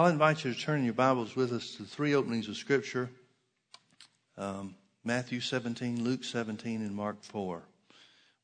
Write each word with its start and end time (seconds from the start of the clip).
I'll 0.00 0.06
invite 0.06 0.46
you 0.46 0.54
to 0.54 0.58
turn 0.58 0.82
your 0.82 0.94
Bibles 0.94 1.36
with 1.36 1.52
us 1.52 1.74
to 1.74 1.82
three 1.82 2.14
openings 2.14 2.48
of 2.48 2.56
Scripture 2.56 3.10
um, 4.38 4.74
Matthew 5.04 5.40
17, 5.40 6.02
Luke 6.02 6.24
17, 6.24 6.80
and 6.80 6.94
Mark 6.96 7.22
4. 7.22 7.60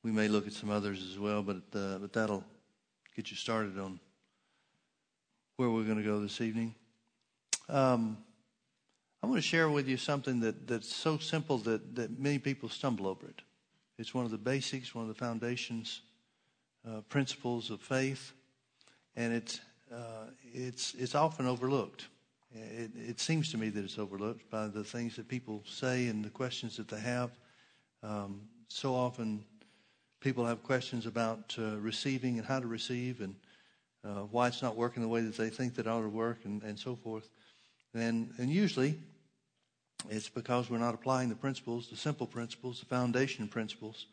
We 0.03 0.13
may 0.13 0.29
look 0.29 0.47
at 0.47 0.53
some 0.53 0.69
others 0.69 1.03
as 1.11 1.19
well, 1.19 1.43
but, 1.43 1.63
uh, 1.75 1.97
but 1.97 2.13
that'll 2.13 2.45
get 3.17 3.31
you 3.31 3.39
started 3.39 3.79
on 3.79 3.99
where 5.57 5.71
we're 5.71 5.85
going 5.85 5.97
to 5.97 6.03
go 6.05 6.21
this 6.21 6.43
evening. 6.43 6.75
Um, 7.71 8.19
I 9.23 9.27
want 9.27 9.39
to 9.39 9.49
share 9.49 9.71
with 9.71 9.89
you 9.89 9.97
something 9.97 10.41
that, 10.41 10.69
that's 10.69 10.95
so 10.95 11.17
simple 11.17 11.57
that, 11.61 11.97
that 11.97 12.21
many 12.21 12.39
people 12.39 12.69
stumble 12.69 13.07
over 13.07 13.29
it. 13.29 13.41
It's 13.99 14.13
one 14.13 14.27
of 14.27 14.31
the 14.31 14.37
basics, 14.37 14.95
one 14.95 15.09
of 15.09 15.09
the 15.09 15.19
foundations, 15.19 16.03
uh, 16.87 17.01
principles 17.09 17.71
of 17.71 17.81
faith, 17.81 18.35
and 19.17 19.33
it's, 19.33 19.59
it's, 20.53 20.95
it's 20.95 21.15
often 21.15 21.47
overlooked. 21.47 22.07
It, 22.53 22.91
it, 22.97 23.21
seems 23.21 23.51
to 23.51 23.59
me 23.59 23.69
that 23.71 23.85
it's 23.85 23.99
overlooked 23.99 24.51
by 24.51 24.69
the 24.69 24.85
things 24.85 25.17
that 25.17 25.29
people 25.29 25.63
say 25.67 26.07
and 26.07 26.25
the 26.25 26.31
questions 26.31 26.77
that 26.77 26.89
they 26.89 27.01
have. 27.01 27.31
Um, 28.03 28.43
so 28.69 28.95
often, 28.95 29.45
people 30.21 30.47
have 30.47 30.63
questions 30.63 31.07
about 31.07 31.55
uh, 31.59 31.77
receiving 31.77 32.39
and 32.39 32.47
how 32.47 32.61
to 32.61 32.67
receive 32.67 33.21
and 33.21 33.35
uh, 34.05 34.23
why 34.31 34.49
it's 34.49 34.63
not 34.63 34.77
working 34.77 35.03
the 35.03 35.09
way 35.09 35.21
that 35.21 35.37
they 35.37 35.51
think 35.51 35.75
that 35.75 35.87
it 35.87 35.89
ought 35.89 36.03
to 36.03 36.09
work 36.09 36.39
and, 36.45 36.63
and 36.63 36.79
so 36.79 36.95
forth. 36.95 37.29
And, 37.95 38.33
and 38.39 38.49
usually, 38.49 38.99
it's 40.09 40.29
because 40.29 40.71
we're 40.71 40.79
not 40.79 40.95
applying 40.95 41.29
the 41.29 41.35
principles, 41.35 41.89
the 41.89 41.97
simple 41.97 42.27
principles, 42.27 42.81
the 42.81 42.87
foundation 42.87 43.49
principles 43.49 44.07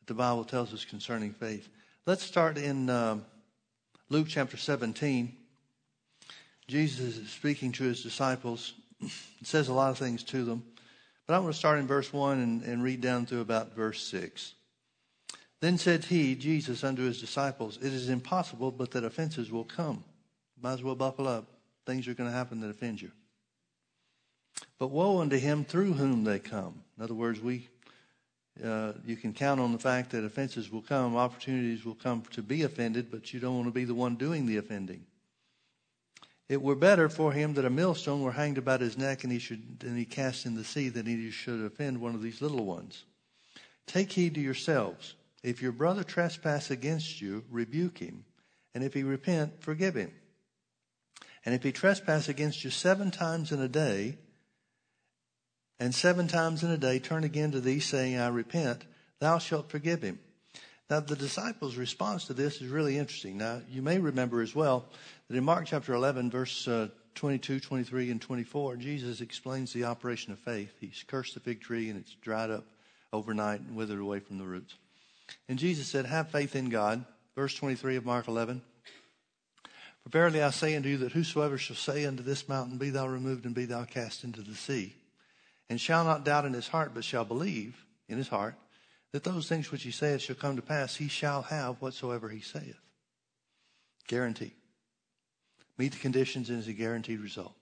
that 0.00 0.06
the 0.06 0.14
Bible 0.14 0.44
tells 0.44 0.74
us 0.74 0.84
concerning 0.84 1.32
faith. 1.32 1.68
Let's 2.04 2.22
start 2.22 2.58
in 2.58 2.90
uh, 2.90 3.18
Luke 4.08 4.28
chapter 4.28 4.56
17. 4.56 5.34
Jesus 6.68 7.16
is 7.16 7.30
speaking 7.30 7.72
to 7.72 7.84
his 7.84 8.04
disciples. 8.04 8.74
It 9.00 9.10
says 9.42 9.68
a 9.68 9.72
lot 9.72 9.90
of 9.90 9.98
things 9.98 10.22
to 10.24 10.44
them. 10.44 10.62
But 11.26 11.34
I 11.34 11.38
want 11.40 11.52
to 11.52 11.58
start 11.58 11.80
in 11.80 11.88
verse 11.88 12.12
1 12.12 12.38
and, 12.38 12.62
and 12.62 12.84
read 12.84 13.00
down 13.00 13.26
through 13.26 13.40
about 13.40 13.74
verse 13.74 14.00
6. 14.06 14.54
Then 15.60 15.76
said 15.76 16.04
he, 16.04 16.36
Jesus, 16.36 16.84
unto 16.84 17.02
his 17.02 17.20
disciples, 17.20 17.78
It 17.78 17.92
is 17.92 18.08
impossible 18.08 18.70
but 18.70 18.92
that 18.92 19.04
offenses 19.04 19.50
will 19.50 19.64
come. 19.64 20.04
Might 20.62 20.74
as 20.74 20.82
well 20.84 20.94
buckle 20.94 21.26
up. 21.26 21.46
Things 21.84 22.06
are 22.06 22.14
going 22.14 22.30
to 22.30 22.36
happen 22.36 22.60
that 22.60 22.70
offend 22.70 23.02
you. 23.02 23.10
But 24.78 24.88
woe 24.92 25.20
unto 25.20 25.36
him 25.36 25.64
through 25.64 25.94
whom 25.94 26.22
they 26.22 26.38
come. 26.38 26.82
In 26.96 27.02
other 27.02 27.14
words, 27.14 27.40
we, 27.40 27.68
uh, 28.64 28.92
you 29.04 29.16
can 29.16 29.32
count 29.32 29.60
on 29.60 29.72
the 29.72 29.78
fact 29.78 30.10
that 30.10 30.24
offenses 30.24 30.70
will 30.70 30.82
come, 30.82 31.16
opportunities 31.16 31.84
will 31.84 31.94
come 31.94 32.22
to 32.32 32.42
be 32.42 32.62
offended, 32.62 33.10
but 33.10 33.32
you 33.32 33.40
don't 33.40 33.54
want 33.54 33.66
to 33.68 33.72
be 33.72 33.84
the 33.84 33.94
one 33.94 34.16
doing 34.16 34.46
the 34.46 34.56
offending. 34.56 35.04
It 36.48 36.62
were 36.62 36.76
better 36.76 37.08
for 37.08 37.32
him 37.32 37.54
that 37.54 37.64
a 37.64 37.70
millstone 37.70 38.22
were 38.22 38.32
hanged 38.32 38.56
about 38.56 38.80
his 38.80 38.96
neck 38.96 39.24
and 39.24 39.32
he 39.32 39.40
should 39.40 39.82
and 39.82 39.98
he 39.98 40.04
cast 40.04 40.46
in 40.46 40.54
the 40.54 40.64
sea 40.64 40.88
than 40.88 41.04
he 41.04 41.30
should 41.30 41.64
offend 41.64 42.00
one 42.00 42.14
of 42.14 42.22
these 42.22 42.40
little 42.40 42.64
ones. 42.64 43.04
Take 43.86 44.12
heed 44.12 44.34
to 44.34 44.40
yourselves. 44.40 45.14
If 45.42 45.60
your 45.60 45.72
brother 45.72 46.04
trespass 46.04 46.70
against 46.70 47.20
you, 47.20 47.44
rebuke 47.50 47.98
him, 47.98 48.24
and 48.74 48.82
if 48.82 48.94
he 48.94 49.02
repent, 49.02 49.60
forgive 49.60 49.94
him. 49.94 50.12
And 51.44 51.54
if 51.54 51.62
he 51.62 51.72
trespass 51.72 52.28
against 52.28 52.64
you 52.64 52.70
seven 52.70 53.10
times 53.10 53.52
in 53.52 53.60
a 53.60 53.68
day, 53.68 54.18
and 55.78 55.94
seven 55.94 56.28
times 56.28 56.62
in 56.62 56.70
a 56.70 56.78
day 56.78 56.98
turn 56.98 57.24
again 57.24 57.52
to 57.52 57.60
thee, 57.60 57.80
saying, 57.80 58.18
I 58.18 58.28
repent, 58.28 58.84
thou 59.20 59.38
shalt 59.38 59.70
forgive 59.70 60.02
him. 60.02 60.18
Now, 60.88 61.00
the 61.00 61.16
disciples' 61.16 61.76
response 61.76 62.26
to 62.26 62.34
this 62.34 62.62
is 62.62 62.68
really 62.68 62.96
interesting. 62.96 63.38
Now, 63.38 63.60
you 63.68 63.82
may 63.82 63.98
remember 63.98 64.40
as 64.40 64.54
well 64.54 64.86
that 65.28 65.36
in 65.36 65.44
Mark 65.44 65.66
chapter 65.66 65.92
11, 65.94 66.30
verse 66.30 66.68
uh, 66.68 66.88
22, 67.16 67.60
23, 67.60 68.10
and 68.10 68.22
24, 68.22 68.76
Jesus 68.76 69.20
explains 69.20 69.72
the 69.72 69.84
operation 69.84 70.32
of 70.32 70.38
faith. 70.38 70.72
He's 70.80 71.04
cursed 71.06 71.34
the 71.34 71.40
fig 71.40 71.60
tree 71.60 71.88
and 71.88 71.98
it's 71.98 72.14
dried 72.14 72.50
up 72.50 72.64
overnight 73.12 73.60
and 73.60 73.74
withered 73.74 73.98
away 73.98 74.20
from 74.20 74.38
the 74.38 74.44
roots. 74.44 74.74
And 75.48 75.58
Jesus 75.58 75.88
said, 75.88 76.06
Have 76.06 76.30
faith 76.30 76.54
in 76.54 76.68
God. 76.68 77.04
Verse 77.34 77.54
23 77.54 77.96
of 77.96 78.06
Mark 78.06 78.28
11. 78.28 78.62
For 80.04 80.10
verily 80.10 80.42
I 80.42 80.50
say 80.50 80.76
unto 80.76 80.88
you 80.88 80.98
that 80.98 81.12
whosoever 81.12 81.58
shall 81.58 81.76
say 81.76 82.04
unto 82.06 82.22
this 82.22 82.48
mountain, 82.48 82.78
Be 82.78 82.90
thou 82.90 83.08
removed 83.08 83.44
and 83.44 83.54
be 83.54 83.64
thou 83.64 83.84
cast 83.84 84.22
into 84.22 84.42
the 84.42 84.54
sea, 84.54 84.94
and 85.68 85.80
shall 85.80 86.04
not 86.04 86.24
doubt 86.24 86.44
in 86.44 86.52
his 86.52 86.68
heart, 86.68 86.92
but 86.94 87.04
shall 87.04 87.24
believe 87.24 87.84
in 88.08 88.18
his 88.18 88.28
heart 88.28 88.54
that 89.12 89.24
those 89.24 89.48
things 89.48 89.70
which 89.70 89.82
he 89.82 89.90
saith 89.90 90.20
shall 90.20 90.36
come 90.36 90.56
to 90.56 90.62
pass, 90.62 90.96
he 90.96 91.08
shall 91.08 91.42
have 91.42 91.80
whatsoever 91.80 92.28
he 92.28 92.40
saith. 92.40 92.78
Guarantee. 94.06 94.52
Meet 95.78 95.92
the 95.92 95.98
conditions 95.98 96.50
and 96.50 96.58
is 96.58 96.68
a 96.68 96.72
guaranteed 96.72 97.20
result. 97.20 97.54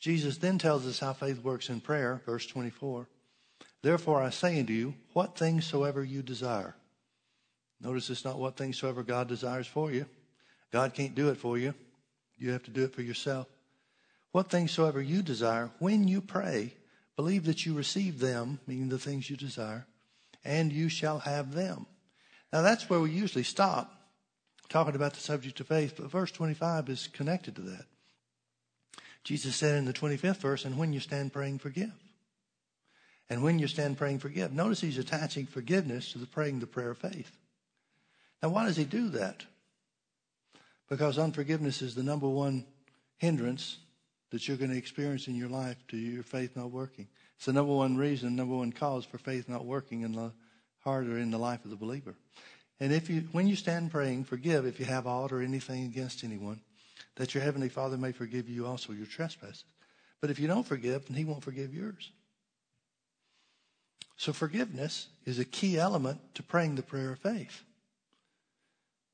Jesus 0.00 0.38
then 0.38 0.58
tells 0.58 0.86
us 0.86 0.98
how 0.98 1.12
faith 1.12 1.42
works 1.42 1.68
in 1.68 1.80
prayer, 1.80 2.20
verse 2.26 2.46
24. 2.46 3.08
Therefore 3.82 4.22
I 4.22 4.30
say 4.30 4.58
unto 4.58 4.72
you, 4.72 4.94
what 5.12 5.36
things 5.36 5.66
soever 5.66 6.02
you 6.02 6.22
desire. 6.22 6.74
Notice 7.80 8.10
it's 8.10 8.24
not 8.24 8.38
what 8.38 8.56
things 8.56 8.78
soever 8.78 9.02
God 9.02 9.28
desires 9.28 9.66
for 9.66 9.90
you. 9.90 10.06
God 10.72 10.94
can't 10.94 11.14
do 11.14 11.28
it 11.28 11.36
for 11.36 11.58
you. 11.58 11.74
You 12.38 12.52
have 12.52 12.62
to 12.64 12.70
do 12.70 12.84
it 12.84 12.94
for 12.94 13.02
yourself. 13.02 13.46
What 14.32 14.50
things 14.50 14.72
soever 14.72 15.00
you 15.00 15.22
desire, 15.22 15.70
when 15.78 16.08
you 16.08 16.20
pray, 16.20 16.72
Believe 17.16 17.44
that 17.44 17.64
you 17.64 17.74
receive 17.74 18.18
them, 18.18 18.60
meaning 18.66 18.88
the 18.88 18.98
things 18.98 19.30
you 19.30 19.36
desire, 19.36 19.86
and 20.44 20.72
you 20.72 20.88
shall 20.88 21.20
have 21.20 21.54
them. 21.54 21.86
Now 22.52 22.62
that's 22.62 22.90
where 22.90 23.00
we 23.00 23.10
usually 23.10 23.44
stop 23.44 23.92
talking 24.68 24.94
about 24.94 25.14
the 25.14 25.20
subject 25.20 25.60
of 25.60 25.68
faith, 25.68 25.94
but 25.96 26.10
verse 26.10 26.32
25 26.32 26.88
is 26.88 27.06
connected 27.08 27.56
to 27.56 27.62
that. 27.62 27.84
Jesus 29.22 29.56
said 29.56 29.76
in 29.78 29.84
the 29.84 29.92
25th 29.92 30.36
verse, 30.36 30.64
and 30.64 30.76
when 30.76 30.92
you 30.92 31.00
stand 31.00 31.32
praying, 31.32 31.58
forgive. 31.58 31.92
And 33.30 33.42
when 33.42 33.58
you 33.58 33.66
stand 33.68 33.96
praying, 33.96 34.18
forgive. 34.18 34.52
Notice 34.52 34.82
he's 34.82 34.98
attaching 34.98 35.46
forgiveness 35.46 36.12
to 36.12 36.18
the 36.18 36.26
praying 36.26 36.60
the 36.60 36.66
prayer 36.66 36.90
of 36.90 36.98
faith. 36.98 37.30
Now, 38.42 38.50
why 38.50 38.66
does 38.66 38.76
he 38.76 38.84
do 38.84 39.08
that? 39.10 39.44
Because 40.90 41.18
unforgiveness 41.18 41.80
is 41.80 41.94
the 41.94 42.02
number 42.02 42.28
one 42.28 42.66
hindrance 43.16 43.78
that 44.30 44.46
you're 44.46 44.56
going 44.56 44.70
to 44.70 44.76
experience 44.76 45.28
in 45.28 45.34
your 45.34 45.48
life 45.48 45.76
to 45.88 45.96
your 45.96 46.22
faith 46.22 46.56
not 46.56 46.70
working. 46.70 47.08
It's 47.36 47.46
the 47.46 47.52
number 47.52 47.72
one 47.72 47.96
reason, 47.96 48.36
number 48.36 48.56
one 48.56 48.72
cause 48.72 49.04
for 49.04 49.18
faith 49.18 49.48
not 49.48 49.64
working 49.64 50.02
in 50.02 50.12
the 50.12 50.32
heart 50.80 51.06
or 51.06 51.18
in 51.18 51.30
the 51.30 51.38
life 51.38 51.64
of 51.64 51.70
the 51.70 51.76
believer. 51.76 52.14
And 52.80 52.92
if 52.92 53.08
you, 53.08 53.28
when 53.32 53.46
you 53.46 53.56
stand 53.56 53.90
praying, 53.90 54.24
forgive 54.24 54.66
if 54.66 54.78
you 54.80 54.86
have 54.86 55.06
aught 55.06 55.32
or 55.32 55.40
anything 55.40 55.84
against 55.84 56.24
anyone, 56.24 56.60
that 57.16 57.34
your 57.34 57.42
heavenly 57.42 57.68
Father 57.68 57.96
may 57.96 58.12
forgive 58.12 58.48
you 58.48 58.66
also 58.66 58.92
your 58.92 59.06
trespasses. 59.06 59.64
But 60.20 60.30
if 60.30 60.38
you 60.38 60.48
don't 60.48 60.66
forgive, 60.66 61.06
then 61.06 61.16
He 61.16 61.24
won't 61.24 61.44
forgive 61.44 61.74
yours. 61.74 62.10
So 64.16 64.32
forgiveness 64.32 65.08
is 65.24 65.38
a 65.38 65.44
key 65.44 65.78
element 65.78 66.20
to 66.34 66.42
praying 66.42 66.76
the 66.76 66.82
prayer 66.82 67.12
of 67.12 67.18
faith. 67.18 67.62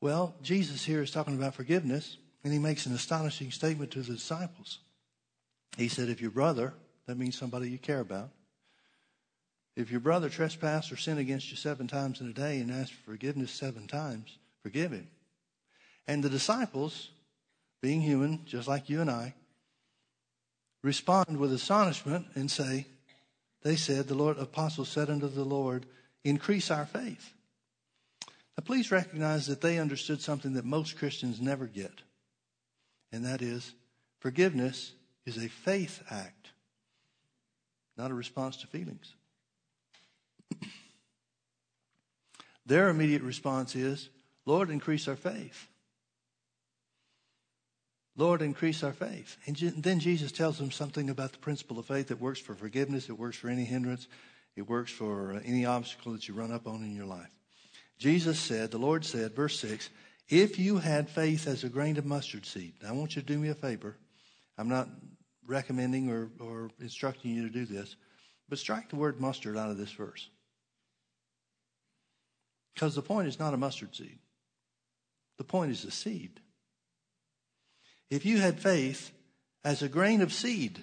Well, 0.00 0.34
Jesus 0.42 0.84
here 0.84 1.02
is 1.02 1.10
talking 1.10 1.36
about 1.36 1.54
forgiveness, 1.54 2.16
and 2.42 2.52
He 2.52 2.58
makes 2.58 2.86
an 2.86 2.94
astonishing 2.94 3.50
statement 3.50 3.90
to 3.92 4.02
the 4.02 4.14
disciples. 4.14 4.78
He 5.76 5.88
said, 5.88 6.08
if 6.08 6.20
your 6.20 6.30
brother, 6.30 6.74
that 7.06 7.18
means 7.18 7.38
somebody 7.38 7.70
you 7.70 7.78
care 7.78 8.00
about, 8.00 8.30
if 9.76 9.90
your 9.90 10.00
brother 10.00 10.28
trespass 10.28 10.92
or 10.92 10.96
sin 10.96 11.18
against 11.18 11.50
you 11.50 11.56
seven 11.56 11.86
times 11.86 12.20
in 12.20 12.28
a 12.28 12.32
day 12.32 12.58
and 12.60 12.70
ask 12.70 12.92
for 12.92 13.12
forgiveness 13.12 13.50
seven 13.50 13.86
times, 13.86 14.36
forgive 14.62 14.92
him. 14.92 15.08
And 16.06 16.22
the 16.22 16.28
disciples, 16.28 17.10
being 17.80 18.00
human, 18.00 18.44
just 18.44 18.68
like 18.68 18.90
you 18.90 19.00
and 19.00 19.10
I, 19.10 19.34
respond 20.82 21.38
with 21.38 21.52
astonishment 21.52 22.26
and 22.34 22.50
say, 22.50 22.86
they 23.62 23.76
said, 23.76 24.08
the 24.08 24.14
Lord 24.14 24.38
apostles 24.38 24.88
said 24.88 25.08
unto 25.08 25.28
the 25.28 25.44
Lord, 25.44 25.86
increase 26.24 26.70
our 26.70 26.86
faith. 26.86 27.32
Now 28.58 28.64
please 28.64 28.90
recognize 28.90 29.46
that 29.46 29.60
they 29.60 29.78
understood 29.78 30.20
something 30.20 30.54
that 30.54 30.64
most 30.64 30.98
Christians 30.98 31.40
never 31.40 31.66
get. 31.66 32.02
And 33.12 33.24
that 33.24 33.40
is 33.40 33.72
forgiveness 34.18 34.92
is 35.26 35.36
a 35.36 35.48
faith 35.48 36.02
act, 36.10 36.50
not 37.96 38.10
a 38.10 38.14
response 38.14 38.56
to 38.58 38.66
feelings. 38.66 39.14
Their 42.66 42.88
immediate 42.88 43.22
response 43.22 43.74
is, 43.76 44.08
Lord, 44.46 44.70
increase 44.70 45.06
our 45.08 45.16
faith. 45.16 45.68
Lord, 48.16 48.42
increase 48.42 48.82
our 48.82 48.92
faith. 48.92 49.36
And 49.46 49.56
then 49.56 50.00
Jesus 50.00 50.32
tells 50.32 50.58
them 50.58 50.70
something 50.70 51.08
about 51.08 51.32
the 51.32 51.38
principle 51.38 51.78
of 51.78 51.86
faith 51.86 52.08
that 52.08 52.20
works 52.20 52.40
for 52.40 52.54
forgiveness, 52.54 53.08
it 53.08 53.18
works 53.18 53.36
for 53.36 53.48
any 53.48 53.64
hindrance, 53.64 54.08
it 54.56 54.68
works 54.68 54.90
for 54.90 55.32
uh, 55.32 55.40
any 55.44 55.64
obstacle 55.64 56.12
that 56.12 56.28
you 56.28 56.34
run 56.34 56.52
up 56.52 56.66
on 56.66 56.82
in 56.82 56.94
your 56.94 57.06
life. 57.06 57.30
Jesus 57.98 58.38
said, 58.38 58.70
the 58.70 58.78
Lord 58.78 59.04
said, 59.04 59.34
verse 59.34 59.58
6, 59.60 59.90
if 60.28 60.58
you 60.58 60.78
had 60.78 61.08
faith 61.08 61.46
as 61.46 61.64
a 61.64 61.68
grain 61.68 61.96
of 61.96 62.04
mustard 62.04 62.46
seed, 62.46 62.74
I 62.86 62.92
want 62.92 63.16
you 63.16 63.22
to 63.22 63.26
do 63.26 63.38
me 63.38 63.48
a 63.48 63.54
favor. 63.54 63.96
I'm 64.60 64.68
not 64.68 64.88
recommending 65.46 66.10
or, 66.10 66.30
or 66.38 66.70
instructing 66.80 67.32
you 67.32 67.42
to 67.42 67.50
do 67.50 67.64
this, 67.64 67.96
but 68.48 68.58
strike 68.58 68.90
the 68.90 68.96
word 68.96 69.20
mustard 69.20 69.56
out 69.56 69.70
of 69.70 69.78
this 69.78 69.90
verse. 69.90 70.28
Because 72.74 72.94
the 72.94 73.02
point 73.02 73.26
is 73.26 73.38
not 73.38 73.54
a 73.54 73.56
mustard 73.56 73.94
seed, 73.94 74.18
the 75.38 75.44
point 75.44 75.72
is 75.72 75.84
a 75.84 75.90
seed. 75.90 76.40
If 78.10 78.26
you 78.26 78.38
had 78.38 78.60
faith 78.60 79.12
as 79.64 79.82
a 79.82 79.88
grain 79.88 80.20
of 80.20 80.32
seed. 80.32 80.82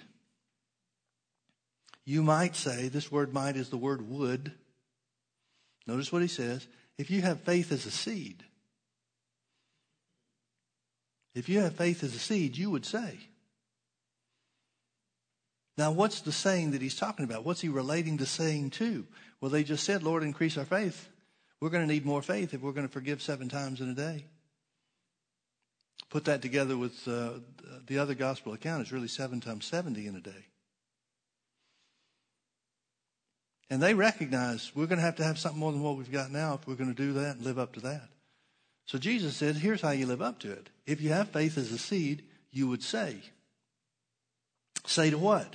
You 2.04 2.22
might 2.22 2.56
say, 2.56 2.88
this 2.88 3.12
word 3.12 3.34
might 3.34 3.56
is 3.56 3.68
the 3.68 3.76
word 3.76 4.08
would. 4.08 4.52
Notice 5.86 6.12
what 6.12 6.22
he 6.22 6.28
says. 6.28 6.66
If 6.96 7.10
you 7.10 7.22
have 7.22 7.40
faith 7.40 7.70
as 7.72 7.86
a 7.86 7.90
seed, 7.90 8.44
if 11.34 11.48
you 11.48 11.60
have 11.60 11.76
faith 11.76 12.02
as 12.02 12.14
a 12.14 12.18
seed, 12.18 12.56
you 12.56 12.70
would 12.70 12.86
say. 12.86 13.18
Now, 15.78 15.92
what's 15.92 16.22
the 16.22 16.32
saying 16.32 16.72
that 16.72 16.82
he's 16.82 16.96
talking 16.96 17.24
about? 17.24 17.44
What's 17.44 17.60
he 17.60 17.68
relating 17.68 18.16
the 18.16 18.26
saying 18.26 18.70
to? 18.70 19.06
Well, 19.40 19.48
they 19.48 19.62
just 19.62 19.84
said, 19.84 20.02
Lord, 20.02 20.24
increase 20.24 20.58
our 20.58 20.64
faith. 20.64 21.08
We're 21.60 21.70
going 21.70 21.86
to 21.86 21.92
need 21.92 22.04
more 22.04 22.20
faith 22.20 22.52
if 22.52 22.60
we're 22.60 22.72
going 22.72 22.86
to 22.86 22.92
forgive 22.92 23.22
seven 23.22 23.48
times 23.48 23.80
in 23.80 23.88
a 23.88 23.94
day. 23.94 24.24
Put 26.10 26.24
that 26.24 26.42
together 26.42 26.76
with 26.76 27.06
uh, 27.06 27.34
the 27.86 27.98
other 27.98 28.14
gospel 28.14 28.54
account, 28.54 28.82
it's 28.82 28.92
really 28.92 29.08
seven 29.08 29.40
times 29.40 29.66
70 29.66 30.08
in 30.08 30.16
a 30.16 30.20
day. 30.20 30.46
And 33.70 33.80
they 33.80 33.94
recognize 33.94 34.72
we're 34.74 34.86
going 34.86 34.98
to 34.98 35.04
have 35.04 35.16
to 35.16 35.24
have 35.24 35.38
something 35.38 35.60
more 35.60 35.70
than 35.70 35.82
what 35.82 35.96
we've 35.96 36.10
got 36.10 36.32
now 36.32 36.54
if 36.54 36.66
we're 36.66 36.74
going 36.74 36.92
to 36.92 37.02
do 37.02 37.12
that 37.12 37.36
and 37.36 37.44
live 37.44 37.58
up 37.58 37.74
to 37.74 37.80
that. 37.80 38.08
So 38.86 38.98
Jesus 38.98 39.36
said, 39.36 39.54
here's 39.54 39.82
how 39.82 39.90
you 39.90 40.06
live 40.06 40.22
up 40.22 40.40
to 40.40 40.50
it. 40.50 40.70
If 40.86 41.00
you 41.00 41.10
have 41.10 41.28
faith 41.28 41.56
as 41.56 41.70
a 41.70 41.78
seed, 41.78 42.24
you 42.50 42.66
would 42.66 42.82
say. 42.82 43.18
Say 44.84 45.10
to 45.10 45.18
what? 45.18 45.54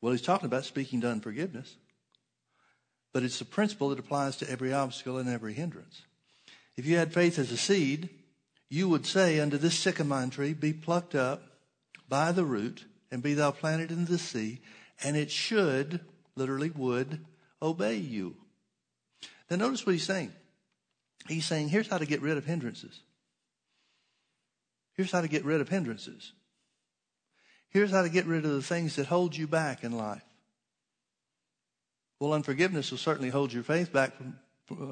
Well, 0.00 0.12
he's 0.12 0.22
talking 0.22 0.46
about 0.46 0.64
speaking 0.64 1.00
to 1.02 1.10
unforgiveness. 1.10 1.76
But 3.12 3.22
it's 3.22 3.40
a 3.40 3.44
principle 3.44 3.90
that 3.90 3.98
applies 3.98 4.36
to 4.36 4.50
every 4.50 4.72
obstacle 4.72 5.18
and 5.18 5.28
every 5.28 5.52
hindrance. 5.54 6.02
If 6.76 6.86
you 6.86 6.96
had 6.96 7.12
faith 7.12 7.38
as 7.38 7.50
a 7.50 7.56
seed, 7.56 8.08
you 8.68 8.88
would 8.88 9.04
say 9.04 9.40
unto 9.40 9.58
this 9.58 9.78
sycamore 9.78 10.26
tree, 10.26 10.54
Be 10.54 10.72
plucked 10.72 11.14
up 11.14 11.42
by 12.08 12.32
the 12.32 12.44
root, 12.44 12.84
and 13.10 13.22
be 13.22 13.34
thou 13.34 13.50
planted 13.50 13.90
in 13.90 14.04
the 14.04 14.18
sea, 14.18 14.60
and 15.02 15.16
it 15.16 15.30
should, 15.30 16.00
literally 16.36 16.70
would, 16.70 17.24
obey 17.60 17.96
you. 17.96 18.36
Now 19.50 19.56
notice 19.56 19.84
what 19.84 19.92
he's 19.92 20.06
saying. 20.06 20.32
He's 21.28 21.44
saying, 21.44 21.68
here's 21.68 21.88
how 21.88 21.98
to 21.98 22.06
get 22.06 22.22
rid 22.22 22.36
of 22.36 22.44
hindrances. 22.44 23.00
Here's 24.94 25.12
how 25.12 25.20
to 25.20 25.28
get 25.28 25.44
rid 25.44 25.60
of 25.60 25.68
hindrances. 25.68 26.32
Here's 27.70 27.92
how 27.92 28.02
to 28.02 28.08
get 28.08 28.26
rid 28.26 28.44
of 28.44 28.50
the 28.50 28.62
things 28.62 28.96
that 28.96 29.06
hold 29.06 29.36
you 29.36 29.46
back 29.46 29.84
in 29.84 29.92
life. 29.92 30.24
Well, 32.18 32.34
unforgiveness 32.34 32.90
will 32.90 32.98
certainly 32.98 33.30
hold 33.30 33.52
your 33.52 33.62
faith 33.62 33.92
back, 33.92 34.16
from, 34.16 34.36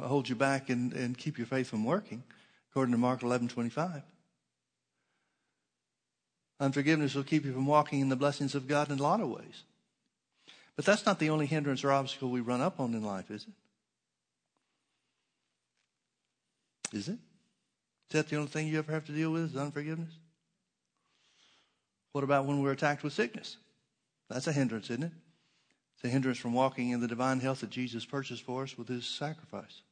hold 0.01 0.29
you 0.29 0.35
back 0.35 0.71
and, 0.71 0.93
and 0.93 1.19
keep 1.19 1.37
your 1.37 1.47
faith 1.47 1.69
from 1.69 1.85
working, 1.85 2.23
according 2.71 2.93
to 2.93 2.99
Mark 2.99 3.21
11:25. 3.21 4.03
Unforgiveness 6.61 7.15
will 7.15 7.25
keep 7.25 7.45
you 7.45 7.53
from 7.53 7.67
walking 7.67 8.01
in 8.01 8.09
the 8.09 8.17
blessings 8.17 8.55
of 8.55 8.67
God 8.67 8.91
in 8.91 8.99
a 8.99 9.03
lot 9.03 9.21
of 9.21 9.29
ways. 9.29 9.65
But 10.75 10.85
that's 10.85 11.05
not 11.05 11.19
the 11.19 11.31
only 11.31 11.47
hindrance 11.47 11.85
or 11.85 11.93
obstacle 11.93 12.31
we 12.31 12.41
run 12.41 12.61
up 12.61 12.81
on 12.81 12.95
in 12.95 13.03
life, 13.03 13.31
is 13.31 13.45
it? 16.93 16.97
Is 16.97 17.09
it? 17.09 17.19
Is 18.09 18.13
that 18.13 18.29
the 18.29 18.37
only 18.37 18.49
thing 18.49 18.69
you 18.69 18.79
ever 18.79 18.93
have 18.93 19.05
to 19.07 19.13
deal 19.13 19.31
with 19.33 19.51
is 19.51 19.57
unforgiveness? 19.57 20.13
What 22.13 22.25
about 22.25 22.47
when 22.47 22.63
we're 22.63 22.73
attacked 22.73 23.03
with 23.03 23.13
sickness? 23.13 23.57
That's 24.29 24.47
a 24.47 24.53
hindrance, 24.53 24.91
isn't 24.91 25.05
it? 25.05 25.13
It's 25.95 26.05
a 26.05 26.09
hindrance 26.09 26.39
from 26.39 26.53
walking 26.53 26.91
in 26.91 27.01
the 27.01 27.09
divine 27.09 27.41
health 27.41 27.61
that 27.61 27.71
Jesus 27.71 28.05
purchased 28.05 28.45
for 28.45 28.63
us 28.63 28.79
with 28.79 28.89
his 28.89 29.07
sacrifice. 29.07 29.83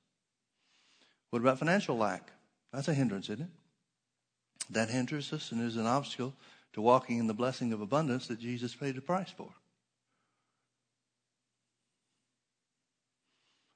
What 1.31 1.43
about 1.43 1.59
financial 1.59 1.97
lack? 1.97 2.31
That's 2.73 2.89
a 2.89 2.95
hindrance, 2.95 3.27
isn't 3.27 3.43
it? 3.43 3.51
That 4.71 4.91
hinders 4.91 5.33
us 5.33 5.53
and 5.53 5.61
is 5.61 5.77
an 5.77 5.87
obstacle 5.87 6.35
to 6.75 6.81
walking 6.81 7.19
in 7.19 7.27
the 7.27 7.35
blessing 7.35 7.73
of 7.73 7.81
abundance 7.81 8.27
that 8.29 8.39
Jesus 8.39 8.75
paid 8.75 8.97
the 8.97 9.01
price 9.01 9.31
for. 9.31 9.49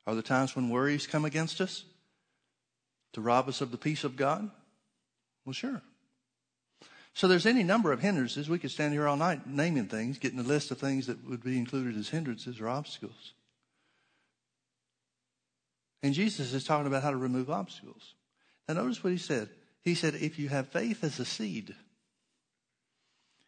Are 0.07 0.15
there 0.15 0.23
times 0.23 0.57
when 0.57 0.71
worries 0.71 1.07
come 1.07 1.25
against 1.25 1.61
us 1.61 1.85
to 3.13 3.21
rob 3.21 3.49
us 3.49 3.61
of 3.61 3.71
the 3.71 3.79
peace 3.79 4.05
of 4.05 4.17
God? 4.17 4.51
Well, 5.45 5.53
sure. 5.53 5.83
So 7.20 7.28
there's 7.28 7.44
any 7.44 7.62
number 7.62 7.93
of 7.93 8.00
hindrances. 8.00 8.49
We 8.49 8.58
could 8.58 8.70
stand 8.70 8.94
here 8.94 9.06
all 9.06 9.19
night 9.19 9.46
naming 9.46 9.88
things, 9.88 10.17
getting 10.17 10.38
a 10.38 10.43
list 10.43 10.70
of 10.70 10.78
things 10.78 11.06
that 11.06 11.28
would 11.28 11.44
be 11.44 11.58
included 11.58 11.94
as 11.99 12.08
hindrances 12.08 12.58
or 12.62 12.67
obstacles. 12.67 13.34
And 16.02 16.14
Jesus 16.14 16.55
is 16.55 16.64
talking 16.64 16.87
about 16.87 17.02
how 17.02 17.11
to 17.11 17.19
remove 17.19 17.50
obstacles. 17.50 18.14
Now 18.67 18.76
notice 18.76 19.05
what 19.05 19.11
he 19.11 19.19
said. 19.19 19.50
He 19.82 19.94
said, 19.94 20.14
if 20.14 20.38
you 20.38 20.49
have 20.49 20.69
faith 20.69 21.05
as 21.05 21.20
a 21.20 21.26
seed, 21.26 21.75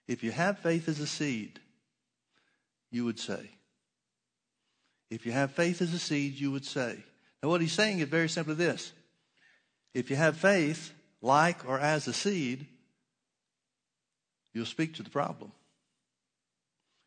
if 0.06 0.22
you 0.22 0.32
have 0.32 0.58
faith 0.58 0.86
as 0.86 1.00
a 1.00 1.06
seed, 1.06 1.58
you 2.90 3.06
would 3.06 3.18
say. 3.18 3.52
If 5.08 5.24
you 5.24 5.32
have 5.32 5.52
faith 5.52 5.80
as 5.80 5.94
a 5.94 5.98
seed, 5.98 6.38
you 6.38 6.50
would 6.50 6.66
say. 6.66 6.98
Now 7.42 7.48
what 7.48 7.62
he's 7.62 7.72
saying 7.72 8.00
is 8.00 8.08
very 8.10 8.28
simply 8.28 8.54
this. 8.54 8.92
If 9.94 10.10
you 10.10 10.16
have 10.16 10.36
faith 10.36 10.92
like 11.22 11.66
or 11.66 11.80
as 11.80 12.06
a 12.06 12.12
seed, 12.12 12.66
You'll 14.52 14.66
speak 14.66 14.94
to 14.94 15.02
the 15.02 15.10
problem. 15.10 15.52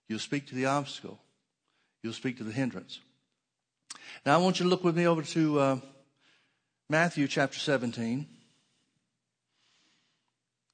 You'll 0.07 0.19
speak 0.19 0.47
to 0.47 0.56
the 0.56 0.65
obstacle. 0.65 1.19
You'll 2.03 2.13
speak 2.13 2.38
to 2.38 2.44
the 2.44 2.51
hindrance. 2.51 3.00
Now, 4.25 4.36
I 4.36 4.42
want 4.42 4.59
you 4.59 4.63
to 4.63 4.69
look 4.69 4.83
with 4.83 4.95
me 4.95 5.07
over 5.07 5.21
to 5.21 5.59
uh, 5.59 5.80
Matthew 6.89 7.27
chapter 7.27 7.59
17. 7.59 8.27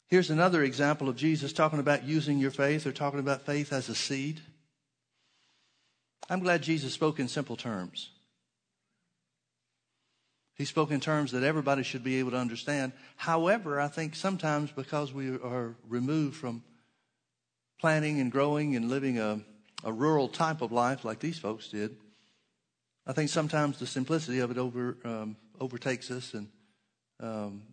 Here's 0.07 0.29
another 0.29 0.63
example 0.63 1.07
of 1.07 1.15
Jesus 1.15 1.53
talking 1.53 1.79
about 1.79 2.03
using 2.03 2.37
your 2.37 2.51
faith 2.51 2.85
or 2.85 2.91
talking 2.91 3.19
about 3.19 3.45
faith 3.45 3.71
as 3.71 3.87
a 3.87 3.95
seed. 3.95 4.41
I'm 6.29 6.41
glad 6.41 6.61
Jesus 6.61 6.93
spoke 6.93 7.19
in 7.19 7.29
simple 7.29 7.55
terms. 7.55 8.09
He 10.61 10.65
spoke 10.65 10.91
in 10.91 10.99
terms 10.99 11.31
that 11.31 11.41
everybody 11.41 11.81
should 11.81 12.03
be 12.03 12.19
able 12.19 12.29
to 12.29 12.37
understand. 12.37 12.91
However, 13.15 13.81
I 13.81 13.87
think 13.87 14.13
sometimes 14.13 14.69
because 14.69 15.11
we 15.11 15.31
are 15.31 15.73
removed 15.89 16.35
from 16.35 16.61
planting 17.79 18.19
and 18.19 18.31
growing 18.31 18.75
and 18.75 18.87
living 18.87 19.17
a, 19.17 19.41
a 19.83 19.91
rural 19.91 20.27
type 20.27 20.61
of 20.61 20.71
life 20.71 21.03
like 21.03 21.19
these 21.19 21.39
folks 21.39 21.69
did, 21.69 21.97
I 23.07 23.13
think 23.13 23.31
sometimes 23.31 23.79
the 23.79 23.87
simplicity 23.87 24.37
of 24.37 24.51
it 24.51 24.59
over, 24.59 24.97
um, 25.03 25.35
overtakes 25.59 26.11
us 26.11 26.35
and 26.35 26.47
um, 27.19 27.63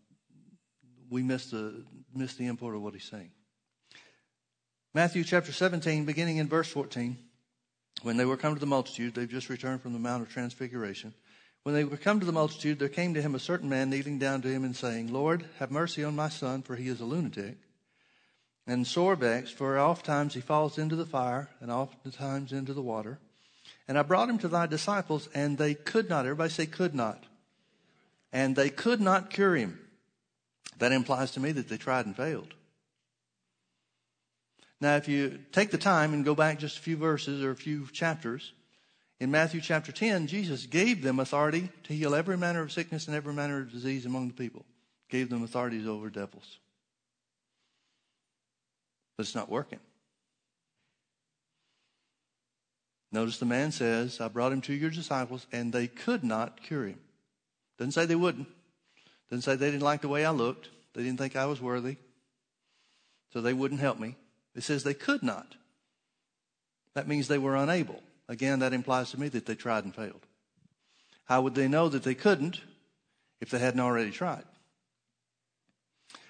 we 1.11 1.23
miss 1.23 1.50
the, 1.50 1.85
miss 2.14 2.37
the 2.37 2.47
import 2.47 2.75
of 2.75 2.80
what 2.80 2.95
he's 2.95 3.04
saying. 3.04 3.33
Matthew 4.95 5.25
chapter 5.25 5.52
17, 5.52 6.07
beginning 6.07 6.38
in 6.38 6.49
verse 6.49 6.68
14. 6.68 7.18
When 8.00 8.16
they 8.16 8.25
were 8.25 8.38
come 8.38 8.54
to 8.54 8.61
the 8.61 8.64
multitude, 8.64 9.14
they've 9.14 9.28
just 9.28 9.50
returned 9.50 9.83
from 9.83 9.92
the 9.92 9.99
Mount 9.99 10.23
of 10.23 10.30
Transfiguration. 10.30 11.12
When 11.62 11.74
they 11.74 11.84
were 11.84 11.96
come 11.96 12.20
to 12.20 12.26
the 12.26 12.32
multitude, 12.32 12.78
there 12.78 12.88
came 12.88 13.14
to 13.14 13.22
him 13.22 13.34
a 13.34 13.40
certain 13.40 13.68
man 13.68 13.90
kneeling 13.90 14.18
down 14.18 14.42
to 14.42 14.48
him 14.48 14.64
and 14.64 14.74
saying, 14.74 15.12
Lord, 15.12 15.44
have 15.58 15.70
mercy 15.70 16.02
on 16.04 16.16
my 16.16 16.28
son, 16.28 16.62
for 16.62 16.76
he 16.76 16.88
is 16.88 17.00
a 17.00 17.04
lunatic 17.04 17.58
and 18.68 18.86
sore 18.86 19.16
vexed, 19.16 19.54
for 19.54 19.78
oftentimes 19.78 20.34
he 20.34 20.40
falls 20.42 20.78
into 20.78 20.94
the 20.94 21.06
fire 21.06 21.48
and 21.60 21.70
oftentimes 21.70 22.52
into 22.52 22.74
the 22.74 22.82
water. 22.82 23.18
And 23.88 23.98
I 23.98 24.02
brought 24.02 24.28
him 24.28 24.38
to 24.40 24.48
thy 24.48 24.66
disciples, 24.66 25.28
and 25.34 25.56
they 25.56 25.72
could 25.72 26.10
not, 26.10 26.26
everybody 26.26 26.50
say 26.50 26.66
could 26.66 26.94
not. 26.94 27.24
And 28.30 28.54
they 28.54 28.68
could 28.68 29.00
not 29.00 29.30
cure 29.30 29.56
him. 29.56 29.80
That 30.78 30.92
implies 30.92 31.30
to 31.32 31.40
me 31.40 31.50
that 31.52 31.68
they 31.68 31.78
tried 31.78 32.04
and 32.04 32.14
failed. 32.14 32.52
Now, 34.80 34.96
if 34.96 35.08
you 35.08 35.40
take 35.50 35.70
the 35.70 35.78
time 35.78 36.12
and 36.12 36.24
go 36.24 36.34
back 36.34 36.58
just 36.58 36.78
a 36.78 36.82
few 36.82 36.98
verses 36.98 37.42
or 37.42 37.50
a 37.50 37.56
few 37.56 37.88
chapters, 37.90 38.52
in 39.20 39.30
Matthew 39.30 39.60
chapter 39.60 39.90
10, 39.90 40.28
Jesus 40.28 40.66
gave 40.66 41.02
them 41.02 41.18
authority 41.18 41.70
to 41.84 41.92
heal 41.92 42.14
every 42.14 42.37
manner 42.37 42.62
of 42.62 42.70
sickness 42.70 43.08
and 43.08 43.16
every 43.16 43.32
manner 43.32 43.60
of 43.60 43.72
disease 43.72 44.06
among 44.06 44.28
the 44.28 44.34
people. 44.34 44.64
Gave 45.08 45.28
them 45.28 45.42
authorities 45.42 45.87
over 45.87 46.08
devils. 46.08 46.58
But 49.16 49.26
it's 49.26 49.34
not 49.34 49.50
working. 49.50 49.80
Notice 53.10 53.38
the 53.38 53.46
man 53.46 53.72
says, 53.72 54.20
I 54.20 54.28
brought 54.28 54.52
him 54.52 54.60
to 54.62 54.75
your 54.75 54.90
disciples, 54.90 55.46
and 55.50 55.72
they 55.72 55.88
could 55.88 56.22
not 56.22 56.62
cure 56.62 56.87
him. 56.87 57.00
Doesn't 57.78 57.92
say 57.92 58.06
they 58.06 58.14
wouldn't. 58.14 58.48
Doesn't 59.30 59.42
say 59.42 59.56
they 59.56 59.70
didn't 59.70 59.82
like 59.82 60.02
the 60.02 60.08
way 60.08 60.25
I 60.25 60.30
looked. 60.30 60.68
They 60.94 61.02
didn't 61.02 61.18
think 61.18 61.34
I 61.34 61.46
was 61.46 61.60
worthy. 61.60 61.96
So 63.32 63.40
they 63.40 63.52
wouldn't 63.52 63.80
help 63.80 63.98
me. 63.98 64.14
It 64.54 64.62
says 64.62 64.84
they 64.84 64.94
could 64.94 65.22
not. 65.22 65.56
That 66.94 67.08
means 67.08 67.28
they 67.28 67.38
were 67.38 67.56
unable. 67.56 68.02
Again, 68.28 68.58
that 68.58 68.73
implies 68.73 69.11
to 69.11 69.20
me 69.20 69.28
that 69.28 69.47
they 69.47 69.54
tried 69.54 69.85
and 69.85 69.94
failed. 69.94 70.26
How 71.25 71.42
would 71.42 71.54
they 71.54 71.68
know 71.68 71.88
that 71.88 72.02
they 72.02 72.14
couldn't 72.14 72.61
if 73.40 73.50
they 73.50 73.58
hadn't 73.58 73.80
already 73.80 74.11
tried? 74.11 74.44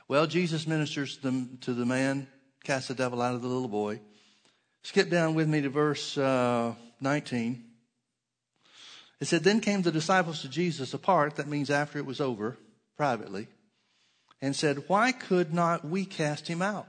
Well, 0.07 0.27
Jesus 0.27 0.67
ministers 0.67 1.19
to 1.19 1.75
the 1.75 1.85
man, 1.85 2.29
casts 2.65 2.89
the 2.89 2.95
devil 2.95 3.21
out 3.21 3.35
of 3.35 3.43
the 3.43 3.49
little 3.49 3.69
boy. 3.69 4.01
Skip 4.83 5.11
down 5.11 5.35
with 5.35 5.49
me 5.49 5.61
to 5.61 5.69
verse 5.69 6.17
uh, 6.17 6.75
19. 7.01 7.65
It 9.21 9.27
said, 9.27 9.45
Then 9.45 9.61
came 9.61 9.83
the 9.83 9.93
disciples 9.93 10.43
to 10.43 10.49
Jesus 10.49 10.95
apart, 10.95 11.37
that 11.37 11.49
means 11.49 11.71
after 11.71 11.99
it 11.99 12.07
was 12.07 12.21
over, 12.21 12.57
privately, 12.97 13.49
and 14.41 14.55
said, 14.55 14.85
Why 14.87 15.13
could 15.13 15.53
not 15.53 15.85
we 15.85 16.05
cast 16.05 16.49
him 16.49 16.63
out? 16.63 16.89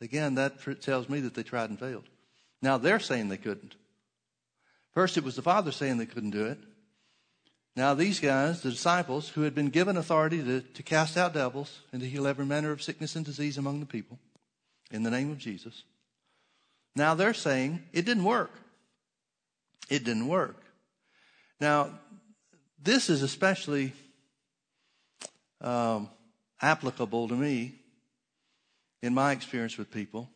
Again, 0.00 0.36
that 0.36 0.80
tells 0.80 1.08
me 1.08 1.20
that 1.20 1.34
they 1.34 1.42
tried 1.42 1.70
and 1.70 1.78
failed. 1.78 2.04
Now 2.62 2.78
they're 2.78 3.00
saying 3.00 3.28
they 3.28 3.36
couldn't. 3.36 3.74
First, 4.94 5.16
it 5.16 5.24
was 5.24 5.36
the 5.36 5.42
Father 5.42 5.72
saying 5.72 5.98
they 5.98 6.06
couldn't 6.06 6.30
do 6.30 6.46
it. 6.46 6.58
Now, 7.76 7.94
these 7.94 8.20
guys, 8.20 8.60
the 8.62 8.70
disciples, 8.70 9.30
who 9.30 9.42
had 9.42 9.54
been 9.54 9.70
given 9.70 9.96
authority 9.96 10.42
to, 10.42 10.60
to 10.60 10.82
cast 10.84 11.16
out 11.16 11.34
devils 11.34 11.80
and 11.92 12.00
to 12.00 12.08
heal 12.08 12.26
every 12.26 12.46
manner 12.46 12.70
of 12.70 12.82
sickness 12.82 13.16
and 13.16 13.24
disease 13.24 13.58
among 13.58 13.80
the 13.80 13.86
people 13.86 14.20
in 14.92 15.02
the 15.02 15.10
name 15.10 15.32
of 15.32 15.38
Jesus, 15.38 15.82
now 16.94 17.14
they're 17.14 17.34
saying 17.34 17.82
it 17.92 18.04
didn't 18.04 18.24
work. 18.24 18.52
It 19.90 20.04
didn't 20.04 20.28
work. 20.28 20.62
Now, 21.60 21.90
this 22.80 23.10
is 23.10 23.22
especially 23.22 23.92
um, 25.60 26.08
applicable 26.62 27.28
to 27.28 27.34
me 27.34 27.74
in 29.02 29.14
my 29.14 29.32
experience 29.32 29.76
with 29.76 29.90
people 29.90 30.30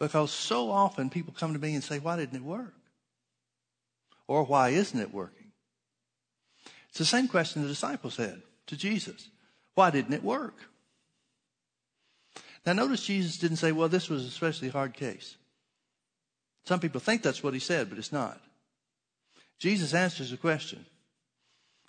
because 0.00 0.32
so 0.32 0.70
often 0.70 1.10
people 1.10 1.32
come 1.36 1.52
to 1.52 1.58
me 1.58 1.74
and 1.74 1.84
say, 1.84 1.98
Why 1.98 2.16
didn't 2.16 2.36
it 2.36 2.42
work? 2.42 2.74
Or 4.30 4.44
why 4.44 4.68
isn't 4.68 5.00
it 5.00 5.12
working? 5.12 5.50
It's 6.90 6.98
the 6.98 7.04
same 7.04 7.26
question 7.26 7.62
the 7.62 7.68
disciples 7.68 8.16
had 8.16 8.40
to 8.68 8.76
Jesus. 8.76 9.28
Why 9.74 9.90
didn't 9.90 10.12
it 10.12 10.22
work? 10.22 10.54
Now, 12.64 12.74
notice 12.74 13.04
Jesus 13.04 13.38
didn't 13.38 13.56
say, 13.56 13.72
Well, 13.72 13.88
this 13.88 14.08
was 14.08 14.22
a 14.22 14.28
especially 14.28 14.68
hard 14.68 14.94
case. 14.94 15.34
Some 16.64 16.78
people 16.78 17.00
think 17.00 17.22
that's 17.22 17.42
what 17.42 17.54
he 17.54 17.58
said, 17.58 17.88
but 17.88 17.98
it's 17.98 18.12
not. 18.12 18.40
Jesus 19.58 19.94
answers 19.94 20.30
the 20.30 20.36
question. 20.36 20.86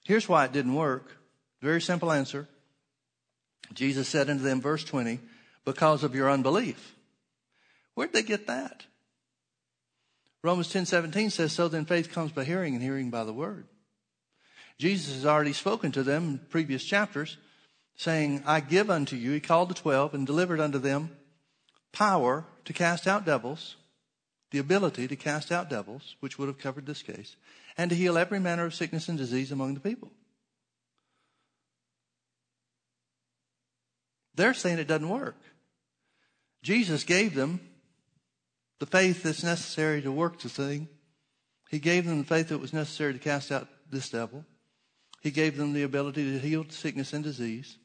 Here's 0.03 0.27
why 0.27 0.45
it 0.45 0.51
didn't 0.51 0.73
work. 0.73 1.15
Very 1.61 1.79
simple 1.79 2.11
answer. 2.11 2.47
Jesus 3.71 4.07
said 4.07 4.31
unto 4.31 4.41
them, 4.41 4.61
verse 4.61 4.83
20, 4.83 5.19
because 5.63 6.03
of 6.03 6.15
your 6.15 6.31
unbelief. 6.31 6.95
Where'd 7.93 8.13
they 8.13 8.23
get 8.23 8.47
that? 8.47 8.85
Romans 10.43 10.69
10 10.69 10.85
17 10.85 11.29
says, 11.29 11.51
So 11.51 11.67
then 11.67 11.85
faith 11.85 12.11
comes 12.11 12.31
by 12.31 12.43
hearing, 12.43 12.73
and 12.73 12.83
hearing 12.83 13.09
by 13.09 13.23
the 13.23 13.33
word. 13.33 13.67
Jesus 14.79 15.13
has 15.13 15.25
already 15.25 15.53
spoken 15.53 15.91
to 15.91 16.03
them 16.03 16.23
in 16.23 16.37
previous 16.49 16.83
chapters, 16.83 17.37
saying, 17.95 18.43
I 18.47 18.61
give 18.61 18.89
unto 18.89 19.15
you, 19.15 19.31
he 19.31 19.39
called 19.39 19.69
the 19.69 19.75
twelve 19.75 20.13
and 20.13 20.25
delivered 20.25 20.59
unto 20.59 20.79
them 20.79 21.11
power 21.91 22.45
to 22.65 22.73
cast 22.73 23.05
out 23.07 23.25
devils, 23.25 23.75
the 24.49 24.57
ability 24.57 25.07
to 25.07 25.15
cast 25.15 25.51
out 25.51 25.69
devils, 25.69 26.15
which 26.19 26.39
would 26.39 26.47
have 26.47 26.57
covered 26.57 26.85
this 26.85 27.03
case, 27.03 27.35
and 27.77 27.89
to 27.89 27.95
heal 27.95 28.17
every 28.17 28.39
manner 28.39 28.65
of 28.65 28.73
sickness 28.73 29.07
and 29.07 29.17
disease 29.17 29.51
among 29.51 29.75
the 29.75 29.79
people. 29.79 30.09
They're 34.33 34.53
saying 34.53 34.79
it 34.79 34.87
doesn't 34.87 35.09
work. 35.09 35.37
Jesus 36.63 37.03
gave 37.03 37.35
them 37.35 37.59
the 38.81 38.87
faith 38.87 39.21
that's 39.21 39.43
necessary 39.43 40.01
to 40.01 40.11
work 40.11 40.39
the 40.39 40.49
thing. 40.49 40.87
He 41.69 41.77
gave 41.77 42.07
them 42.07 42.17
the 42.17 42.23
faith 42.23 42.47
that 42.47 42.57
was 42.57 42.73
necessary 42.73 43.13
to 43.13 43.19
cast 43.19 43.51
out 43.51 43.67
this 43.91 44.09
devil. 44.09 44.43
He 45.21 45.29
gave 45.29 45.55
them 45.55 45.73
the 45.73 45.83
ability 45.83 46.23
to 46.23 46.39
heal 46.39 46.65
sickness 46.67 47.13
and 47.13 47.23
disease. 47.23 47.77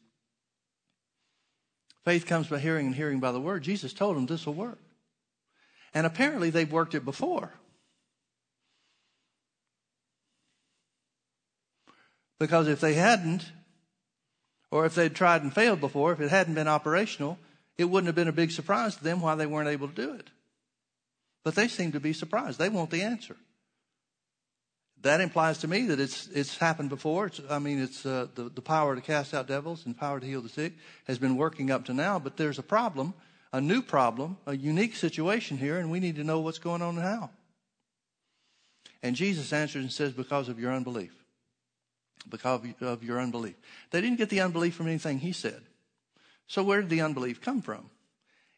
Faith 2.02 2.24
comes 2.24 2.48
by 2.48 2.60
hearing 2.60 2.86
and 2.86 2.94
hearing 2.94 3.20
by 3.20 3.30
the 3.30 3.40
word. 3.40 3.62
Jesus 3.62 3.92
told 3.92 4.16
them 4.16 4.24
this 4.24 4.46
will 4.46 4.54
work. 4.54 4.78
And 5.92 6.06
apparently 6.06 6.48
they've 6.48 6.72
worked 6.72 6.94
it 6.94 7.04
before. 7.04 7.52
Because 12.38 12.68
if 12.68 12.80
they 12.80 12.94
hadn't, 12.94 13.44
or 14.70 14.86
if 14.86 14.94
they'd 14.94 15.14
tried 15.14 15.42
and 15.42 15.52
failed 15.52 15.82
before, 15.82 16.12
if 16.12 16.20
it 16.20 16.30
hadn't 16.30 16.54
been 16.54 16.68
operational, 16.68 17.38
it 17.76 17.84
wouldn't 17.84 18.06
have 18.06 18.16
been 18.16 18.28
a 18.28 18.32
big 18.32 18.50
surprise 18.50 18.96
to 18.96 19.04
them 19.04 19.20
why 19.20 19.34
they 19.34 19.44
weren't 19.44 19.68
able 19.68 19.88
to 19.88 19.94
do 19.94 20.14
it. 20.14 20.30
But 21.46 21.54
they 21.54 21.68
seem 21.68 21.92
to 21.92 22.00
be 22.00 22.12
surprised. 22.12 22.58
They 22.58 22.68
want 22.68 22.90
the 22.90 23.02
answer. 23.02 23.36
That 25.02 25.20
implies 25.20 25.58
to 25.58 25.68
me 25.68 25.82
that 25.82 26.00
it's 26.00 26.26
it's 26.26 26.56
happened 26.56 26.88
before. 26.88 27.26
It's, 27.26 27.40
I 27.48 27.60
mean, 27.60 27.78
it's 27.78 28.04
uh, 28.04 28.26
the 28.34 28.48
the 28.48 28.60
power 28.60 28.96
to 28.96 29.00
cast 29.00 29.32
out 29.32 29.46
devils 29.46 29.86
and 29.86 29.96
power 29.96 30.18
to 30.18 30.26
heal 30.26 30.40
the 30.40 30.48
sick 30.48 30.72
has 31.04 31.20
been 31.20 31.36
working 31.36 31.70
up 31.70 31.84
to 31.84 31.94
now. 31.94 32.18
But 32.18 32.36
there's 32.36 32.58
a 32.58 32.64
problem, 32.64 33.14
a 33.52 33.60
new 33.60 33.80
problem, 33.80 34.38
a 34.44 34.56
unique 34.56 34.96
situation 34.96 35.56
here, 35.56 35.78
and 35.78 35.88
we 35.88 36.00
need 36.00 36.16
to 36.16 36.24
know 36.24 36.40
what's 36.40 36.58
going 36.58 36.82
on 36.82 36.96
and 36.96 37.04
how. 37.04 37.30
And 39.00 39.14
Jesus 39.14 39.52
answers 39.52 39.84
and 39.84 39.92
says, 39.92 40.14
"Because 40.14 40.48
of 40.48 40.58
your 40.58 40.72
unbelief." 40.72 41.12
because 42.28 42.60
of 42.80 43.04
your 43.04 43.20
unbelief. 43.20 43.54
They 43.92 44.00
didn't 44.00 44.18
get 44.18 44.30
the 44.30 44.40
unbelief 44.40 44.74
from 44.74 44.88
anything 44.88 45.20
he 45.20 45.30
said. 45.30 45.62
So 46.48 46.64
where 46.64 46.80
did 46.80 46.90
the 46.90 47.02
unbelief 47.02 47.40
come 47.40 47.62
from? 47.62 47.88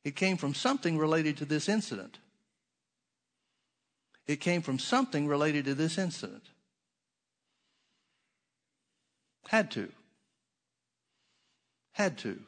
It 0.05 0.17
came 0.17 0.39
from 0.39 0.55
something 0.55 0.97
related 0.97 1.37
to 1.37 1.45
this 1.45 1.69
incident. 1.69 2.19
It 4.29 4.41
came 4.41 4.63
from 4.63 4.79
something 4.79 5.27
related 5.27 5.65
to 5.65 5.75
this 5.75 5.99
incident. 5.99 6.45
Had 9.49 9.71
to. 9.73 9.91
Had 11.93 12.19
to. 12.19 12.39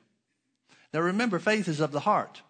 Now 0.92 1.00
remember, 1.00 1.38
faith 1.38 1.66
is 1.66 1.80
of 1.80 1.90
the 1.90 2.00
heart. 2.00 2.42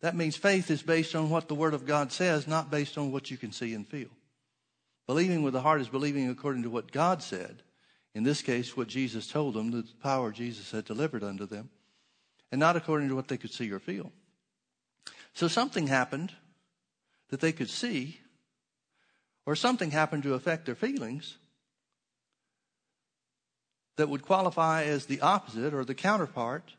That 0.00 0.16
means 0.16 0.36
faith 0.36 0.70
is 0.70 0.82
based 0.82 1.14
on 1.14 1.30
what 1.30 1.48
the 1.48 1.54
Word 1.54 1.72
of 1.72 1.86
God 1.86 2.12
says, 2.12 2.46
not 2.46 2.70
based 2.70 2.98
on 2.98 3.12
what 3.12 3.30
you 3.30 3.38
can 3.38 3.52
see 3.52 3.72
and 3.72 3.88
feel. 3.88 4.10
Believing 5.06 5.42
with 5.42 5.54
the 5.54 5.62
heart 5.62 5.80
is 5.80 5.88
believing 5.88 6.28
according 6.28 6.64
to 6.64 6.70
what 6.70 6.92
God 6.92 7.22
said 7.22 7.62
in 8.14 8.22
this 8.22 8.42
case, 8.42 8.76
what 8.76 8.88
Jesus 8.88 9.26
told 9.26 9.54
them, 9.54 9.70
the 9.70 9.84
power 10.02 10.30
Jesus 10.30 10.70
had 10.70 10.84
delivered 10.84 11.24
unto 11.24 11.46
them, 11.46 11.70
and 12.52 12.60
not 12.60 12.76
according 12.76 13.08
to 13.08 13.16
what 13.16 13.28
they 13.28 13.36
could 13.36 13.52
see 13.52 13.70
or 13.72 13.80
feel. 13.80 14.12
So 15.32 15.48
something 15.48 15.88
happened 15.88 16.32
that 17.30 17.40
they 17.40 17.50
could 17.50 17.70
see, 17.70 18.20
or 19.46 19.56
something 19.56 19.90
happened 19.90 20.22
to 20.22 20.34
affect 20.34 20.66
their 20.66 20.74
feelings 20.74 21.36
that 23.96 24.08
would 24.08 24.22
qualify 24.22 24.84
as 24.84 25.06
the 25.06 25.20
opposite 25.20 25.74
or 25.74 25.84
the 25.84 25.94
counterpart 25.94 26.74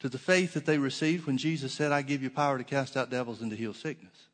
to 0.00 0.08
the 0.08 0.18
faith 0.18 0.54
that 0.54 0.66
they 0.66 0.78
received 0.78 1.26
when 1.26 1.38
Jesus 1.38 1.72
said, 1.72 1.92
I 1.92 2.02
give 2.02 2.22
you 2.22 2.30
power 2.30 2.58
to 2.58 2.64
cast 2.64 2.96
out 2.96 3.10
devils 3.10 3.42
and 3.42 3.50
to 3.50 3.56
heal 3.56 3.74
sickness. 3.74 4.28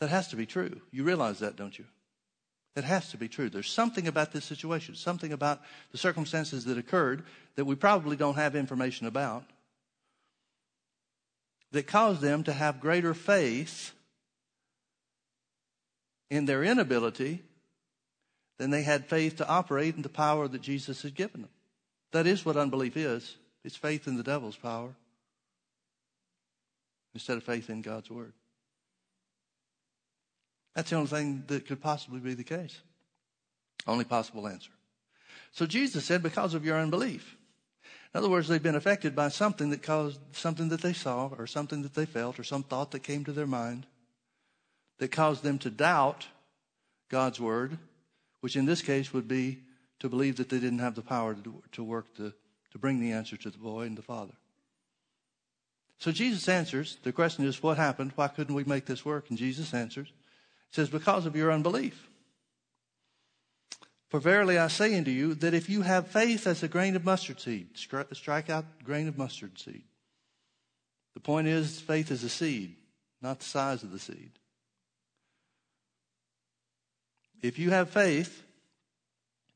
That 0.00 0.10
has 0.10 0.28
to 0.28 0.36
be 0.36 0.46
true. 0.46 0.80
You 0.90 1.04
realize 1.04 1.38
that, 1.38 1.56
don't 1.56 1.78
you? 1.78 1.84
That 2.74 2.84
has 2.84 3.10
to 3.12 3.16
be 3.16 3.28
true. 3.28 3.48
There's 3.48 3.70
something 3.70 4.08
about 4.08 4.32
this 4.32 4.44
situation, 4.44 4.96
something 4.96 5.32
about 5.32 5.60
the 5.92 5.98
circumstances 5.98 6.64
that 6.64 6.76
occurred 6.76 7.24
that 7.54 7.64
we 7.64 7.76
probably 7.76 8.16
don't 8.16 8.34
have 8.34 8.56
information 8.56 9.06
about 9.06 9.44
that 11.70 11.86
caused 11.86 12.20
them 12.20 12.42
to 12.44 12.52
have 12.52 12.80
greater 12.80 13.14
faith 13.14 13.92
in 16.30 16.46
their 16.46 16.64
inability 16.64 17.42
than 18.58 18.70
they 18.70 18.82
had 18.82 19.06
faith 19.06 19.36
to 19.36 19.48
operate 19.48 19.96
in 19.96 20.02
the 20.02 20.08
power 20.08 20.48
that 20.48 20.62
Jesus 20.62 21.02
had 21.02 21.14
given 21.14 21.42
them. 21.42 21.50
That 22.12 22.26
is 22.26 22.44
what 22.44 22.56
unbelief 22.56 22.96
is. 22.96 23.36
It's 23.64 23.76
faith 23.76 24.06
in 24.06 24.16
the 24.16 24.22
devil's 24.22 24.56
power 24.56 24.94
instead 27.14 27.36
of 27.36 27.44
faith 27.44 27.70
in 27.70 27.82
God's 27.82 28.10
word. 28.10 28.32
That's 30.74 30.90
the 30.90 30.96
only 30.96 31.08
thing 31.08 31.44
that 31.46 31.66
could 31.66 31.80
possibly 31.80 32.20
be 32.20 32.34
the 32.34 32.44
case. 32.44 32.80
Only 33.86 34.04
possible 34.04 34.48
answer. 34.48 34.70
So 35.52 35.66
Jesus 35.66 36.04
said, 36.04 36.22
because 36.22 36.54
of 36.54 36.64
your 36.64 36.78
unbelief. 36.78 37.36
In 38.12 38.18
other 38.18 38.30
words, 38.30 38.48
they've 38.48 38.62
been 38.62 38.74
affected 38.74 39.14
by 39.14 39.28
something 39.28 39.70
that 39.70 39.82
caused 39.82 40.20
something 40.32 40.68
that 40.68 40.82
they 40.82 40.92
saw 40.92 41.30
or 41.38 41.46
something 41.46 41.82
that 41.82 41.94
they 41.94 42.06
felt 42.06 42.38
or 42.38 42.44
some 42.44 42.62
thought 42.62 42.90
that 42.92 43.02
came 43.02 43.24
to 43.24 43.32
their 43.32 43.46
mind 43.46 43.86
that 45.04 45.12
caused 45.12 45.42
them 45.42 45.58
to 45.58 45.68
doubt 45.68 46.28
God's 47.10 47.38
word, 47.38 47.76
which 48.40 48.56
in 48.56 48.64
this 48.64 48.80
case 48.80 49.12
would 49.12 49.28
be 49.28 49.58
to 49.98 50.08
believe 50.08 50.36
that 50.36 50.48
they 50.48 50.58
didn't 50.58 50.78
have 50.78 50.94
the 50.94 51.02
power 51.02 51.36
to, 51.72 51.84
work 51.84 52.16
to, 52.16 52.32
to 52.72 52.78
bring 52.78 53.00
the 53.00 53.12
answer 53.12 53.36
to 53.36 53.50
the 53.50 53.58
boy 53.58 53.82
and 53.82 53.98
the 53.98 54.02
father. 54.02 54.32
So 55.98 56.10
Jesus 56.10 56.48
answers. 56.48 56.96
The 57.02 57.12
question 57.12 57.44
is, 57.44 57.62
what 57.62 57.76
happened? 57.76 58.12
Why 58.14 58.28
couldn't 58.28 58.54
we 58.54 58.64
make 58.64 58.86
this 58.86 59.04
work? 59.04 59.28
And 59.28 59.36
Jesus 59.36 59.74
answers 59.74 60.08
He 60.08 60.74
says, 60.74 60.88
Because 60.88 61.26
of 61.26 61.36
your 61.36 61.52
unbelief. 61.52 62.08
For 64.08 64.20
verily 64.20 64.56
I 64.56 64.68
say 64.68 64.96
unto 64.96 65.10
you 65.10 65.34
that 65.34 65.52
if 65.52 65.68
you 65.68 65.82
have 65.82 66.08
faith 66.08 66.46
as 66.46 66.62
a 66.62 66.68
grain 66.68 66.96
of 66.96 67.04
mustard 67.04 67.40
seed, 67.40 67.76
strike 67.76 68.48
out 68.48 68.64
grain 68.82 69.06
of 69.06 69.18
mustard 69.18 69.58
seed. 69.58 69.84
The 71.12 71.20
point 71.20 71.46
is, 71.46 71.78
faith 71.78 72.10
is 72.10 72.24
a 72.24 72.30
seed, 72.30 72.76
not 73.20 73.40
the 73.40 73.44
size 73.44 73.82
of 73.82 73.92
the 73.92 73.98
seed. 73.98 74.30
If 77.44 77.58
you 77.58 77.68
have 77.68 77.90
faith, 77.90 78.42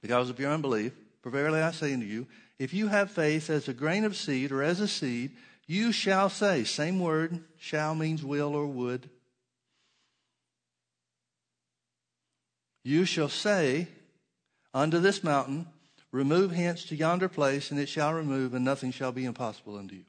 because 0.02 0.28
of 0.28 0.38
your 0.38 0.50
unbelief, 0.52 0.92
for 1.22 1.30
verily 1.30 1.62
I 1.62 1.70
say 1.70 1.94
unto 1.94 2.04
you, 2.04 2.26
if 2.58 2.74
you 2.74 2.88
have 2.88 3.10
faith 3.10 3.48
as 3.48 3.66
a 3.66 3.72
grain 3.72 4.04
of 4.04 4.14
seed 4.14 4.52
or 4.52 4.62
as 4.62 4.80
a 4.80 4.86
seed, 4.86 5.30
you 5.66 5.90
shall 5.90 6.28
say, 6.28 6.64
same 6.64 7.00
word, 7.00 7.42
shall 7.56 7.94
means 7.94 8.22
will 8.22 8.54
or 8.54 8.66
would. 8.66 9.08
You 12.84 13.06
shall 13.06 13.30
say 13.30 13.88
unto 14.74 14.98
this 14.98 15.24
mountain, 15.24 15.66
Remove 16.12 16.52
hence 16.52 16.84
to 16.84 16.96
yonder 16.96 17.30
place, 17.30 17.70
and 17.70 17.80
it 17.80 17.88
shall 17.88 18.12
remove, 18.12 18.52
and 18.52 18.66
nothing 18.66 18.92
shall 18.92 19.12
be 19.12 19.24
impossible 19.24 19.78
unto 19.78 19.94
you. 19.94 20.04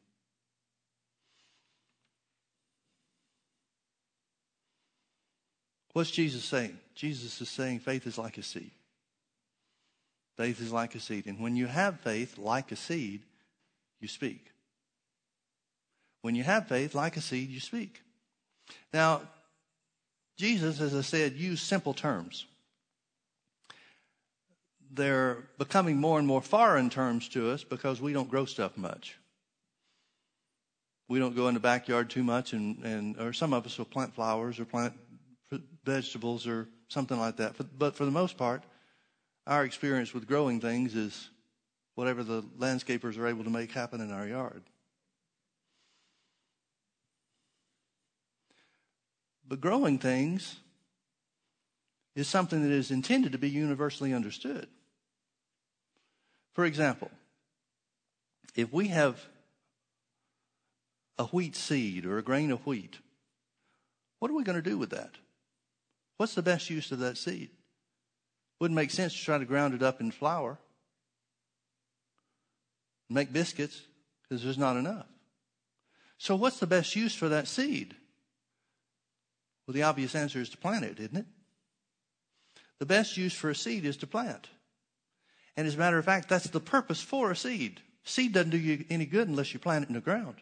What's 5.99 6.11
Jesus 6.11 6.45
saying? 6.45 6.79
Jesus 6.95 7.41
is 7.41 7.49
saying 7.49 7.79
faith 7.79 8.07
is 8.07 8.17
like 8.17 8.37
a 8.37 8.41
seed. 8.41 8.71
Faith 10.37 10.61
is 10.61 10.71
like 10.71 10.95
a 10.95 10.99
seed. 11.01 11.25
And 11.25 11.41
when 11.41 11.57
you 11.57 11.67
have 11.67 11.99
faith 11.99 12.37
like 12.37 12.71
a 12.71 12.77
seed, 12.77 13.23
you 13.99 14.07
speak. 14.07 14.45
When 16.21 16.35
you 16.35 16.43
have 16.43 16.69
faith 16.69 16.95
like 16.95 17.17
a 17.17 17.21
seed, 17.21 17.49
you 17.49 17.59
speak. 17.59 18.01
Now, 18.93 19.23
Jesus, 20.37 20.79
as 20.79 20.95
I 20.95 21.01
said, 21.01 21.33
used 21.33 21.65
simple 21.65 21.93
terms. 21.93 22.45
They're 24.89 25.49
becoming 25.57 25.97
more 25.97 26.17
and 26.17 26.25
more 26.25 26.41
foreign 26.41 26.89
terms 26.89 27.27
to 27.29 27.51
us 27.51 27.65
because 27.65 27.99
we 27.99 28.13
don't 28.13 28.29
grow 28.29 28.45
stuff 28.45 28.77
much. 28.77 29.17
We 31.09 31.19
don't 31.19 31.35
go 31.35 31.49
in 31.49 31.55
the 31.55 31.59
backyard 31.59 32.09
too 32.09 32.23
much, 32.23 32.53
and, 32.53 32.81
and 32.85 33.19
or 33.19 33.33
some 33.33 33.51
of 33.51 33.65
us 33.65 33.77
will 33.77 33.83
plant 33.83 34.13
flowers 34.13 34.61
or 34.61 34.63
plant 34.63 34.93
vegetables 35.83 36.47
or 36.47 36.67
something 36.87 37.19
like 37.19 37.37
that. 37.37 37.55
But 37.77 37.95
for 37.95 38.05
the 38.05 38.11
most 38.11 38.37
part, 38.37 38.63
our 39.47 39.63
experience 39.63 40.13
with 40.13 40.27
growing 40.27 40.59
things 40.59 40.95
is 40.95 41.29
whatever 41.95 42.23
the 42.23 42.43
landscapers 42.57 43.17
are 43.17 43.27
able 43.27 43.43
to 43.43 43.49
make 43.49 43.71
happen 43.71 44.01
in 44.01 44.11
our 44.11 44.27
yard. 44.27 44.63
But 49.47 49.61
growing 49.61 49.97
things 49.97 50.57
is 52.15 52.27
something 52.27 52.61
that 52.61 52.71
is 52.71 52.91
intended 52.91 53.31
to 53.31 53.37
be 53.37 53.49
universally 53.49 54.13
understood. 54.13 54.67
For 56.53 56.65
example, 56.65 57.09
if 58.55 58.71
we 58.71 58.89
have 58.89 59.25
a 61.17 61.25
wheat 61.25 61.55
seed 61.55 62.05
or 62.05 62.17
a 62.17 62.23
grain 62.23 62.51
of 62.51 62.65
wheat, 62.65 62.99
what 64.19 64.29
are 64.29 64.35
we 64.35 64.43
going 64.43 64.61
to 64.61 64.69
do 64.69 64.77
with 64.77 64.91
that? 64.91 65.11
What's 66.19 66.35
the 66.35 66.41
best 66.41 66.69
use 66.69 66.91
of 66.91 66.99
that 66.99 67.17
seed? 67.17 67.49
Wouldn't 68.59 68.75
make 68.75 68.91
sense 68.91 69.13
to 69.13 69.23
try 69.23 69.37
to 69.37 69.45
ground 69.45 69.73
it 69.73 69.81
up 69.81 70.01
in 70.01 70.11
flour, 70.11 70.57
make 73.09 73.31
biscuits, 73.31 73.83
because 74.21 74.43
there's 74.43 74.57
not 74.57 74.75
enough. 74.75 75.05
So, 76.17 76.35
what's 76.35 76.59
the 76.59 76.67
best 76.67 76.93
use 76.93 77.15
for 77.15 77.29
that 77.29 77.47
seed? 77.47 77.95
Well, 79.65 79.73
the 79.73 79.83
obvious 79.83 80.13
answer 80.13 80.41
is 80.41 80.49
to 80.49 80.57
plant 80.57 80.83
it, 80.83 80.99
isn't 80.99 81.15
it? 81.15 81.25
The 82.79 82.85
best 82.85 83.15
use 83.15 83.33
for 83.33 83.49
a 83.49 83.55
seed 83.55 83.85
is 83.85 83.95
to 83.97 84.07
plant. 84.07 84.49
And 85.55 85.67
as 85.67 85.75
a 85.75 85.79
matter 85.79 85.99
of 85.99 86.03
fact, 86.03 86.27
that's 86.27 86.49
the 86.49 86.59
purpose 86.59 86.99
for 86.99 87.31
a 87.31 87.35
seed. 87.35 87.79
Seed 88.03 88.33
doesn't 88.33 88.49
do 88.49 88.57
you 88.57 88.83
any 88.89 89.05
good 89.05 89.29
unless 89.29 89.53
you 89.53 89.59
plant 89.61 89.83
it 89.83 89.87
in 89.87 89.95
the 89.95 90.01
ground. 90.01 90.35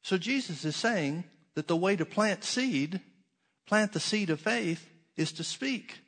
So 0.00 0.16
Jesus 0.16 0.64
is 0.64 0.74
saying 0.74 1.24
that 1.54 1.68
the 1.68 1.76
way 1.76 1.96
to 1.96 2.06
plant 2.06 2.44
seed, 2.44 3.02
plant 3.66 3.92
the 3.92 4.00
seed 4.00 4.30
of 4.30 4.40
faith, 4.40 4.88
is 5.16 5.32
to 5.32 5.44
speak. 5.44 6.00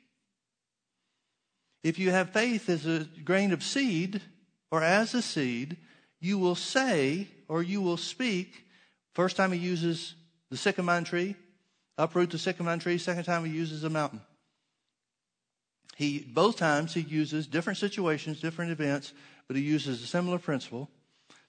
If 1.83 1.99
you 1.99 2.11
have 2.11 2.31
faith 2.31 2.69
as 2.69 2.85
a 2.85 3.07
grain 3.23 3.53
of 3.53 3.63
seed 3.63 4.21
or 4.71 4.81
as 4.81 5.13
a 5.13 5.21
seed, 5.21 5.77
you 6.19 6.39
will 6.39 6.55
say 6.55 7.27
or 7.47 7.61
you 7.61 7.81
will 7.81 7.97
speak. 7.97 8.65
First 9.13 9.37
time 9.37 9.51
he 9.51 9.59
uses 9.59 10.15
the 10.49 10.57
sycamore 10.57 11.01
tree, 11.01 11.35
uproot 11.97 12.31
the 12.31 12.39
sycamore 12.39 12.77
tree. 12.77 12.97
Second 12.97 13.23
time 13.25 13.45
he 13.45 13.51
uses 13.51 13.83
a 13.83 13.89
mountain. 13.89 14.21
He 15.95 16.19
both 16.19 16.57
times 16.57 16.93
he 16.93 17.01
uses 17.01 17.47
different 17.47 17.77
situations, 17.77 18.41
different 18.41 18.71
events, 18.71 19.13
but 19.47 19.55
he 19.55 19.61
uses 19.61 20.03
a 20.03 20.07
similar 20.07 20.39
principle, 20.39 20.89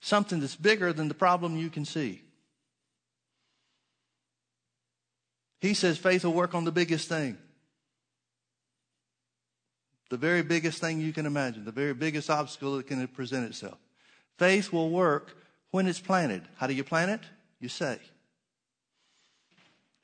something 0.00 0.40
that's 0.40 0.54
bigger 0.54 0.92
than 0.92 1.08
the 1.08 1.14
problem 1.14 1.56
you 1.56 1.70
can 1.70 1.84
see. 1.84 2.22
He 5.60 5.74
says 5.74 5.98
faith 5.98 6.24
will 6.24 6.32
work 6.32 6.54
on 6.54 6.64
the 6.64 6.72
biggest 6.72 7.08
thing. 7.08 7.38
The 10.08 10.16
very 10.16 10.42
biggest 10.42 10.80
thing 10.80 11.00
you 11.00 11.12
can 11.12 11.26
imagine, 11.26 11.64
the 11.64 11.72
very 11.72 11.94
biggest 11.94 12.30
obstacle 12.30 12.76
that 12.76 12.86
can 12.86 13.06
present 13.08 13.44
itself. 13.46 13.78
Faith 14.38 14.72
will 14.72 14.90
work 14.90 15.36
when 15.70 15.86
it's 15.86 16.00
planted. 16.00 16.42
How 16.56 16.66
do 16.66 16.74
you 16.74 16.84
plant 16.84 17.10
it? 17.10 17.20
You 17.58 17.68
say. 17.68 17.98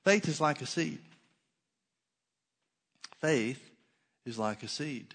Faith 0.05 0.27
is 0.29 0.41
like 0.41 0.61
a 0.61 0.67
seed. 0.67 0.99
Faith 3.21 3.71
is 4.27 4.39
like 4.39 4.63
a 4.65 4.69
seed. 4.69 5.15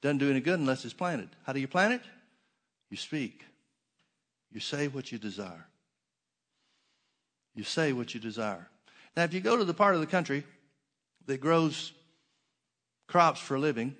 Doesn't 0.00 0.18
do 0.18 0.30
any 0.30 0.40
good 0.40 0.58
unless 0.58 0.84
it's 0.84 0.94
planted. 0.94 1.28
How 1.44 1.52
do 1.52 1.60
you 1.60 1.68
plant 1.68 1.94
it? 1.94 2.02
You 2.90 2.96
speak. 2.96 3.44
You 4.50 4.58
say 4.58 4.88
what 4.88 5.12
you 5.12 5.18
desire. 5.18 5.66
You 7.54 7.62
say 7.62 7.92
what 7.92 8.12
you 8.14 8.20
desire. 8.20 8.68
Now, 9.16 9.24
if 9.24 9.34
you 9.34 9.40
go 9.40 9.56
to 9.56 9.64
the 9.64 9.74
part 9.74 9.94
of 9.94 10.00
the 10.00 10.06
country 10.06 10.44
that 11.26 11.40
grows 11.40 11.92
crops 13.08 13.40
for 13.40 13.56
a 13.56 13.60
living, 13.60 13.94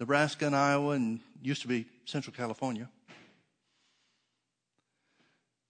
Nebraska 0.00 0.46
and 0.46 0.56
Iowa, 0.56 0.92
and 0.92 1.20
used 1.42 1.62
to 1.62 1.68
be 1.68 1.86
Central 2.04 2.34
California. 2.34 2.88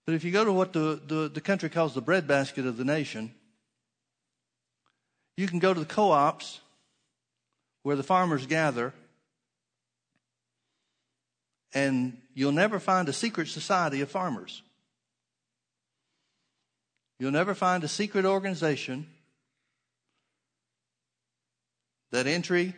But 0.05 0.15
if 0.15 0.23
you 0.23 0.31
go 0.31 0.45
to 0.45 0.53
what 0.53 0.73
the, 0.73 0.99
the, 1.05 1.29
the 1.29 1.41
country 1.41 1.69
calls 1.69 1.93
the 1.93 2.01
breadbasket 2.01 2.65
of 2.65 2.77
the 2.77 2.85
nation, 2.85 3.33
you 5.37 5.47
can 5.47 5.59
go 5.59 5.73
to 5.73 5.79
the 5.79 5.85
co 5.85 6.11
ops 6.11 6.61
where 7.83 7.95
the 7.95 8.03
farmers 8.03 8.45
gather, 8.45 8.93
and 11.73 12.17
you'll 12.33 12.51
never 12.51 12.79
find 12.79 13.07
a 13.09 13.13
secret 13.13 13.47
society 13.49 14.01
of 14.01 14.09
farmers. 14.09 14.63
You'll 17.19 17.31
never 17.31 17.53
find 17.53 17.83
a 17.83 17.87
secret 17.87 18.25
organization 18.25 19.07
that 22.11 22.27
entry 22.27 22.73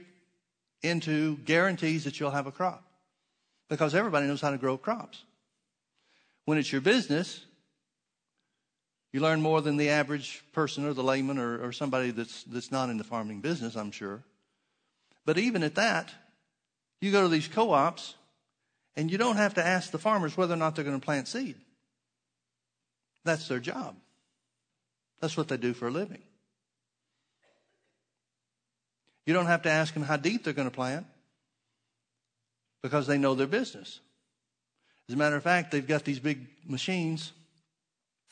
into 0.81 1.37
guarantees 1.37 2.05
that 2.05 2.19
you'll 2.19 2.31
have 2.31 2.47
a 2.47 2.51
crop 2.51 2.83
because 3.69 3.93
everybody 3.93 4.25
knows 4.27 4.41
how 4.41 4.49
to 4.49 4.57
grow 4.57 4.77
crops. 4.77 5.23
When 6.45 6.57
it's 6.57 6.71
your 6.71 6.81
business, 6.81 7.45
you 9.13 9.19
learn 9.19 9.41
more 9.41 9.61
than 9.61 9.77
the 9.77 9.89
average 9.89 10.43
person 10.53 10.85
or 10.85 10.93
the 10.93 11.03
layman 11.03 11.37
or, 11.37 11.63
or 11.63 11.71
somebody 11.71 12.11
that's, 12.11 12.43
that's 12.43 12.71
not 12.71 12.89
in 12.89 12.97
the 12.97 13.03
farming 13.03 13.41
business, 13.41 13.75
I'm 13.75 13.91
sure. 13.91 14.23
But 15.23 15.37
even 15.37 15.61
at 15.61 15.75
that, 15.75 16.11
you 16.99 17.11
go 17.11 17.21
to 17.21 17.27
these 17.27 17.47
co 17.47 17.71
ops 17.71 18.15
and 18.95 19.11
you 19.11 19.17
don't 19.17 19.37
have 19.37 19.53
to 19.53 19.65
ask 19.65 19.91
the 19.91 19.99
farmers 19.99 20.35
whether 20.35 20.53
or 20.53 20.57
not 20.57 20.75
they're 20.75 20.83
going 20.85 20.99
to 20.99 21.05
plant 21.05 21.27
seed. 21.27 21.55
That's 23.23 23.47
their 23.47 23.59
job. 23.59 23.95
That's 25.21 25.37
what 25.37 25.47
they 25.47 25.57
do 25.57 25.73
for 25.73 25.87
a 25.87 25.91
living. 25.91 26.21
You 29.25 29.33
don't 29.33 29.45
have 29.45 29.61
to 29.63 29.69
ask 29.69 29.93
them 29.93 30.03
how 30.03 30.17
deep 30.17 30.43
they're 30.43 30.53
going 30.53 30.69
to 30.69 30.75
plant 30.75 31.05
because 32.81 33.05
they 33.05 33.19
know 33.19 33.35
their 33.35 33.47
business. 33.47 33.99
As 35.07 35.15
a 35.15 35.17
matter 35.17 35.35
of 35.35 35.43
fact, 35.43 35.71
they've 35.71 35.87
got 35.87 36.03
these 36.03 36.19
big 36.19 36.47
machines 36.67 37.31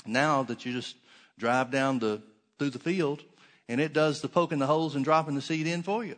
now 0.05 0.43
that 0.43 0.65
you 0.65 0.73
just 0.73 0.95
drive 1.37 1.71
down 1.71 1.99
the 1.99 2.21
through 2.57 2.71
the 2.71 2.79
field 2.79 3.23
and 3.69 3.79
it 3.79 3.93
does 3.93 4.21
the 4.21 4.27
poking 4.27 4.59
the 4.59 4.67
holes 4.67 4.95
and 4.95 5.05
dropping 5.05 5.35
the 5.35 5.41
seed 5.41 5.67
in 5.67 5.83
for 5.83 6.03
you. 6.03 6.15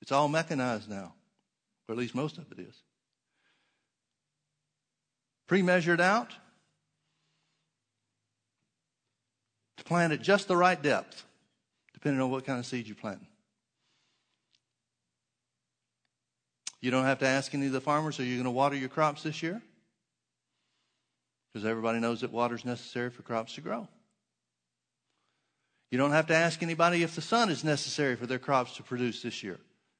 It's 0.00 0.12
all 0.12 0.28
mechanized 0.28 0.88
now, 0.88 1.12
or 1.86 1.92
at 1.92 1.98
least 1.98 2.14
most 2.14 2.38
of 2.38 2.50
it 2.50 2.58
is. 2.58 2.74
Pre 5.46 5.62
measured 5.62 6.00
out, 6.00 6.32
to 9.80 9.84
plant 9.84 10.12
at 10.12 10.20
just 10.20 10.46
the 10.46 10.56
right 10.56 10.80
depth, 10.80 11.24
depending 11.94 12.20
on 12.20 12.30
what 12.30 12.44
kind 12.44 12.58
of 12.58 12.66
seed 12.66 12.86
you're 12.86 12.94
planting. 12.94 13.26
You 16.80 16.90
don't 16.90 17.04
have 17.04 17.18
to 17.20 17.26
ask 17.26 17.52
any 17.54 17.66
of 17.66 17.72
the 17.72 17.80
farmers, 17.80 18.20
are 18.20 18.24
you 18.24 18.34
going 18.34 18.44
to 18.44 18.50
water 18.50 18.76
your 18.76 18.88
crops 18.88 19.22
this 19.22 19.42
year? 19.42 19.60
Because 21.52 21.66
everybody 21.66 21.98
knows 21.98 22.20
that 22.20 22.30
water 22.30 22.54
is 22.54 22.64
necessary 22.64 23.10
for 23.10 23.22
crops 23.22 23.54
to 23.54 23.60
grow. 23.60 23.88
You 25.90 25.98
don't 25.98 26.12
have 26.12 26.28
to 26.28 26.34
ask 26.36 26.62
anybody 26.62 27.02
if 27.02 27.14
the 27.14 27.22
sun 27.22 27.50
is 27.50 27.64
necessary 27.64 28.16
for 28.16 28.26
their 28.26 28.38
crops 28.38 28.76
to 28.76 28.82
produce 28.82 29.22
this 29.22 29.42
year, 29.42 29.58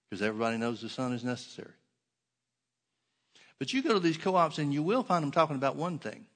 because 0.08 0.22
everybody 0.22 0.56
knows 0.58 0.80
the 0.80 0.88
sun 0.88 1.12
is 1.12 1.24
necessary. 1.24 1.72
But 3.58 3.72
you 3.72 3.82
go 3.82 3.94
to 3.94 4.00
these 4.00 4.16
co 4.16 4.36
ops 4.36 4.58
and 4.58 4.72
you 4.72 4.82
will 4.82 5.02
find 5.02 5.22
them 5.22 5.32
talking 5.32 5.56
about 5.56 5.76
one 5.76 5.98
thing 5.98 6.26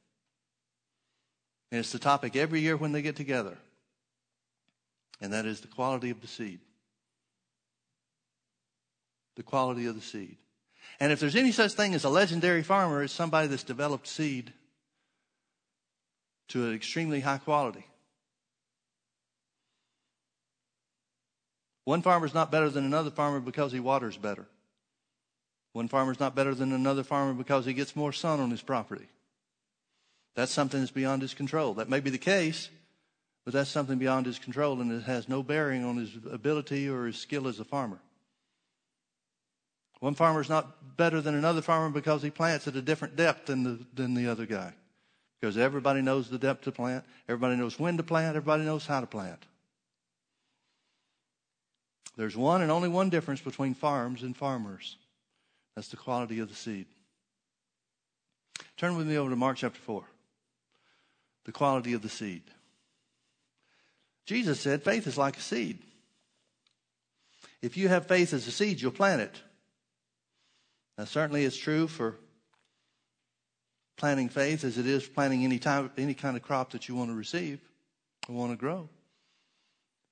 and 1.70 1.80
it's 1.80 1.92
the 1.92 1.98
topic 1.98 2.36
every 2.36 2.60
year 2.60 2.76
when 2.76 2.92
they 2.92 3.02
get 3.02 3.16
together. 3.16 3.56
And 5.20 5.32
that 5.32 5.46
is 5.46 5.60
the 5.60 5.68
quality 5.68 6.10
of 6.10 6.20
the 6.20 6.26
seed. 6.26 6.60
The 9.36 9.42
quality 9.42 9.86
of 9.86 9.94
the 9.94 10.00
seed. 10.00 10.36
And 11.00 11.12
if 11.12 11.20
there's 11.20 11.36
any 11.36 11.52
such 11.52 11.72
thing 11.72 11.94
as 11.94 12.04
a 12.04 12.08
legendary 12.08 12.62
farmer, 12.62 13.02
it's 13.02 13.12
somebody 13.12 13.48
that's 13.48 13.64
developed 13.64 14.06
seed 14.06 14.52
to 16.48 16.66
an 16.66 16.74
extremely 16.74 17.20
high 17.20 17.38
quality. 17.38 17.86
One 21.84 22.02
farmer's 22.02 22.34
not 22.34 22.50
better 22.50 22.70
than 22.70 22.84
another 22.84 23.10
farmer 23.10 23.40
because 23.40 23.72
he 23.72 23.80
waters 23.80 24.16
better. 24.16 24.46
One 25.72 25.88
farmer's 25.88 26.20
not 26.20 26.34
better 26.34 26.54
than 26.54 26.72
another 26.72 27.02
farmer 27.02 27.34
because 27.34 27.66
he 27.66 27.74
gets 27.74 27.96
more 27.96 28.12
sun 28.12 28.40
on 28.40 28.50
his 28.50 28.62
property. 28.62 29.08
That's 30.34 30.52
something 30.52 30.80
that's 30.80 30.90
beyond 30.90 31.22
his 31.22 31.34
control. 31.34 31.74
That 31.74 31.88
may 31.88 32.00
be 32.00 32.10
the 32.10 32.18
case, 32.18 32.68
but 33.44 33.54
that's 33.54 33.70
something 33.70 33.98
beyond 33.98 34.26
his 34.26 34.38
control 34.38 34.80
and 34.80 34.90
it 34.90 35.04
has 35.04 35.28
no 35.28 35.42
bearing 35.42 35.84
on 35.84 35.96
his 35.96 36.10
ability 36.30 36.88
or 36.88 37.06
his 37.06 37.16
skill 37.16 37.46
as 37.46 37.60
a 37.60 37.64
farmer. 37.64 38.00
One 40.00 40.14
farmer 40.14 40.40
is 40.40 40.48
not 40.48 40.96
better 40.96 41.20
than 41.20 41.34
another 41.34 41.62
farmer 41.62 41.88
because 41.88 42.22
he 42.22 42.30
plants 42.30 42.66
at 42.68 42.76
a 42.76 42.82
different 42.82 43.16
depth 43.16 43.46
than 43.46 43.62
the, 43.62 43.78
than 43.94 44.14
the 44.14 44.28
other 44.28 44.44
guy. 44.44 44.72
Because 45.40 45.56
everybody 45.56 46.02
knows 46.02 46.28
the 46.28 46.38
depth 46.38 46.64
to 46.64 46.72
plant, 46.72 47.04
everybody 47.28 47.56
knows 47.56 47.78
when 47.78 47.96
to 47.96 48.02
plant, 48.02 48.36
everybody 48.36 48.64
knows 48.64 48.86
how 48.86 49.00
to 49.00 49.06
plant. 49.06 49.44
There's 52.16 52.36
one 52.36 52.62
and 52.62 52.70
only 52.70 52.88
one 52.88 53.10
difference 53.10 53.40
between 53.40 53.74
farms 53.74 54.22
and 54.22 54.36
farmers. 54.36 54.96
That's 55.74 55.88
the 55.88 55.96
quality 55.96 56.38
of 56.38 56.48
the 56.48 56.54
seed. 56.54 56.86
Turn 58.76 58.96
with 58.96 59.06
me 59.06 59.16
over 59.16 59.30
to 59.30 59.36
Mark 59.36 59.56
chapter 59.56 59.80
4. 59.80 60.04
The 61.44 61.52
quality 61.52 61.92
of 61.92 62.02
the 62.02 62.08
seed. 62.08 62.42
Jesus 64.26 64.60
said 64.60 64.82
faith 64.82 65.06
is 65.06 65.18
like 65.18 65.36
a 65.36 65.42
seed. 65.42 65.78
If 67.60 67.76
you 67.76 67.88
have 67.88 68.06
faith 68.06 68.32
as 68.32 68.46
a 68.46 68.50
seed, 68.50 68.80
you'll 68.80 68.92
plant 68.92 69.22
it. 69.22 69.42
Now, 70.96 71.04
certainly 71.04 71.44
it's 71.44 71.56
true 71.56 71.88
for 71.88 72.16
planting 73.96 74.28
faith 74.28 74.64
as 74.64 74.78
it 74.78 74.86
is 74.86 75.06
planting 75.06 75.44
any, 75.44 75.58
type, 75.58 75.92
any 75.98 76.14
kind 76.14 76.36
of 76.36 76.42
crop 76.42 76.72
that 76.72 76.88
you 76.88 76.94
want 76.94 77.10
to 77.10 77.14
receive 77.14 77.60
or 78.28 78.34
want 78.34 78.52
to 78.52 78.56
grow. 78.56 78.88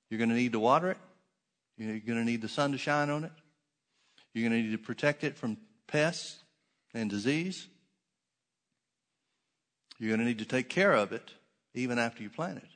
You're 0.09 0.17
going 0.17 0.29
to 0.29 0.35
need 0.35 0.53
to 0.53 0.59
water 0.59 0.91
it. 0.91 0.97
You're 1.77 1.99
going 1.99 2.19
to 2.19 2.25
need 2.25 2.41
the 2.41 2.49
sun 2.49 2.71
to 2.71 2.77
shine 2.77 3.09
on 3.09 3.23
it. 3.23 3.31
You're 4.33 4.49
going 4.49 4.61
to 4.61 4.67
need 4.69 4.75
to 4.75 4.83
protect 4.83 5.23
it 5.23 5.37
from 5.37 5.57
pests 5.87 6.39
and 6.93 7.09
disease. 7.09 7.67
You're 10.03 10.09
going 10.09 10.19
to 10.19 10.25
need 10.25 10.39
to 10.39 10.45
take 10.45 10.67
care 10.67 10.91
of 10.91 11.13
it 11.13 11.31
even 11.73 11.97
after 11.97 12.23
you 12.23 12.29
plant 12.29 12.57
it. 12.57 12.69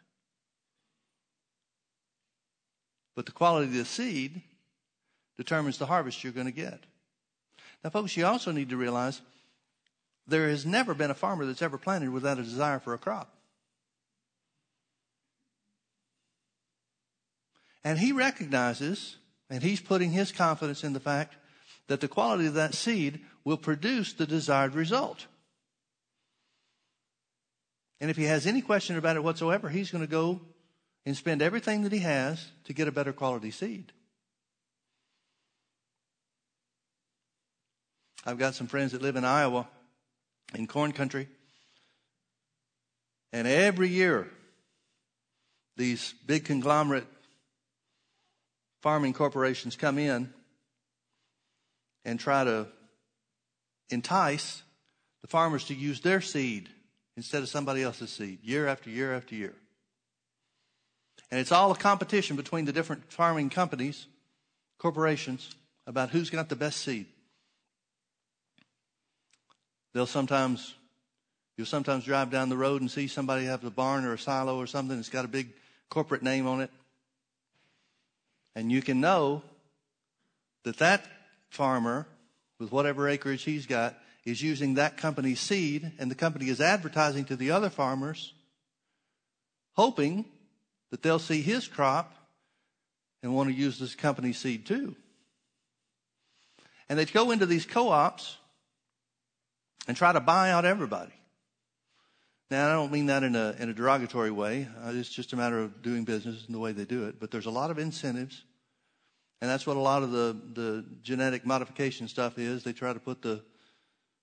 But 3.17 3.25
the 3.25 3.33
quality 3.33 3.67
of 3.67 3.73
the 3.73 3.83
seed 3.83 4.43
determines 5.35 5.77
the 5.77 5.87
harvest 5.87 6.23
you're 6.23 6.31
going 6.31 6.45
to 6.47 6.53
get. 6.53 6.85
Now, 7.83 7.89
folks, 7.89 8.15
you 8.15 8.25
also 8.25 8.53
need 8.53 8.69
to 8.69 8.77
realize 8.77 9.19
there 10.25 10.47
has 10.47 10.65
never 10.65 10.93
been 10.93 11.11
a 11.11 11.13
farmer 11.13 11.45
that's 11.45 11.61
ever 11.61 11.77
planted 11.77 12.11
without 12.11 12.39
a 12.39 12.43
desire 12.43 12.79
for 12.79 12.93
a 12.93 12.97
crop. 12.97 13.35
And 17.83 17.99
he 17.99 18.13
recognizes, 18.13 19.17
and 19.49 19.61
he's 19.61 19.81
putting 19.81 20.11
his 20.11 20.31
confidence 20.31 20.81
in 20.81 20.93
the 20.93 21.01
fact 21.01 21.35
that 21.87 21.99
the 21.99 22.07
quality 22.07 22.45
of 22.45 22.53
that 22.53 22.73
seed 22.73 23.19
will 23.43 23.57
produce 23.57 24.13
the 24.13 24.25
desired 24.25 24.75
result. 24.75 25.27
And 27.99 28.09
if 28.09 28.17
he 28.17 28.25
has 28.25 28.45
any 28.45 28.61
question 28.61 28.97
about 28.97 29.15
it 29.15 29.23
whatsoever, 29.23 29.69
he's 29.69 29.91
going 29.91 30.03
to 30.03 30.09
go 30.09 30.41
and 31.05 31.15
spend 31.15 31.41
everything 31.41 31.83
that 31.83 31.91
he 31.91 31.99
has 31.99 32.45
to 32.65 32.73
get 32.73 32.87
a 32.87 32.91
better 32.91 33.13
quality 33.13 33.51
seed. 33.51 33.91
I've 38.25 38.37
got 38.37 38.55
some 38.55 38.67
friends 38.67 38.91
that 38.91 39.01
live 39.01 39.15
in 39.15 39.23
Iowa, 39.23 39.67
in 40.53 40.67
corn 40.67 40.91
country. 40.91 41.27
And 43.31 43.47
every 43.47 43.87
year, 43.87 44.29
these 45.77 46.13
big 46.25 46.45
conglomerate 46.45 47.07
farming 48.81 49.13
corporations 49.13 49.75
come 49.75 49.97
in 49.97 50.33
and 52.03 52.19
try 52.19 52.43
to 52.43 52.67
entice 53.89 54.61
the 55.21 55.27
farmers 55.27 55.65
to 55.65 55.73
use 55.73 56.01
their 56.01 56.21
seed 56.21 56.69
instead 57.17 57.41
of 57.41 57.49
somebody 57.49 57.81
else's 57.81 58.11
seed 58.11 58.37
year 58.43 58.67
after 58.67 58.89
year 58.89 59.13
after 59.13 59.35
year. 59.35 59.55
And 61.29 61.41
it's 61.41 61.51
all 61.51 61.71
a 61.71 61.75
competition 61.75 62.37
between 62.37 62.65
the 62.65 62.71
different 62.71 63.11
farming 63.11 63.49
companies, 63.49 64.05
corporations, 64.77 65.53
about 65.85 66.11
who's 66.11 66.29
got 66.29 66.47
the 66.47 66.55
best 66.55 66.79
seed. 66.81 67.07
They'll 69.93 70.05
sometimes, 70.05 70.75
you'll 71.57 71.65
sometimes 71.65 72.05
drive 72.05 72.29
down 72.29 72.49
the 72.49 72.57
road 72.57 72.81
and 72.81 72.89
see 72.89 73.07
somebody 73.07 73.45
have 73.45 73.63
a 73.65 73.71
barn 73.71 74.05
or 74.05 74.13
a 74.13 74.19
silo 74.19 74.57
or 74.57 74.67
something 74.67 74.95
that's 74.95 75.09
got 75.09 75.25
a 75.25 75.29
big 75.29 75.49
corporate 75.89 76.21
name 76.21 76.47
on 76.47 76.61
it. 76.61 76.69
And 78.55 78.71
you 78.71 78.81
can 78.81 79.01
know 79.01 79.41
that 80.63 80.77
that 80.77 81.03
farmer, 81.49 82.07
with 82.59 82.71
whatever 82.71 83.09
acreage 83.09 83.43
he's 83.43 83.65
got, 83.65 83.97
is 84.27 84.41
using 84.41 84.73
that 84.73 84.97
company's 84.97 85.39
seed, 85.39 85.93
and 85.97 86.11
the 86.11 86.15
company 86.15 86.49
is 86.49 86.59
advertising 86.59 87.23
to 87.23 87.37
the 87.37 87.49
other 87.49 87.69
farmers, 87.69 88.33
hoping 89.71 90.25
that 90.91 91.01
they'll 91.01 91.17
see 91.17 91.41
his 91.41 91.65
crop 91.65 92.13
and 93.23 93.33
want 93.33 93.47
to 93.47 93.55
use 93.55 93.79
this 93.79 93.95
company's 93.95 94.37
seed 94.37 94.65
too. 94.65 94.97
And 96.89 96.99
they 96.99 97.05
go 97.05 97.31
into 97.31 97.45
these 97.45 97.65
co 97.65 97.87
ops 97.87 98.35
and 99.87 99.95
try 99.95 100.11
to 100.11 100.19
buy 100.19 100.51
out 100.51 100.65
everybody. 100.65 101.13
Now, 102.51 102.67
I 102.67 102.73
don't 102.73 102.91
mean 102.91 103.05
that 103.05 103.23
in 103.23 103.33
a, 103.33 103.55
in 103.57 103.69
a 103.69 103.73
derogatory 103.73 104.31
way. 104.31 104.67
Uh, 104.83 104.91
it's 104.93 105.09
just 105.09 105.31
a 105.31 105.37
matter 105.37 105.59
of 105.59 105.81
doing 105.81 106.03
business 106.03 106.43
and 106.45 106.53
the 106.53 106.59
way 106.59 106.73
they 106.73 106.85
do 106.85 107.07
it. 107.07 107.17
But 107.17 107.31
there's 107.31 107.45
a 107.45 107.51
lot 107.51 107.71
of 107.71 107.79
incentives. 107.79 108.43
And 109.41 109.49
that's 109.49 109.65
what 109.65 109.77
a 109.77 109.81
lot 109.81 110.03
of 110.03 110.11
the, 110.11 110.35
the 110.53 110.85
genetic 111.01 111.45
modification 111.45 112.09
stuff 112.09 112.37
is. 112.37 112.63
They 112.63 112.73
try 112.73 112.91
to 112.91 112.99
put 112.99 113.21
the 113.21 113.41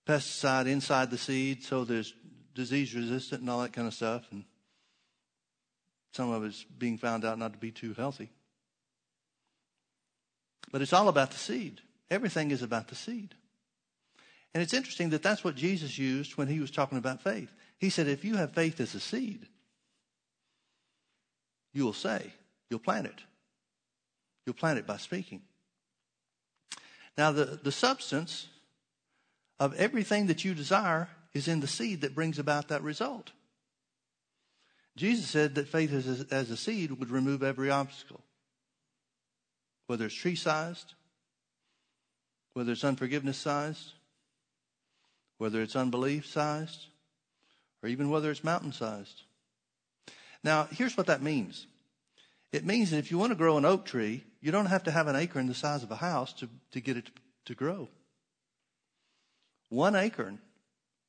pesticide 0.07 0.67
inside 0.67 1.11
the 1.11 1.19
seed 1.19 1.64
so 1.64 1.85
there's 1.85 2.14
disease 2.55 2.95
resistant 2.95 3.40
and 3.40 3.51
all 3.51 3.62
that 3.62 3.73
kind 3.73 3.87
of 3.87 3.95
stuff. 3.95 4.27
And 4.31 4.45
some 6.12 6.31
of 6.31 6.45
it's 6.45 6.64
being 6.64 6.99
found 6.99 7.25
out 7.25 7.38
not 7.38 7.53
to 7.53 7.59
be 7.59 7.71
too 7.71 7.95
healthy. 7.95 8.31
But 10.71 10.83
it's 10.83 10.93
all 10.93 11.09
about 11.09 11.31
the 11.31 11.38
seed. 11.38 11.81
Everything 12.11 12.51
is 12.51 12.62
about 12.62 12.88
the 12.88 12.95
seed. 12.95 13.35
And 14.55 14.62
it's 14.62 14.75
interesting 14.75 15.11
that 15.11 15.23
that's 15.23 15.43
what 15.43 15.57
Jesus 15.57 15.99
used 15.99 16.37
when 16.37 16.47
he 16.47 16.61
was 16.61 16.71
talking 16.71 16.99
about 16.99 17.23
faith. 17.23 17.53
He 17.79 17.90
said, 17.90 18.07
if 18.07 18.25
you 18.25 18.37
have 18.37 18.55
faith 18.55 18.81
as 18.81 18.95
a 18.95 19.01
seed, 19.01 19.47
you 21.73 21.85
will 21.85 21.93
say, 21.93 22.33
you'll 22.71 22.79
plant 22.79 23.07
it. 23.07 23.21
You'll 24.47 24.55
plant 24.55 24.79
it 24.79 24.87
by 24.87 24.99
speaking. 24.99 25.43
Now, 27.19 27.33
the, 27.33 27.59
the 27.62 27.73
substance 27.73 28.49
of 29.59 29.75
everything 29.75 30.27
that 30.27 30.45
you 30.45 30.55
desire 30.55 31.09
is 31.33 31.49
in 31.49 31.61
the 31.61 31.67
seed 31.67 32.01
that 32.01 32.14
brings 32.14 32.38
about 32.38 32.69
that 32.69 32.83
result. 32.83 33.33
Jesus 34.97 35.29
said 35.29 35.57
that 35.57 35.69
faith 35.69 35.93
as 35.93 36.23
a, 36.23 36.35
as 36.35 36.51
a 36.51 36.57
seed 36.57 36.93
would 36.93 37.11
remove 37.11 37.43
every 37.43 37.71
obstacle, 37.71 38.21
whether 39.87 40.07
it's 40.07 40.14
tree 40.14 40.37
sized, 40.37 40.95
whether 42.53 42.73
it's 42.73 42.85
unforgiveness 42.85 43.37
sized, 43.37 43.93
whether 45.38 45.61
it's 45.61 45.77
unbelief 45.77 46.27
sized 46.27 46.87
or 47.83 47.88
even 47.88 48.09
whether 48.09 48.31
it's 48.31 48.45
mountain 48.45 48.73
sized. 48.73 49.23
Now, 50.45 50.69
here's 50.71 50.97
what 50.97 51.07
that 51.07 51.23
means 51.23 51.67
it 52.53 52.64
means 52.64 52.93
that 52.93 52.99
if 52.99 53.11
you 53.11 53.19
want 53.19 53.33
to 53.33 53.37
grow 53.37 53.59
an 53.59 53.64
oak 53.64 53.85
tree, 53.85 54.23
you 54.40 54.53
don't 54.53 54.67
have 54.67 54.85
to 54.85 54.93
have 54.93 55.09
an 55.09 55.17
acre 55.17 55.40
in 55.40 55.49
the 55.49 55.55
size 55.55 55.83
of 55.83 55.90
a 55.90 55.97
house 55.97 56.33
to, 56.35 56.49
to 56.71 56.81
get 56.81 56.97
it 56.97 57.07
to, 57.07 57.12
to 57.47 57.55
grow. 57.55 57.88
One 59.75 59.97
acorn, 59.97 60.39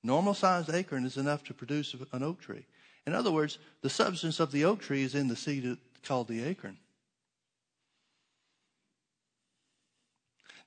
normal 0.02 0.34
sized 0.34 0.72
acorn, 0.74 1.06
is 1.06 1.18
enough 1.18 1.44
to 1.44 1.54
produce 1.54 1.96
an 2.12 2.24
oak 2.24 2.42
tree. 2.42 2.66
In 3.06 3.14
other 3.14 3.32
words, 3.32 3.60
the 3.84 3.92
substance 3.92 4.40
of 4.40 4.52
the 4.52 4.66
oak 4.66 4.82
tree 4.82 5.04
is 5.04 5.14
in 5.14 5.28
the 5.28 5.36
seed 5.36 5.78
called 6.04 6.28
the 6.28 6.44
acorn. 6.44 6.80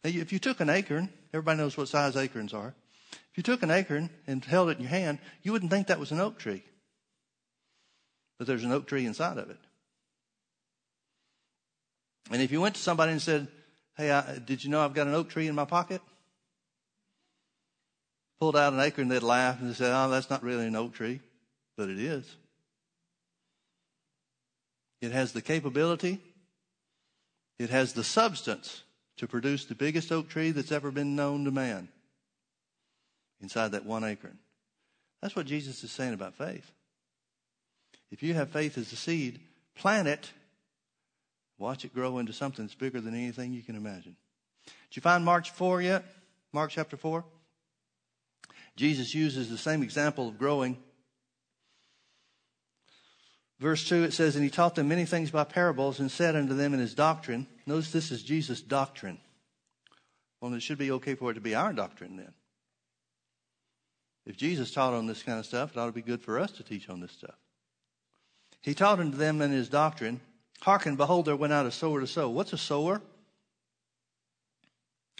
Now, 0.04 0.10
if 0.10 0.32
you 0.32 0.38
took 0.38 0.60
an 0.60 0.70
acorn, 0.70 1.08
everybody 1.34 1.58
knows 1.58 1.76
what 1.76 1.88
size 1.88 2.14
acorns 2.14 2.54
are 2.54 2.72
If 3.32 3.36
you 3.36 3.42
took 3.42 3.64
an 3.64 3.72
acorn 3.72 4.10
and 4.28 4.44
held 4.44 4.70
it 4.70 4.76
in 4.76 4.84
your 4.84 4.90
hand, 4.90 5.18
you 5.42 5.50
wouldn't 5.50 5.72
think 5.72 5.88
that 5.88 5.98
was 5.98 6.12
an 6.12 6.20
oak 6.20 6.38
tree. 6.38 6.62
But 8.38 8.46
there's 8.46 8.62
an 8.62 8.70
oak 8.70 8.86
tree 8.86 9.06
inside 9.06 9.38
of 9.38 9.50
it. 9.50 9.58
And 12.30 12.40
if 12.40 12.52
you 12.52 12.60
went 12.60 12.76
to 12.76 12.80
somebody 12.80 13.10
and 13.10 13.20
said, 13.20 13.48
Hey, 13.96 14.12
I, 14.12 14.38
did 14.38 14.62
you 14.62 14.70
know 14.70 14.82
I've 14.82 14.94
got 14.94 15.08
an 15.08 15.14
oak 15.14 15.30
tree 15.30 15.48
in 15.48 15.56
my 15.56 15.64
pocket? 15.64 16.00
Pulled 18.38 18.56
out 18.56 18.72
an 18.72 18.80
acorn, 18.80 19.08
they'd 19.08 19.22
laugh 19.22 19.60
and 19.60 19.74
said, 19.74 19.92
Oh, 19.92 20.08
that's 20.10 20.30
not 20.30 20.42
really 20.42 20.66
an 20.66 20.76
oak 20.76 20.94
tree. 20.94 21.20
But 21.76 21.88
it 21.88 21.98
is. 21.98 22.36
It 25.00 25.12
has 25.12 25.32
the 25.32 25.42
capability, 25.42 26.20
it 27.58 27.70
has 27.70 27.92
the 27.92 28.04
substance 28.04 28.82
to 29.16 29.26
produce 29.26 29.64
the 29.64 29.74
biggest 29.74 30.10
oak 30.12 30.28
tree 30.28 30.50
that's 30.50 30.72
ever 30.72 30.90
been 30.90 31.16
known 31.16 31.44
to 31.44 31.50
man 31.50 31.88
inside 33.40 33.72
that 33.72 33.84
one 33.84 34.04
acorn. 34.04 34.38
That's 35.20 35.34
what 35.34 35.46
Jesus 35.46 35.82
is 35.82 35.90
saying 35.90 36.14
about 36.14 36.34
faith. 36.34 36.70
If 38.10 38.22
you 38.22 38.34
have 38.34 38.50
faith 38.50 38.78
as 38.78 38.92
a 38.92 38.96
seed, 38.96 39.40
plant 39.74 40.08
it, 40.08 40.30
watch 41.58 41.84
it 41.84 41.94
grow 41.94 42.18
into 42.18 42.32
something 42.32 42.64
that's 42.64 42.74
bigger 42.74 43.00
than 43.00 43.14
anything 43.14 43.52
you 43.52 43.62
can 43.62 43.76
imagine. 43.76 44.16
Did 44.64 44.96
you 44.96 45.02
find 45.02 45.24
Mark 45.24 45.46
4 45.46 45.82
yet? 45.82 46.04
Mark 46.52 46.70
chapter 46.70 46.96
4? 46.96 47.24
Jesus 48.78 49.12
uses 49.12 49.50
the 49.50 49.58
same 49.58 49.82
example 49.82 50.28
of 50.28 50.38
growing. 50.38 50.78
Verse 53.58 53.88
2, 53.88 54.04
it 54.04 54.12
says, 54.12 54.36
And 54.36 54.44
he 54.44 54.50
taught 54.50 54.76
them 54.76 54.86
many 54.86 55.04
things 55.04 55.32
by 55.32 55.42
parables 55.42 55.98
and 55.98 56.08
said 56.08 56.36
unto 56.36 56.54
them 56.54 56.74
in 56.74 56.78
his 56.78 56.94
doctrine. 56.94 57.48
Notice 57.66 57.90
this 57.90 58.12
is 58.12 58.22
Jesus' 58.22 58.62
doctrine. 58.62 59.18
Well, 60.40 60.54
it 60.54 60.62
should 60.62 60.78
be 60.78 60.92
okay 60.92 61.16
for 61.16 61.32
it 61.32 61.34
to 61.34 61.40
be 61.40 61.56
our 61.56 61.72
doctrine 61.72 62.16
then. 62.16 62.32
If 64.24 64.36
Jesus 64.36 64.70
taught 64.70 64.94
on 64.94 65.08
this 65.08 65.24
kind 65.24 65.40
of 65.40 65.46
stuff, 65.46 65.72
it 65.72 65.78
ought 65.80 65.86
to 65.86 65.92
be 65.92 66.00
good 66.00 66.22
for 66.22 66.38
us 66.38 66.52
to 66.52 66.62
teach 66.62 66.88
on 66.88 67.00
this 67.00 67.10
stuff. 67.10 67.34
He 68.62 68.74
taught 68.74 69.00
unto 69.00 69.16
them 69.16 69.42
in 69.42 69.50
his 69.50 69.68
doctrine, 69.68 70.20
Hearken, 70.60 70.94
behold, 70.94 71.26
there 71.26 71.34
went 71.34 71.52
out 71.52 71.66
a 71.66 71.72
sower 71.72 72.00
to 72.00 72.06
sow. 72.06 72.30
What's 72.30 72.52
a 72.52 72.58
sower? 72.58 73.02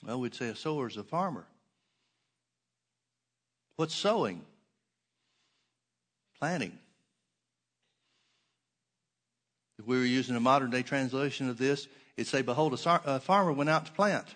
Well, 0.04 0.20
we'd 0.20 0.34
say 0.36 0.48
a 0.48 0.54
sower 0.54 0.86
is 0.86 0.96
a 0.96 1.02
farmer. 1.02 1.46
What's 3.78 3.94
sowing? 3.94 4.44
Planting. 6.40 6.76
If 9.78 9.86
we 9.86 9.96
were 9.96 10.04
using 10.04 10.34
a 10.34 10.40
modern 10.40 10.70
day 10.70 10.82
translation 10.82 11.48
of 11.48 11.58
this, 11.58 11.86
it'd 12.16 12.26
say, 12.26 12.42
Behold, 12.42 12.72
a 12.74 13.20
farmer 13.20 13.52
went 13.52 13.70
out 13.70 13.86
to 13.86 13.92
plant. 13.92 14.26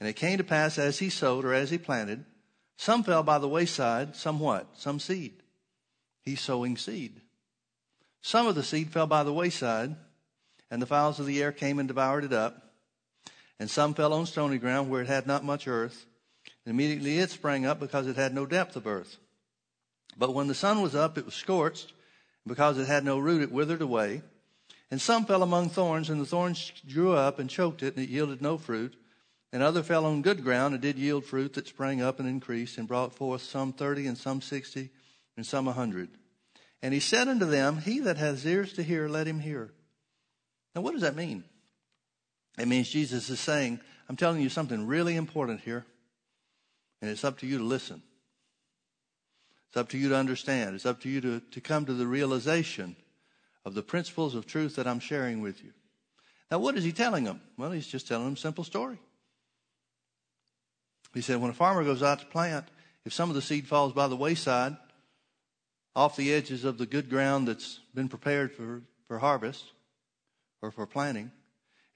And 0.00 0.08
it 0.08 0.14
came 0.14 0.38
to 0.38 0.44
pass 0.44 0.78
as 0.78 0.98
he 0.98 1.10
sowed 1.10 1.44
or 1.44 1.52
as 1.52 1.68
he 1.70 1.76
planted, 1.76 2.24
some 2.78 3.02
fell 3.02 3.22
by 3.22 3.36
the 3.36 3.48
wayside, 3.48 4.16
some 4.16 4.40
what? 4.40 4.78
Some 4.78 4.98
seed. 4.98 5.42
He's 6.22 6.40
sowing 6.40 6.78
seed. 6.78 7.20
Some 8.22 8.46
of 8.46 8.54
the 8.54 8.62
seed 8.62 8.92
fell 8.92 9.06
by 9.06 9.24
the 9.24 9.32
wayside, 9.34 9.94
and 10.70 10.80
the 10.80 10.86
fowls 10.86 11.20
of 11.20 11.26
the 11.26 11.42
air 11.42 11.52
came 11.52 11.78
and 11.78 11.86
devoured 11.86 12.24
it 12.24 12.32
up. 12.32 12.67
And 13.60 13.68
some 13.70 13.94
fell 13.94 14.12
on 14.12 14.26
stony 14.26 14.58
ground 14.58 14.88
where 14.88 15.02
it 15.02 15.08
had 15.08 15.26
not 15.26 15.44
much 15.44 15.66
earth. 15.66 16.06
And 16.64 16.74
immediately 16.74 17.18
it 17.18 17.30
sprang 17.30 17.66
up 17.66 17.80
because 17.80 18.06
it 18.06 18.16
had 18.16 18.34
no 18.34 18.46
depth 18.46 18.76
of 18.76 18.86
earth. 18.86 19.16
But 20.16 20.34
when 20.34 20.46
the 20.46 20.54
sun 20.54 20.82
was 20.82 20.94
up, 20.94 21.18
it 21.18 21.24
was 21.24 21.34
scorched. 21.34 21.92
And 22.44 22.48
Because 22.48 22.78
it 22.78 22.86
had 22.86 23.04
no 23.04 23.18
root, 23.18 23.42
it 23.42 23.52
withered 23.52 23.82
away. 23.82 24.22
And 24.90 25.00
some 25.00 25.26
fell 25.26 25.42
among 25.42 25.70
thorns, 25.70 26.08
and 26.08 26.20
the 26.20 26.26
thorns 26.26 26.72
grew 26.92 27.12
up 27.12 27.38
and 27.38 27.50
choked 27.50 27.82
it, 27.82 27.94
and 27.96 28.04
it 28.04 28.10
yielded 28.10 28.40
no 28.40 28.56
fruit. 28.56 28.94
And 29.52 29.62
other 29.62 29.82
fell 29.82 30.04
on 30.04 30.22
good 30.22 30.42
ground 30.42 30.74
and 30.74 30.82
did 30.82 30.98
yield 30.98 31.24
fruit 31.24 31.54
that 31.54 31.68
sprang 31.68 32.02
up 32.02 32.20
and 32.20 32.28
increased 32.28 32.78
and 32.78 32.86
brought 32.86 33.14
forth 33.14 33.42
some 33.42 33.72
thirty 33.72 34.06
and 34.06 34.16
some 34.16 34.42
sixty 34.42 34.90
and 35.36 35.46
some 35.46 35.68
a 35.68 35.72
hundred. 35.72 36.10
And 36.82 36.92
he 36.92 37.00
said 37.00 37.28
unto 37.28 37.46
them, 37.46 37.78
He 37.78 38.00
that 38.00 38.18
has 38.18 38.44
ears 38.46 38.74
to 38.74 38.82
hear, 38.82 39.08
let 39.08 39.26
him 39.26 39.40
hear. 39.40 39.72
Now, 40.74 40.82
what 40.82 40.92
does 40.92 41.00
that 41.00 41.16
mean? 41.16 41.44
It 42.58 42.66
means 42.66 42.88
Jesus 42.88 43.30
is 43.30 43.40
saying, 43.40 43.80
I'm 44.08 44.16
telling 44.16 44.40
you 44.40 44.48
something 44.48 44.86
really 44.86 45.16
important 45.16 45.60
here, 45.60 45.84
and 47.00 47.10
it's 47.10 47.24
up 47.24 47.38
to 47.38 47.46
you 47.46 47.58
to 47.58 47.64
listen. 47.64 48.02
It's 49.68 49.76
up 49.76 49.90
to 49.90 49.98
you 49.98 50.08
to 50.08 50.16
understand. 50.16 50.74
It's 50.74 50.86
up 50.86 51.00
to 51.02 51.08
you 51.08 51.20
to, 51.20 51.40
to 51.40 51.60
come 51.60 51.84
to 51.86 51.92
the 51.92 52.06
realization 52.06 52.96
of 53.64 53.74
the 53.74 53.82
principles 53.82 54.34
of 54.34 54.46
truth 54.46 54.76
that 54.76 54.86
I'm 54.86 54.98
sharing 54.98 55.42
with 55.42 55.62
you. 55.62 55.72
Now, 56.50 56.58
what 56.58 56.76
is 56.76 56.84
he 56.84 56.92
telling 56.92 57.24
them? 57.24 57.42
Well, 57.58 57.70
he's 57.70 57.86
just 57.86 58.08
telling 58.08 58.24
them 58.24 58.34
a 58.34 58.38
simple 58.38 58.64
story. 58.64 58.98
He 61.12 61.20
said, 61.20 61.40
when 61.40 61.50
a 61.50 61.54
farmer 61.54 61.84
goes 61.84 62.02
out 62.02 62.20
to 62.20 62.26
plant, 62.26 62.66
if 63.04 63.12
some 63.12 63.28
of 63.28 63.34
the 63.34 63.42
seed 63.42 63.66
falls 63.66 63.92
by 63.92 64.08
the 64.08 64.16
wayside, 64.16 64.76
off 65.94 66.16
the 66.16 66.32
edges 66.32 66.64
of 66.64 66.78
the 66.78 66.86
good 66.86 67.10
ground 67.10 67.48
that's 67.48 67.80
been 67.94 68.08
prepared 68.08 68.52
for, 68.52 68.82
for 69.06 69.18
harvest 69.18 69.64
or 70.62 70.70
for 70.70 70.86
planting, 70.86 71.30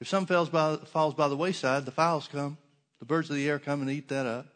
if 0.02 0.08
some 0.08 0.26
falls 0.26 0.48
by, 0.48 0.78
falls 0.86 1.14
by 1.14 1.28
the 1.28 1.36
wayside, 1.36 1.84
the 1.84 1.92
fowls 1.92 2.26
come, 2.26 2.58
the 2.98 3.04
birds 3.04 3.30
of 3.30 3.36
the 3.36 3.48
air 3.48 3.60
come 3.60 3.82
and 3.82 3.88
eat 3.88 4.08
that 4.08 4.26
up. 4.26 4.48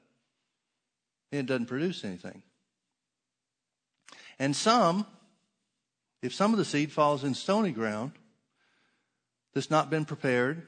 And 1.30 1.42
it 1.42 1.46
doesn't 1.46 1.66
produce 1.66 2.04
anything. 2.04 2.42
And 4.40 4.56
some, 4.56 5.06
if 6.20 6.34
some 6.34 6.50
of 6.50 6.58
the 6.58 6.64
seed 6.64 6.90
falls 6.90 7.22
in 7.22 7.34
stony 7.34 7.70
ground 7.70 8.10
that's 9.54 9.70
not 9.70 9.88
been 9.88 10.04
prepared 10.04 10.66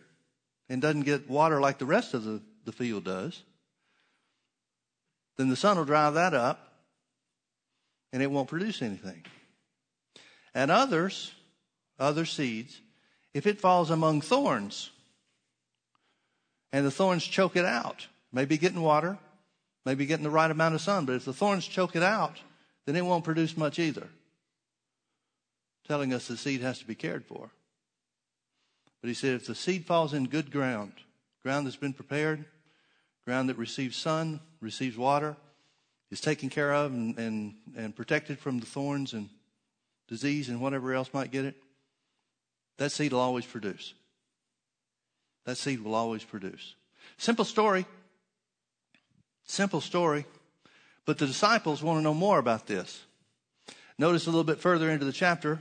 and 0.69 0.81
doesn't 0.81 1.03
get 1.03 1.29
water 1.29 1.61
like 1.61 1.79
the 1.79 1.85
rest 1.85 2.15
of 2.15 2.23
the, 2.23 2.41
the 2.65 2.71
field 2.71 3.03
does, 3.03 3.43
then 5.39 5.49
the 5.49 5.57
sun 5.57 5.77
will 5.77 5.87
dry 5.87 6.09
that 6.09 6.35
up 6.35 6.85
and 8.13 8.23
it 8.23 8.31
won't 8.31 8.49
produce 8.49 8.81
anything. 8.81 9.25
And 10.55 10.71
others, 10.71 11.33
other 11.99 12.25
seeds, 12.25 12.81
if 13.35 13.47
it 13.47 13.61
falls 13.61 13.91
among 13.91 14.21
thorns 14.21 14.91
and 16.73 16.85
the 16.85 16.91
thorns 16.91 17.25
choke 17.25 17.57
it 17.57 17.65
out, 17.65 18.07
maybe 18.33 18.59
getting 18.59 18.83
water, 18.83 19.19
maybe 19.85 20.07
getting 20.07 20.25
the 20.25 20.31
right 20.31 20.51
amount 20.51 20.75
of 20.75 20.81
sun, 20.81 21.05
but 21.05 21.15
if 21.15 21.25
the 21.25 21.33
thorns 21.33 21.67
choke 21.67 21.97
it 21.97 22.03
out, 22.03 22.39
then 22.85 22.97
it 22.97 23.05
won't 23.05 23.25
produce 23.25 23.57
much 23.57 23.79
either. 23.79 24.09
Telling 25.87 26.13
us 26.13 26.29
the 26.29 26.37
seed 26.37 26.61
has 26.61 26.79
to 26.79 26.87
be 26.87 26.95
cared 26.95 27.25
for. 27.25 27.51
But 29.01 29.09
he 29.09 29.15
said 29.15 29.35
if 29.35 29.47
the 29.47 29.55
seed 29.55 29.87
falls 29.87 30.13
in 30.13 30.27
good 30.27 30.51
ground, 30.51 30.93
ground 31.43 31.67
that's 31.67 31.77
been 31.77 31.93
prepared, 31.93 32.45
ground 33.25 33.49
that 33.49 33.57
receives 33.57 33.97
sun, 33.97 34.41
receives 34.61 34.97
water, 34.97 35.37
is 36.11 36.21
taken 36.21 36.49
care 36.49 36.73
of 36.73 36.93
and, 36.93 37.19
and, 37.19 37.55
and 37.77 37.95
protected 37.95 38.39
from 38.39 38.59
the 38.59 38.67
thorns 38.67 39.13
and 39.13 39.29
disease 40.09 40.49
and 40.49 40.61
whatever 40.61 40.95
else 40.95 41.11
might 41.13 41.31
get 41.31 41.45
it, 41.45 41.55
that 42.79 42.91
seed 42.91 43.13
will 43.13 43.21
always 43.21 43.45
produce. 43.45 43.95
That 45.45 45.57
seed 45.57 45.83
will 45.83 45.95
always 45.95 46.25
produce. 46.25 46.75
Simple 47.17 47.45
story. 47.45 47.87
Simple 49.45 49.81
story. 49.81 50.25
But 51.05 51.19
the 51.19 51.27
disciples 51.27 51.83
want 51.83 51.99
to 51.99 52.03
know 52.03 52.15
more 52.15 52.39
about 52.39 52.67
this. 52.67 53.03
Notice 53.99 54.27
a 54.27 54.31
little 54.31 54.45
bit 54.45 54.61
further 54.61 54.91
into 54.91 55.05
the 55.05 55.13
chapter. 55.13 55.61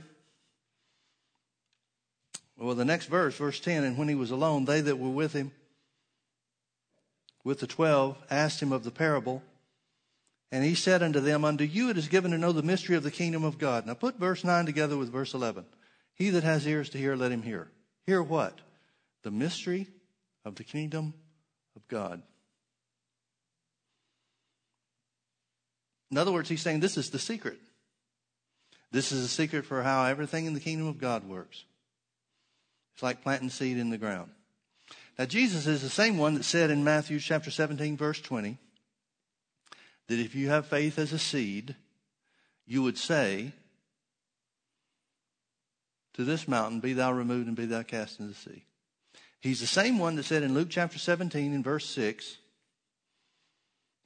Well, 2.56 2.74
the 2.74 2.84
next 2.84 3.06
verse, 3.06 3.36
verse 3.36 3.60
10, 3.60 3.84
and 3.84 3.96
when 3.96 4.08
he 4.08 4.14
was 4.14 4.30
alone, 4.30 4.64
they 4.64 4.80
that 4.80 4.98
were 4.98 5.10
with 5.10 5.32
him 5.32 5.52
with 7.44 7.60
the 7.60 7.66
twelve 7.66 8.18
asked 8.30 8.60
him 8.60 8.72
of 8.72 8.84
the 8.84 8.90
parable. 8.90 9.42
And 10.52 10.64
he 10.64 10.74
said 10.74 11.02
unto 11.02 11.18
them, 11.18 11.46
Unto 11.46 11.64
you 11.64 11.88
it 11.88 11.96
is 11.96 12.08
given 12.08 12.30
to 12.32 12.38
know 12.38 12.52
the 12.52 12.62
mystery 12.62 12.94
of 12.94 13.02
the 13.02 13.10
kingdom 13.10 13.42
of 13.42 13.58
God. 13.58 13.86
Now 13.86 13.94
put 13.94 14.18
verse 14.18 14.44
9 14.44 14.66
together 14.66 14.98
with 14.98 15.10
verse 15.10 15.32
11. 15.32 15.64
He 16.18 16.30
that 16.30 16.44
has 16.44 16.66
ears 16.66 16.90
to 16.90 16.98
hear, 16.98 17.14
let 17.14 17.32
him 17.32 17.42
hear. 17.42 17.68
Hear 18.06 18.22
what? 18.22 18.58
The 19.22 19.30
mystery 19.30 19.86
of 20.44 20.56
the 20.56 20.64
kingdom 20.64 21.14
of 21.76 21.86
God. 21.88 22.22
In 26.10 26.18
other 26.18 26.32
words, 26.32 26.48
he's 26.48 26.62
saying 26.62 26.80
this 26.80 26.96
is 26.96 27.10
the 27.10 27.18
secret. 27.18 27.58
This 28.90 29.12
is 29.12 29.22
the 29.22 29.28
secret 29.28 29.66
for 29.66 29.82
how 29.82 30.04
everything 30.04 30.46
in 30.46 30.54
the 30.54 30.60
kingdom 30.60 30.86
of 30.86 30.98
God 30.98 31.28
works. 31.28 31.64
It's 32.94 33.02
like 33.02 33.22
planting 33.22 33.50
seed 33.50 33.76
in 33.76 33.90
the 33.90 33.98
ground. 33.98 34.30
Now, 35.18 35.26
Jesus 35.26 35.66
is 35.66 35.82
the 35.82 35.90
same 35.90 36.16
one 36.16 36.34
that 36.34 36.44
said 36.44 36.70
in 36.70 36.84
Matthew 36.84 37.18
chapter 37.18 37.50
17, 37.50 37.96
verse 37.96 38.20
20, 38.20 38.56
that 40.06 40.18
if 40.18 40.34
you 40.34 40.48
have 40.48 40.66
faith 40.66 40.98
as 40.98 41.12
a 41.12 41.18
seed, 41.18 41.76
you 42.66 42.82
would 42.82 42.96
say 42.96 43.52
to 46.18 46.24
this 46.24 46.48
mountain, 46.48 46.80
Be 46.80 46.94
thou 46.94 47.12
removed 47.12 47.46
and 47.46 47.56
be 47.56 47.64
thou 47.64 47.84
cast 47.84 48.18
into 48.18 48.32
the 48.32 48.38
sea. 48.38 48.64
He's 49.38 49.60
the 49.60 49.68
same 49.68 50.00
one 50.00 50.16
that 50.16 50.24
said 50.24 50.42
in 50.42 50.52
Luke 50.52 50.66
chapter 50.68 50.98
17, 50.98 51.54
in 51.54 51.62
verse 51.62 51.86
6, 51.86 52.38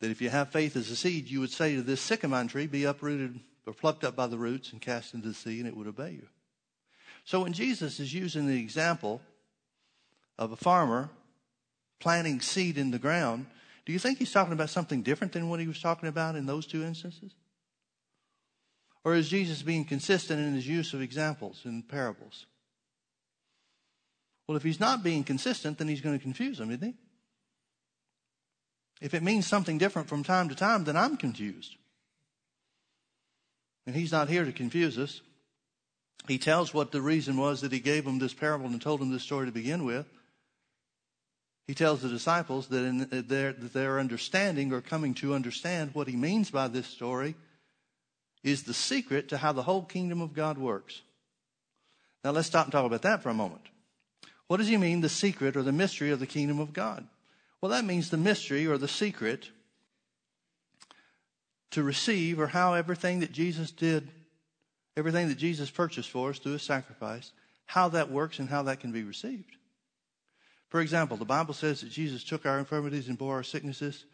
that 0.00 0.10
if 0.10 0.20
you 0.20 0.28
have 0.28 0.52
faith 0.52 0.76
as 0.76 0.90
a 0.90 0.96
seed, 0.96 1.30
you 1.30 1.40
would 1.40 1.50
say 1.50 1.74
to 1.74 1.80
this 1.80 2.02
sycamore 2.02 2.44
tree, 2.44 2.66
Be 2.66 2.84
uprooted 2.84 3.40
or 3.66 3.72
plucked 3.72 4.04
up 4.04 4.14
by 4.14 4.26
the 4.26 4.36
roots 4.36 4.72
and 4.72 4.80
cast 4.80 5.14
into 5.14 5.28
the 5.28 5.34
sea, 5.34 5.58
and 5.58 5.66
it 5.66 5.74
would 5.74 5.86
obey 5.86 6.10
you. 6.10 6.28
So 7.24 7.40
when 7.40 7.54
Jesus 7.54 7.98
is 7.98 8.12
using 8.12 8.46
the 8.46 8.60
example 8.60 9.22
of 10.38 10.52
a 10.52 10.56
farmer 10.56 11.08
planting 11.98 12.42
seed 12.42 12.76
in 12.76 12.90
the 12.90 12.98
ground, 12.98 13.46
do 13.86 13.92
you 13.94 13.98
think 13.98 14.18
he's 14.18 14.32
talking 14.32 14.52
about 14.52 14.68
something 14.68 15.00
different 15.00 15.32
than 15.32 15.48
what 15.48 15.60
he 15.60 15.66
was 15.66 15.80
talking 15.80 16.10
about 16.10 16.36
in 16.36 16.44
those 16.44 16.66
two 16.66 16.84
instances? 16.84 17.32
Or 19.04 19.14
is 19.14 19.28
Jesus 19.28 19.62
being 19.62 19.84
consistent 19.84 20.40
in 20.40 20.54
his 20.54 20.66
use 20.66 20.94
of 20.94 21.02
examples 21.02 21.62
and 21.64 21.86
parables? 21.88 22.46
Well, 24.46 24.56
if 24.56 24.62
he's 24.62 24.80
not 24.80 25.02
being 25.02 25.24
consistent, 25.24 25.78
then 25.78 25.88
he's 25.88 26.00
going 26.00 26.16
to 26.16 26.22
confuse 26.22 26.58
them, 26.58 26.70
isn't 26.70 26.82
he? 26.82 26.94
If 29.00 29.14
it 29.14 29.22
means 29.22 29.46
something 29.46 29.78
different 29.78 30.08
from 30.08 30.22
time 30.22 30.48
to 30.48 30.54
time, 30.54 30.84
then 30.84 30.96
I'm 30.96 31.16
confused. 31.16 31.74
And 33.86 33.96
he's 33.96 34.12
not 34.12 34.28
here 34.28 34.44
to 34.44 34.52
confuse 34.52 34.96
us. 34.96 35.20
He 36.28 36.38
tells 36.38 36.72
what 36.72 36.92
the 36.92 37.02
reason 37.02 37.36
was 37.36 37.62
that 37.62 37.72
he 37.72 37.80
gave 37.80 38.04
them 38.04 38.20
this 38.20 38.34
parable 38.34 38.66
and 38.66 38.80
told 38.80 39.00
them 39.00 39.10
this 39.10 39.24
story 39.24 39.46
to 39.46 39.52
begin 39.52 39.84
with. 39.84 40.06
He 41.66 41.74
tells 41.74 42.02
the 42.02 42.08
disciples 42.08 42.68
that 42.68 42.84
in 42.84 43.08
their, 43.26 43.52
their 43.52 43.98
understanding 43.98 44.72
or 44.72 44.80
coming 44.80 45.14
to 45.14 45.34
understand 45.34 45.90
what 45.94 46.06
he 46.06 46.14
means 46.14 46.50
by 46.50 46.68
this 46.68 46.86
story 46.86 47.34
is 48.42 48.64
the 48.64 48.74
secret 48.74 49.28
to 49.28 49.38
how 49.38 49.52
the 49.52 49.62
whole 49.62 49.82
kingdom 49.82 50.20
of 50.20 50.34
God 50.34 50.58
works. 50.58 51.02
Now 52.24 52.30
let's 52.30 52.48
stop 52.48 52.66
and 52.66 52.72
talk 52.72 52.84
about 52.84 53.02
that 53.02 53.22
for 53.22 53.30
a 53.30 53.34
moment. 53.34 53.62
What 54.46 54.58
does 54.58 54.68
he 54.68 54.76
mean, 54.76 55.00
the 55.00 55.08
secret 55.08 55.56
or 55.56 55.62
the 55.62 55.72
mystery 55.72 56.10
of 56.10 56.20
the 56.20 56.26
kingdom 56.26 56.58
of 56.58 56.72
God? 56.72 57.06
Well, 57.60 57.70
that 57.70 57.84
means 57.84 58.10
the 58.10 58.16
mystery 58.16 58.66
or 58.66 58.76
the 58.76 58.88
secret 58.88 59.50
to 61.70 61.82
receive 61.82 62.38
or 62.38 62.48
how 62.48 62.74
everything 62.74 63.20
that 63.20 63.32
Jesus 63.32 63.70
did, 63.70 64.08
everything 64.96 65.28
that 65.28 65.38
Jesus 65.38 65.70
purchased 65.70 66.10
for 66.10 66.30
us 66.30 66.38
through 66.38 66.52
his 66.52 66.62
sacrifice, 66.62 67.32
how 67.66 67.88
that 67.90 68.10
works 68.10 68.38
and 68.38 68.48
how 68.48 68.64
that 68.64 68.80
can 68.80 68.92
be 68.92 69.02
received. 69.04 69.56
For 70.68 70.80
example, 70.80 71.16
the 71.16 71.24
Bible 71.24 71.54
says 71.54 71.80
that 71.80 71.90
Jesus 71.90 72.24
took 72.24 72.44
our 72.44 72.58
infirmities 72.58 73.08
and 73.08 73.16
bore 73.16 73.34
our 73.34 73.42
sicknesses, 73.42 74.04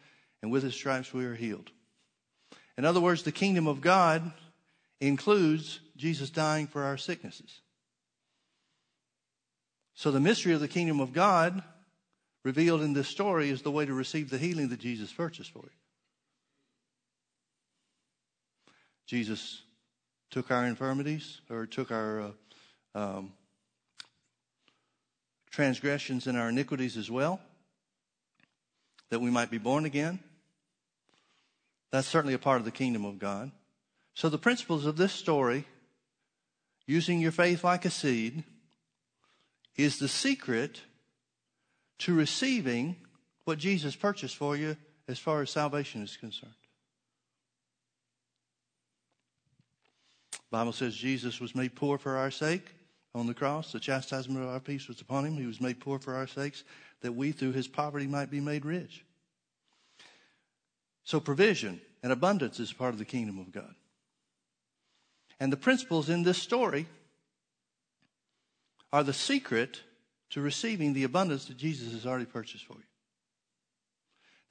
and 0.41 0.51
with 0.51 0.63
his 0.63 0.73
stripes 0.73 1.13
we 1.13 1.25
are 1.25 1.35
healed. 1.35 1.69
In 2.79 2.85
other 2.85 3.01
words, 3.01 3.23
the 3.23 3.33
kingdom 3.33 3.67
of 3.67 3.81
God 3.81 4.31
includes 5.01 5.81
Jesus 5.97 6.29
dying 6.29 6.65
for 6.65 6.85
our 6.85 6.95
sicknesses. 6.95 7.59
So 9.95 10.11
the 10.11 10.21
mystery 10.21 10.53
of 10.53 10.61
the 10.61 10.69
kingdom 10.69 11.01
of 11.01 11.11
God 11.11 11.61
revealed 12.45 12.81
in 12.81 12.93
this 12.93 13.09
story 13.09 13.49
is 13.49 13.63
the 13.63 13.69
way 13.69 13.85
to 13.85 13.93
receive 13.93 14.29
the 14.29 14.37
healing 14.37 14.69
that 14.69 14.79
Jesus 14.79 15.11
purchased 15.11 15.51
for 15.51 15.63
you. 15.65 15.69
Jesus 19.07 19.61
took 20.31 20.49
our 20.49 20.65
infirmities 20.65 21.41
or 21.49 21.65
took 21.65 21.91
our 21.91 22.31
uh, 22.95 22.97
um, 22.97 23.33
transgressions 25.51 26.27
and 26.27 26.37
our 26.37 26.47
iniquities 26.47 26.95
as 26.95 27.11
well, 27.11 27.41
that 29.09 29.19
we 29.19 29.31
might 29.31 29.51
be 29.51 29.57
born 29.57 29.83
again. 29.83 30.19
That's 31.91 32.07
certainly 32.07 32.33
a 32.33 32.39
part 32.39 32.59
of 32.59 32.65
the 32.65 32.71
kingdom 32.71 33.05
of 33.05 33.19
God. 33.19 33.51
So 34.13 34.29
the 34.29 34.37
principles 34.37 34.85
of 34.85 34.97
this 34.97 35.13
story, 35.13 35.65
using 36.85 37.19
your 37.19 37.31
faith 37.31 37.63
like 37.63 37.85
a 37.85 37.89
seed, 37.89 38.43
is 39.75 39.97
the 39.97 40.07
secret 40.07 40.81
to 41.99 42.13
receiving 42.13 42.95
what 43.45 43.57
Jesus 43.57 43.95
purchased 43.95 44.35
for 44.35 44.55
you 44.55 44.77
as 45.07 45.17
far 45.17 45.41
as 45.41 45.49
salvation 45.49 46.03
is 46.03 46.17
concerned. 46.17 46.53
The 50.31 50.57
Bible 50.57 50.73
says 50.73 50.95
Jesus 50.95 51.39
was 51.39 51.55
made 51.55 51.75
poor 51.75 51.97
for 51.97 52.17
our 52.17 52.31
sake 52.31 52.75
on 53.15 53.27
the 53.27 53.33
cross. 53.33 53.71
The 53.71 53.79
chastisement 53.79 54.43
of 54.43 54.49
our 54.49 54.59
peace 54.59 54.87
was 54.87 55.01
upon 55.01 55.25
him. 55.25 55.35
He 55.35 55.45
was 55.45 55.61
made 55.61 55.79
poor 55.79 55.99
for 55.99 56.15
our 56.15 56.27
sakes, 56.27 56.63
that 57.01 57.13
we 57.13 57.31
through 57.31 57.53
his 57.53 57.67
poverty 57.67 58.07
might 58.07 58.29
be 58.29 58.39
made 58.39 58.65
rich. 58.65 59.03
So 61.09 61.19
provision 61.19 61.81
and 62.03 62.11
abundance 62.11 62.59
is 62.59 62.71
part 62.71 62.93
of 62.93 62.99
the 62.99 63.03
kingdom 63.03 63.39
of 63.39 63.51
God. 63.51 63.73
And 65.39 65.51
the 65.51 65.57
principles 65.57 66.07
in 66.07 66.21
this 66.21 66.37
story 66.37 66.85
are 68.93 69.01
the 69.01 69.11
secret 69.11 69.81
to 70.29 70.39
receiving 70.39 70.93
the 70.93 71.05
abundance 71.05 71.45
that 71.45 71.57
Jesus 71.57 71.93
has 71.93 72.05
already 72.05 72.25
purchased 72.25 72.63
for 72.63 72.75
you. 72.75 72.83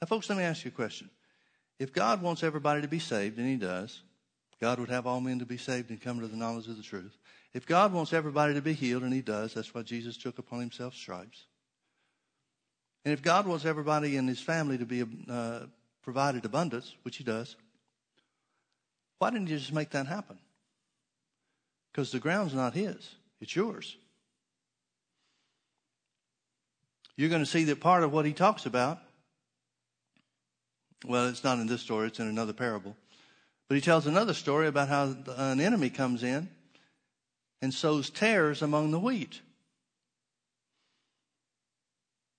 Now, 0.03 0.09
folks, 0.09 0.29
let 0.29 0.37
me 0.37 0.43
ask 0.43 0.65
you 0.65 0.71
a 0.71 0.75
question. 0.75 1.09
If 1.79 1.93
God 1.93 2.23
wants 2.23 2.43
everybody 2.43 2.83
to 2.83 2.89
be 2.89 2.99
saved, 2.99 3.39
and 3.39 3.47
He 3.47 3.55
does, 3.55 4.03
God 4.61 4.81
would 4.81 4.91
have 4.91 5.07
all 5.07 5.21
men 5.21 5.39
to 5.39 5.47
be 5.47 5.59
saved 5.59 5.91
and 5.91 6.01
come 6.03 6.19
to 6.19 6.27
the 6.27 6.37
knowledge 6.37 6.67
of 6.67 6.77
the 6.77 6.83
truth. 6.83 7.17
If 7.55 7.67
God 7.67 7.93
wants 7.93 8.13
everybody 8.13 8.55
to 8.55 8.63
be 8.63 8.73
healed, 8.73 9.05
and 9.05 9.15
He 9.15 9.23
does, 9.23 9.55
that's 9.55 9.73
why 9.73 9.83
Jesus 9.83 10.17
took 10.17 10.41
upon 10.41 10.59
Himself 10.59 10.97
stripes. 10.97 11.47
And 13.05 13.15
if 13.15 13.23
God 13.23 13.47
wants 13.47 13.65
everybody 13.65 14.17
in 14.17 14.27
His 14.27 14.41
family 14.41 14.77
to 14.77 14.87
be 14.87 15.05
uh, 15.31 15.61
provided 16.09 16.43
abundance, 16.47 16.95
which 17.03 17.19
He 17.19 17.23
does, 17.23 17.55
why 19.19 19.29
didn't 19.29 19.49
He 19.49 19.59
just 19.59 19.75
make 19.75 19.91
that 19.91 20.07
happen? 20.07 20.39
Because 21.93 22.13
the 22.13 22.19
ground's 22.19 22.55
not 22.55 22.73
His, 22.73 23.17
it's 23.43 23.55
yours. 23.55 23.95
You're 27.15 27.29
going 27.29 27.43
to 27.43 27.51
see 27.51 27.65
that 27.65 27.81
part 27.81 28.05
of 28.05 28.11
what 28.11 28.25
He 28.25 28.33
talks 28.33 28.65
about, 28.65 29.01
well, 31.05 31.29
it's 31.29 31.45
not 31.45 31.59
in 31.59 31.67
this 31.67 31.83
story, 31.83 32.07
it's 32.07 32.21
in 32.21 32.27
another 32.27 32.55
parable. 32.55 32.97
But 33.69 33.75
he 33.75 33.83
tells 33.83 34.07
another 34.07 34.33
story 34.33 34.67
about 34.67 34.89
how 34.89 35.15
an 35.37 35.61
enemy 35.61 35.91
comes 35.91 36.23
in 36.23 36.49
and 37.61 37.75
sows 37.75 38.09
tares 38.09 38.63
among 38.63 38.93
the 38.93 38.99
wheat. 38.99 39.43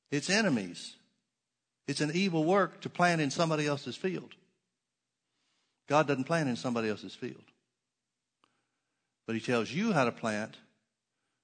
It's 0.10 0.28
enemies. 0.28 0.96
It's 1.90 2.02
an 2.02 2.12
evil 2.14 2.44
work 2.44 2.82
to 2.82 2.90
plant 2.90 3.20
in 3.20 3.32
somebody 3.32 3.66
else's 3.66 3.96
field. 3.96 4.36
God 5.88 6.06
doesn't 6.06 6.26
plant 6.26 6.48
in 6.48 6.56
somebody 6.56 6.88
else's 6.88 7.16
field. 7.16 7.42
But 9.26 9.34
he 9.34 9.42
tells 9.42 9.72
you 9.72 9.92
how 9.92 10.06
to 10.06 10.12
plant 10.12 10.56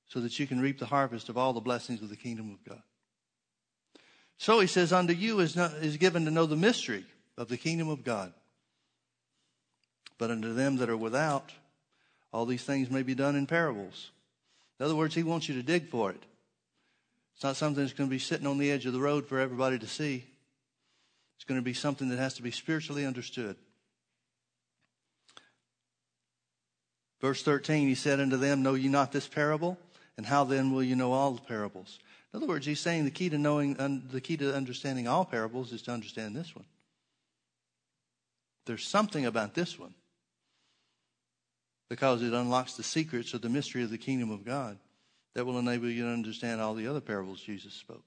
so 0.07 0.19
that 0.19 0.37
you 0.37 0.45
can 0.45 0.61
reap 0.61 0.77
the 0.77 0.85
harvest 0.85 1.29
of 1.29 1.37
all 1.39 1.51
the 1.51 1.61
blessings 1.61 2.03
of 2.03 2.09
the 2.09 2.15
kingdom 2.15 2.51
of 2.51 2.63
God. 2.63 2.83
So 4.37 4.59
he 4.59 4.67
says, 4.67 4.93
unto 4.93 5.13
you 5.13 5.39
is, 5.39 5.55
not, 5.55 5.73
is 5.81 5.97
given 5.97 6.25
to 6.25 6.31
know 6.31 6.45
the 6.45 6.55
mystery 6.55 7.07
of 7.39 7.47
the 7.47 7.57
kingdom 7.57 7.89
of 7.89 8.03
God. 8.03 8.31
But 10.19 10.29
unto 10.29 10.53
them 10.53 10.77
that 10.77 10.91
are 10.91 10.97
without, 10.97 11.53
all 12.31 12.45
these 12.45 12.63
things 12.63 12.91
may 12.91 13.01
be 13.01 13.15
done 13.15 13.35
in 13.35 13.47
parables. 13.47 14.11
In 14.79 14.85
other 14.85 14.95
words, 14.95 15.15
he 15.15 15.23
wants 15.23 15.49
you 15.49 15.55
to 15.55 15.63
dig 15.63 15.89
for 15.89 16.11
it. 16.11 16.23
It's 17.33 17.43
not 17.43 17.55
something 17.55 17.83
that's 17.83 17.97
going 17.97 18.11
to 18.11 18.15
be 18.15 18.19
sitting 18.19 18.45
on 18.45 18.59
the 18.59 18.69
edge 18.69 18.85
of 18.85 18.93
the 18.93 19.01
road 19.01 19.25
for 19.25 19.39
everybody 19.39 19.79
to 19.79 19.87
see. 19.87 20.25
It's 21.35 21.45
going 21.45 21.59
to 21.59 21.65
be 21.65 21.73
something 21.73 22.09
that 22.09 22.19
has 22.19 22.35
to 22.35 22.41
be 22.41 22.51
spiritually 22.51 23.05
understood. 23.05 23.57
Verse 27.21 27.43
13, 27.43 27.87
he 27.87 27.95
said 27.95 28.19
unto 28.19 28.37
them, 28.37 28.61
Know 28.61 28.75
ye 28.75 28.87
not 28.87 29.11
this 29.11 29.27
parable? 29.27 29.77
And 30.17 30.25
how 30.25 30.43
then 30.43 30.73
will 30.73 30.83
you 30.83 30.95
know 30.95 31.11
all 31.11 31.31
the 31.31 31.41
parables? 31.41 31.99
In 32.33 32.37
other 32.37 32.47
words, 32.47 32.65
he's 32.65 32.79
saying 32.79 33.05
the 33.05 33.11
key 33.11 33.29
to 33.29 33.37
knowing, 33.37 33.73
the 34.11 34.21
key 34.21 34.37
to 34.37 34.55
understanding 34.55 35.07
all 35.07 35.25
parables 35.25 35.71
is 35.71 35.81
to 35.83 35.91
understand 35.91 36.35
this 36.35 36.55
one. 36.55 36.65
There's 38.65 38.85
something 38.85 39.25
about 39.25 39.53
this 39.53 39.77
one 39.77 39.93
because 41.89 42.21
it 42.21 42.33
unlocks 42.33 42.73
the 42.73 42.83
secrets 42.83 43.33
of 43.33 43.41
the 43.41 43.49
mystery 43.49 43.83
of 43.83 43.89
the 43.89 43.97
kingdom 43.97 44.31
of 44.31 44.43
God 44.43 44.77
that 45.33 45.45
will 45.45 45.59
enable 45.59 45.89
you 45.89 46.03
to 46.03 46.09
understand 46.09 46.61
all 46.61 46.73
the 46.73 46.87
other 46.87 47.01
parables 47.01 47.41
Jesus 47.41 47.73
spoke. 47.73 48.03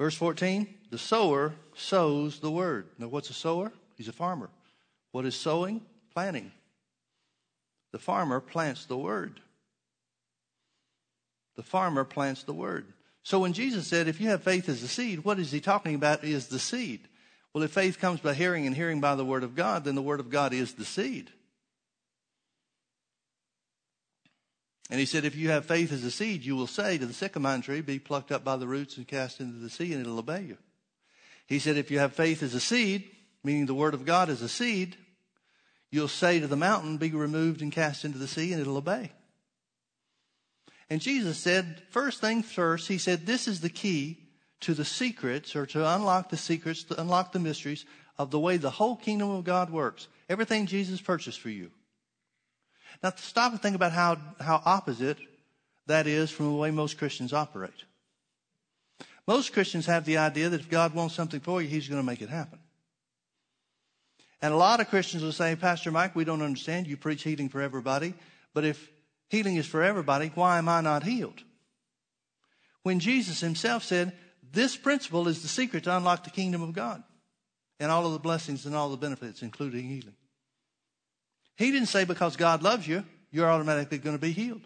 Verse 0.00 0.14
14, 0.14 0.66
the 0.88 0.96
sower 0.96 1.52
sows 1.74 2.40
the 2.40 2.50
word. 2.50 2.86
Now, 2.98 3.08
what's 3.08 3.28
a 3.28 3.34
sower? 3.34 3.70
He's 3.98 4.08
a 4.08 4.14
farmer. 4.14 4.48
What 5.12 5.26
is 5.26 5.34
sowing? 5.34 5.82
Planting. 6.14 6.52
The 7.92 7.98
farmer 7.98 8.40
plants 8.40 8.86
the 8.86 8.96
word. 8.96 9.40
The 11.56 11.62
farmer 11.62 12.04
plants 12.04 12.44
the 12.44 12.54
word. 12.54 12.86
So 13.24 13.40
when 13.40 13.52
Jesus 13.52 13.86
said, 13.86 14.08
if 14.08 14.22
you 14.22 14.30
have 14.30 14.42
faith 14.42 14.70
as 14.70 14.82
a 14.82 14.88
seed, 14.88 15.22
what 15.22 15.38
is 15.38 15.52
he 15.52 15.60
talking 15.60 15.94
about 15.94 16.24
is 16.24 16.46
the 16.46 16.58
seed. 16.58 17.00
Well, 17.52 17.62
if 17.62 17.72
faith 17.72 17.98
comes 17.98 18.20
by 18.20 18.32
hearing 18.32 18.66
and 18.66 18.74
hearing 18.74 19.02
by 19.02 19.16
the 19.16 19.24
word 19.26 19.44
of 19.44 19.54
God, 19.54 19.84
then 19.84 19.96
the 19.96 20.02
word 20.02 20.20
of 20.20 20.30
God 20.30 20.54
is 20.54 20.72
the 20.72 20.86
seed. 20.86 21.30
And 24.90 24.98
he 24.98 25.06
said, 25.06 25.24
if 25.24 25.36
you 25.36 25.50
have 25.50 25.66
faith 25.66 25.92
as 25.92 26.02
a 26.02 26.10
seed, 26.10 26.44
you 26.44 26.56
will 26.56 26.66
say 26.66 26.98
to 26.98 27.06
the 27.06 27.14
sycamore 27.14 27.58
tree, 27.58 27.80
be 27.80 28.00
plucked 28.00 28.32
up 28.32 28.42
by 28.42 28.56
the 28.56 28.66
roots 28.66 28.96
and 28.96 29.06
cast 29.06 29.40
into 29.40 29.58
the 29.58 29.70
sea, 29.70 29.92
and 29.92 30.00
it'll 30.00 30.18
obey 30.18 30.42
you. 30.42 30.58
He 31.46 31.60
said, 31.60 31.76
if 31.76 31.92
you 31.92 32.00
have 32.00 32.12
faith 32.12 32.42
as 32.42 32.54
a 32.54 32.60
seed, 32.60 33.08
meaning 33.44 33.66
the 33.66 33.74
word 33.74 33.94
of 33.94 34.04
God 34.04 34.28
is 34.28 34.42
a 34.42 34.48
seed, 34.48 34.96
you'll 35.92 36.08
say 36.08 36.40
to 36.40 36.48
the 36.48 36.56
mountain, 36.56 36.96
be 36.96 37.10
removed 37.12 37.62
and 37.62 37.70
cast 37.70 38.04
into 38.04 38.18
the 38.18 38.26
sea, 38.26 38.52
and 38.52 38.60
it'll 38.60 38.76
obey. 38.76 39.12
And 40.88 41.00
Jesus 41.00 41.38
said, 41.38 41.82
first 41.90 42.20
thing 42.20 42.42
first, 42.42 42.88
he 42.88 42.98
said, 42.98 43.26
this 43.26 43.46
is 43.46 43.60
the 43.60 43.70
key 43.70 44.18
to 44.60 44.74
the 44.74 44.84
secrets 44.84 45.54
or 45.54 45.66
to 45.66 45.88
unlock 45.88 46.30
the 46.30 46.36
secrets, 46.36 46.82
to 46.84 47.00
unlock 47.00 47.30
the 47.30 47.38
mysteries 47.38 47.86
of 48.18 48.32
the 48.32 48.40
way 48.40 48.56
the 48.56 48.70
whole 48.70 48.96
kingdom 48.96 49.30
of 49.30 49.44
God 49.44 49.70
works. 49.70 50.08
Everything 50.28 50.66
Jesus 50.66 51.00
purchased 51.00 51.38
for 51.38 51.48
you. 51.48 51.70
Now, 53.02 53.12
stop 53.16 53.52
and 53.52 53.60
think 53.60 53.76
about 53.76 53.92
how, 53.92 54.18
how 54.40 54.62
opposite 54.64 55.18
that 55.86 56.06
is 56.06 56.30
from 56.30 56.46
the 56.46 56.52
way 56.52 56.70
most 56.70 56.98
Christians 56.98 57.32
operate. 57.32 57.84
Most 59.26 59.52
Christians 59.52 59.86
have 59.86 60.04
the 60.04 60.18
idea 60.18 60.48
that 60.48 60.60
if 60.60 60.68
God 60.68 60.94
wants 60.94 61.14
something 61.14 61.40
for 61.40 61.62
you, 61.62 61.68
He's 61.68 61.88
going 61.88 62.00
to 62.00 62.06
make 62.06 62.22
it 62.22 62.28
happen. 62.28 62.58
And 64.42 64.54
a 64.54 64.56
lot 64.56 64.80
of 64.80 64.88
Christians 64.88 65.22
will 65.22 65.32
say, 65.32 65.54
Pastor 65.56 65.90
Mike, 65.90 66.16
we 66.16 66.24
don't 66.24 66.42
understand. 66.42 66.86
You 66.86 66.96
preach 66.96 67.22
healing 67.22 67.48
for 67.48 67.60
everybody. 67.60 68.14
But 68.54 68.64
if 68.64 68.90
healing 69.28 69.56
is 69.56 69.66
for 69.66 69.82
everybody, 69.82 70.32
why 70.34 70.58
am 70.58 70.68
I 70.68 70.80
not 70.80 71.02
healed? 71.02 71.42
When 72.82 73.00
Jesus 73.00 73.40
Himself 73.40 73.84
said, 73.84 74.12
this 74.52 74.76
principle 74.76 75.28
is 75.28 75.42
the 75.42 75.48
secret 75.48 75.84
to 75.84 75.96
unlock 75.96 76.24
the 76.24 76.30
kingdom 76.30 76.62
of 76.62 76.72
God 76.72 77.02
and 77.78 77.90
all 77.90 78.06
of 78.06 78.12
the 78.12 78.18
blessings 78.18 78.66
and 78.66 78.74
all 78.74 78.88
the 78.88 78.96
benefits, 78.96 79.42
including 79.42 79.86
healing. 79.88 80.16
He 81.60 81.70
didn't 81.70 81.88
say 81.88 82.04
because 82.04 82.36
God 82.36 82.62
loves 82.62 82.88
you, 82.88 83.04
you're 83.30 83.50
automatically 83.50 83.98
going 83.98 84.16
to 84.16 84.20
be 84.20 84.32
healed. 84.32 84.62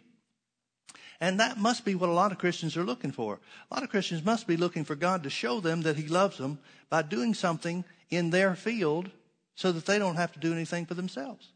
And 1.21 1.41
that 1.41 1.59
must 1.59 1.85
be 1.85 1.97
what 1.97 2.09
a 2.09 2.13
lot 2.13 2.31
of 2.31 2.39
Christians 2.39 2.77
are 2.77 2.85
looking 2.85 3.11
for. 3.11 3.41
A 3.69 3.75
lot 3.75 3.83
of 3.83 3.91
Christians 3.91 4.25
must 4.25 4.47
be 4.47 4.57
looking 4.57 4.85
for 4.85 4.95
God 4.95 5.25
to 5.25 5.31
show 5.31 5.59
them 5.59 5.83
that 5.83 5.97
He 5.97 6.07
loves 6.07 6.39
them 6.39 6.61
by 6.91 7.03
doing 7.03 7.35
something 7.35 7.85
in 8.11 8.31
their 8.31 8.55
field 8.55 9.11
so 9.57 9.73
that 9.73 9.87
they 9.87 9.99
don't 9.99 10.15
have 10.15 10.31
to 10.35 10.39
do 10.39 10.53
anything 10.53 10.87
for 10.87 10.95
themselves. 10.95 11.51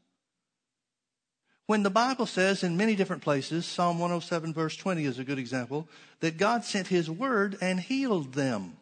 When 1.67 1.85
the 1.85 1.89
Bible 1.91 2.27
says 2.27 2.65
in 2.65 2.77
many 2.77 2.97
different 2.97 3.23
places, 3.23 3.65
Psalm 3.65 4.01
107 4.01 4.53
verse 4.53 4.77
20 4.77 5.05
is 5.05 5.21
a 5.21 5.25
good 5.25 5.39
example, 5.39 5.87
that 6.19 6.37
God 6.37 6.65
sent 6.65 6.89
His 6.89 7.09
word 7.09 7.57
and 7.61 7.79
healed 7.79 8.35
them 8.35 8.77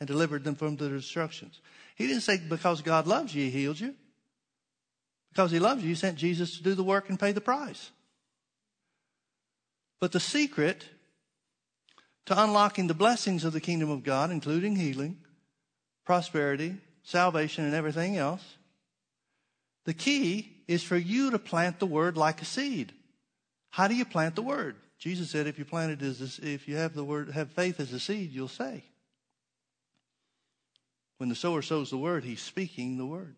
and 0.00 0.06
delivered 0.06 0.44
them 0.44 0.56
from 0.56 0.76
their 0.76 0.90
destructions. 0.90 1.62
He 1.94 2.06
didn't 2.06 2.24
say 2.24 2.36
because 2.46 2.82
God 2.82 3.06
loves 3.06 3.34
you, 3.34 3.44
He 3.44 3.50
healed 3.50 3.80
you. 3.80 3.94
Because 5.30 5.50
he 5.50 5.58
loves 5.58 5.82
you, 5.82 5.90
he 5.90 5.94
sent 5.94 6.18
Jesus 6.18 6.56
to 6.56 6.62
do 6.62 6.74
the 6.74 6.82
work 6.82 7.08
and 7.08 7.18
pay 7.18 7.32
the 7.32 7.40
price. 7.40 7.90
But 10.00 10.12
the 10.12 10.20
secret 10.20 10.84
to 12.26 12.42
unlocking 12.42 12.86
the 12.86 12.94
blessings 12.94 13.44
of 13.44 13.52
the 13.52 13.60
kingdom 13.60 13.90
of 13.90 14.02
God, 14.02 14.30
including 14.30 14.76
healing, 14.76 15.18
prosperity, 16.04 16.76
salvation, 17.02 17.64
and 17.64 17.74
everything 17.74 18.16
else, 18.16 18.56
the 19.84 19.94
key 19.94 20.62
is 20.68 20.82
for 20.82 20.96
you 20.96 21.30
to 21.30 21.38
plant 21.38 21.78
the 21.78 21.86
word 21.86 22.16
like 22.16 22.42
a 22.42 22.44
seed. 22.44 22.92
How 23.70 23.88
do 23.88 23.94
you 23.94 24.04
plant 24.04 24.36
the 24.36 24.42
word? 24.42 24.76
Jesus 24.98 25.30
said, 25.30 25.46
if 25.46 25.58
you 25.58 25.64
plant 25.64 25.92
it 25.92 26.02
as 26.02 26.20
a, 26.20 26.46
if 26.46 26.68
you 26.68 26.76
have 26.76 26.94
the 26.94 27.04
word, 27.04 27.30
have 27.30 27.50
faith 27.50 27.80
as 27.80 27.92
a 27.92 28.00
seed, 28.00 28.32
you'll 28.32 28.48
say. 28.48 28.84
When 31.18 31.28
the 31.28 31.34
sower 31.34 31.62
sows 31.62 31.90
the 31.90 31.98
word, 31.98 32.24
he's 32.24 32.42
speaking 32.42 32.98
the 32.98 33.06
word. 33.06 33.36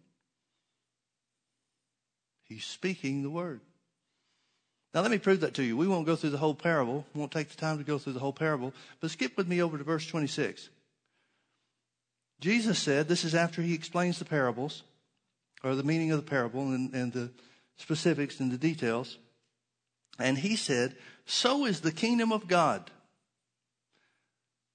He's 2.52 2.64
speaking 2.64 3.22
the 3.22 3.30
word. 3.30 3.60
Now, 4.94 5.00
let 5.00 5.10
me 5.10 5.18
prove 5.18 5.40
that 5.40 5.54
to 5.54 5.62
you. 5.62 5.76
We 5.76 5.88
won't 5.88 6.04
go 6.04 6.16
through 6.16 6.30
the 6.30 6.38
whole 6.38 6.54
parable. 6.54 7.06
We 7.14 7.20
won't 7.20 7.32
take 7.32 7.48
the 7.48 7.56
time 7.56 7.78
to 7.78 7.84
go 7.84 7.98
through 7.98 8.12
the 8.12 8.20
whole 8.20 8.32
parable. 8.32 8.74
But 9.00 9.10
skip 9.10 9.36
with 9.36 9.48
me 9.48 9.62
over 9.62 9.78
to 9.78 9.84
verse 9.84 10.06
26. 10.06 10.68
Jesus 12.40 12.78
said, 12.78 13.08
this 13.08 13.24
is 13.24 13.34
after 13.34 13.62
he 13.62 13.72
explains 13.72 14.18
the 14.18 14.24
parables, 14.24 14.82
or 15.64 15.74
the 15.74 15.82
meaning 15.82 16.10
of 16.10 16.22
the 16.22 16.28
parable 16.28 16.72
and, 16.72 16.92
and 16.92 17.12
the 17.12 17.30
specifics 17.76 18.40
and 18.40 18.50
the 18.50 18.58
details. 18.58 19.16
And 20.18 20.36
he 20.36 20.56
said, 20.56 20.96
So 21.24 21.64
is 21.64 21.80
the 21.80 21.92
kingdom 21.92 22.32
of 22.32 22.48
God. 22.48 22.90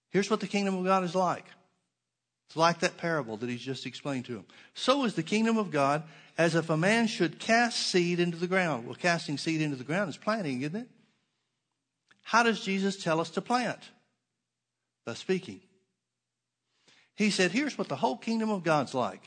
Here's 0.09 0.31
what 0.31 0.39
the 0.39 0.47
kingdom 0.47 0.77
of 0.77 0.85
God 0.85 1.03
is 1.03 1.13
like. 1.13 1.45
It's 2.47 2.55
like 2.55 2.79
that 2.79 2.97
parable 2.97 3.37
that 3.37 3.49
he's 3.49 3.61
just 3.61 3.85
explained 3.85 4.25
to 4.25 4.37
him. 4.37 4.45
So 4.73 5.03
is 5.03 5.15
the 5.15 5.23
kingdom 5.23 5.57
of 5.57 5.69
God 5.69 6.03
as 6.37 6.55
if 6.55 6.69
a 6.69 6.77
man 6.77 7.07
should 7.07 7.39
cast 7.39 7.87
seed 7.87 8.19
into 8.19 8.37
the 8.37 8.47
ground. 8.47 8.85
Well, 8.85 8.95
casting 8.95 9.37
seed 9.37 9.61
into 9.61 9.75
the 9.75 9.83
ground 9.83 10.09
is 10.09 10.17
planting, 10.17 10.61
isn't 10.61 10.75
it? 10.75 10.87
How 12.23 12.43
does 12.43 12.61
Jesus 12.61 13.01
tell 13.01 13.19
us 13.19 13.29
to 13.31 13.41
plant? 13.41 13.79
By 15.05 15.15
speaking. 15.15 15.61
He 17.15 17.31
said, 17.31 17.51
here's 17.51 17.77
what 17.77 17.89
the 17.89 17.95
whole 17.95 18.17
kingdom 18.17 18.49
of 18.49 18.63
God's 18.63 18.93
like. 18.93 19.23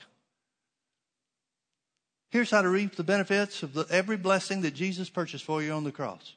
Here's 2.31 2.51
how 2.51 2.63
to 2.63 2.69
reap 2.69 2.95
the 2.95 3.03
benefits 3.03 3.63
of 3.63 3.75
the, 3.75 3.87
every 3.91 4.17
blessing 4.17 4.61
that 4.63 4.75
Jesus 4.75 5.11
purchased 5.11 5.45
for 5.45 5.63
you 5.63 5.73
on 5.73 5.85
the 5.85 5.91
cross. 5.91 6.35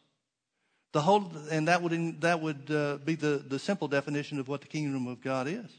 The 0.91 1.01
whole, 1.01 1.31
and 1.51 1.67
that 1.67 1.81
would, 1.81 2.21
that 2.21 2.41
would 2.41 2.71
uh, 2.71 2.97
be 2.97 3.15
the, 3.15 3.43
the 3.47 3.59
simple 3.59 3.87
definition 3.87 4.39
of 4.39 4.47
what 4.47 4.61
the 4.61 4.67
kingdom 4.67 5.07
of 5.07 5.21
God 5.21 5.47
is. 5.47 5.69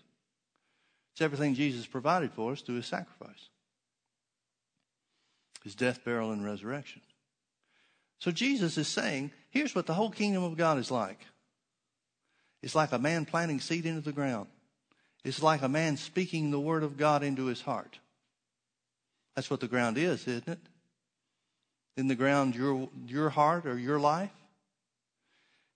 It's 1.14 1.22
everything 1.22 1.54
Jesus 1.54 1.86
provided 1.86 2.32
for 2.32 2.52
us 2.52 2.60
through 2.60 2.76
his 2.76 2.86
sacrifice 2.86 3.48
his 5.64 5.74
death, 5.74 6.04
burial, 6.04 6.30
and 6.30 6.44
resurrection. 6.44 7.00
So 8.18 8.30
Jesus 8.30 8.76
is 8.76 8.86
saying, 8.86 9.32
here's 9.48 9.74
what 9.74 9.86
the 9.86 9.94
whole 9.94 10.10
kingdom 10.10 10.44
of 10.44 10.58
God 10.58 10.78
is 10.78 10.90
like. 10.90 11.18
It's 12.62 12.74
like 12.74 12.92
a 12.92 12.98
man 12.98 13.24
planting 13.24 13.60
seed 13.60 13.86
into 13.86 14.02
the 14.02 14.12
ground. 14.12 14.46
It's 15.24 15.42
like 15.42 15.62
a 15.62 15.68
man 15.68 15.96
speaking 15.96 16.50
the 16.50 16.60
word 16.60 16.82
of 16.82 16.98
God 16.98 17.22
into 17.22 17.46
his 17.46 17.62
heart. 17.62 17.98
That's 19.34 19.48
what 19.48 19.60
the 19.60 19.68
ground 19.68 19.96
is, 19.96 20.28
isn't 20.28 20.48
it? 20.48 20.60
In 21.96 22.08
the 22.08 22.14
ground, 22.14 22.54
your, 22.54 22.88
your 23.06 23.30
heart 23.30 23.64
or 23.64 23.78
your 23.78 23.98
life. 23.98 24.32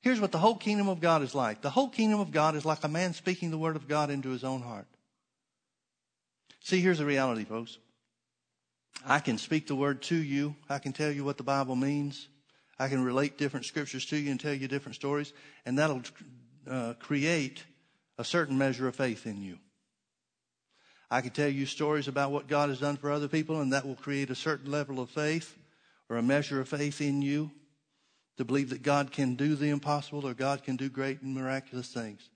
Here's 0.02 0.20
what 0.20 0.32
the 0.32 0.38
whole 0.38 0.56
kingdom 0.56 0.88
of 0.88 1.00
God 1.00 1.22
is 1.22 1.34
like. 1.34 1.62
The 1.62 1.70
whole 1.70 1.88
kingdom 1.88 2.20
of 2.20 2.30
God 2.30 2.56
is 2.56 2.64
like 2.64 2.84
a 2.84 2.88
man 2.88 3.14
speaking 3.14 3.50
the 3.50 3.58
word 3.58 3.76
of 3.76 3.88
God 3.88 4.10
into 4.10 4.28
his 4.30 4.44
own 4.44 4.60
heart. 4.60 4.86
See, 6.60 6.80
here's 6.80 6.98
the 6.98 7.06
reality, 7.06 7.44
folks. 7.44 7.78
I 9.06 9.20
can 9.20 9.38
speak 9.38 9.66
the 9.66 9.76
word 9.76 10.02
to 10.02 10.16
you. 10.16 10.56
I 10.68 10.78
can 10.78 10.92
tell 10.92 11.10
you 11.10 11.24
what 11.24 11.36
the 11.36 11.42
Bible 11.44 11.76
means. 11.76 12.28
I 12.78 12.88
can 12.88 13.02
relate 13.02 13.38
different 13.38 13.66
scriptures 13.66 14.06
to 14.06 14.16
you 14.16 14.30
and 14.30 14.38
tell 14.38 14.54
you 14.54 14.68
different 14.68 14.96
stories, 14.96 15.32
and 15.66 15.78
that'll 15.78 16.02
uh, 16.68 16.94
create 17.00 17.64
a 18.18 18.24
certain 18.24 18.58
measure 18.58 18.86
of 18.86 18.96
faith 18.96 19.26
in 19.26 19.42
you. 19.42 19.58
I 21.10 21.22
can 21.22 21.30
tell 21.30 21.48
you 21.48 21.64
stories 21.64 22.06
about 22.06 22.30
what 22.30 22.48
God 22.48 22.68
has 22.68 22.80
done 22.80 22.96
for 22.96 23.10
other 23.10 23.28
people, 23.28 23.60
and 23.60 23.72
that 23.72 23.86
will 23.86 23.94
create 23.94 24.30
a 24.30 24.34
certain 24.34 24.70
level 24.70 25.00
of 25.00 25.10
faith 25.10 25.56
or 26.08 26.16
a 26.16 26.22
measure 26.22 26.60
of 26.60 26.68
faith 26.68 27.00
in 27.00 27.22
you 27.22 27.50
to 28.36 28.44
believe 28.44 28.70
that 28.70 28.82
God 28.82 29.10
can 29.10 29.34
do 29.34 29.54
the 29.56 29.68
impossible 29.68 30.26
or 30.26 30.34
God 30.34 30.62
can 30.62 30.76
do 30.76 30.88
great 30.88 31.22
and 31.22 31.34
miraculous 31.34 31.88
things. 31.88 32.28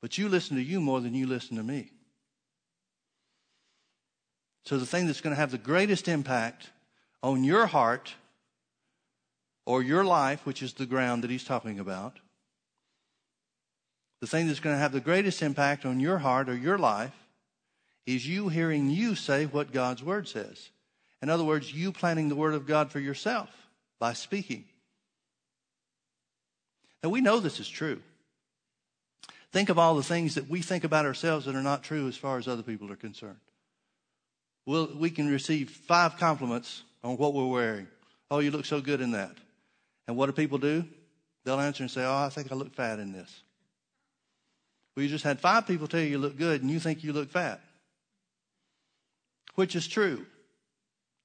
But 0.00 0.18
you 0.18 0.28
listen 0.28 0.56
to 0.56 0.62
you 0.62 0.80
more 0.80 1.00
than 1.00 1.14
you 1.14 1.26
listen 1.26 1.56
to 1.56 1.62
me. 1.62 1.90
So 4.64 4.78
the 4.78 4.86
thing 4.86 5.06
that's 5.06 5.20
going 5.20 5.34
to 5.34 5.40
have 5.40 5.50
the 5.50 5.58
greatest 5.58 6.08
impact 6.08 6.70
on 7.22 7.44
your 7.44 7.66
heart 7.66 8.14
or 9.66 9.82
your 9.82 10.04
life, 10.04 10.46
which 10.46 10.62
is 10.62 10.74
the 10.74 10.86
ground 10.86 11.24
that 11.24 11.30
he's 11.30 11.44
talking 11.44 11.80
about, 11.80 12.18
the 14.20 14.26
thing 14.26 14.46
that's 14.46 14.60
going 14.60 14.76
to 14.76 14.80
have 14.80 14.92
the 14.92 15.00
greatest 15.00 15.42
impact 15.42 15.84
on 15.84 15.98
your 15.98 16.18
heart 16.18 16.48
or 16.48 16.56
your 16.56 16.78
life 16.78 17.14
is 18.06 18.26
you 18.26 18.48
hearing 18.48 18.88
you 18.88 19.14
say 19.14 19.46
what 19.46 19.72
God's 19.72 20.02
word 20.02 20.28
says. 20.28 20.70
In 21.20 21.28
other 21.28 21.44
words, 21.44 21.72
you 21.72 21.92
planting 21.92 22.28
the 22.28 22.36
word 22.36 22.54
of 22.54 22.66
God 22.66 22.90
for 22.90 23.00
yourself 23.00 23.48
by 23.98 24.12
speaking. 24.12 24.64
Now 27.02 27.10
we 27.10 27.20
know 27.20 27.40
this 27.40 27.58
is 27.58 27.68
true. 27.68 28.00
Think 29.52 29.68
of 29.68 29.78
all 29.78 29.96
the 29.96 30.02
things 30.02 30.36
that 30.36 30.48
we 30.48 30.62
think 30.62 30.84
about 30.84 31.04
ourselves 31.04 31.46
that 31.46 31.54
are 31.54 31.62
not 31.62 31.82
true 31.82 32.08
as 32.08 32.16
far 32.16 32.38
as 32.38 32.46
other 32.46 32.62
people 32.62 32.90
are 32.90 32.96
concerned 32.96 33.38
we'll, 34.66 34.94
we 34.96 35.10
can 35.10 35.30
receive 35.30 35.70
five 35.70 36.16
compliments 36.16 36.82
on 37.02 37.16
what 37.16 37.34
we're 37.34 37.46
wearing. 37.46 37.88
Oh, 38.30 38.38
you 38.38 38.50
look 38.50 38.64
so 38.64 38.80
good 38.80 39.00
in 39.00 39.12
that. 39.12 39.36
And 40.08 40.16
what 40.16 40.26
do 40.26 40.32
people 40.32 40.58
do? 40.58 40.84
They'll 41.44 41.60
answer 41.60 41.82
and 41.82 41.90
say, 41.90 42.04
Oh, 42.04 42.14
I 42.14 42.28
think 42.28 42.50
I 42.50 42.54
look 42.54 42.74
fat 42.74 42.98
in 42.98 43.12
this. 43.12 43.42
Well, 44.96 45.02
you 45.02 45.08
just 45.08 45.24
had 45.24 45.40
five 45.40 45.66
people 45.66 45.88
tell 45.88 46.00
you 46.00 46.06
you 46.06 46.18
look 46.18 46.36
good 46.36 46.62
and 46.62 46.70
you 46.70 46.78
think 46.78 47.02
you 47.02 47.12
look 47.12 47.30
fat. 47.30 47.60
Which 49.54 49.74
is 49.74 49.86
true. 49.86 50.26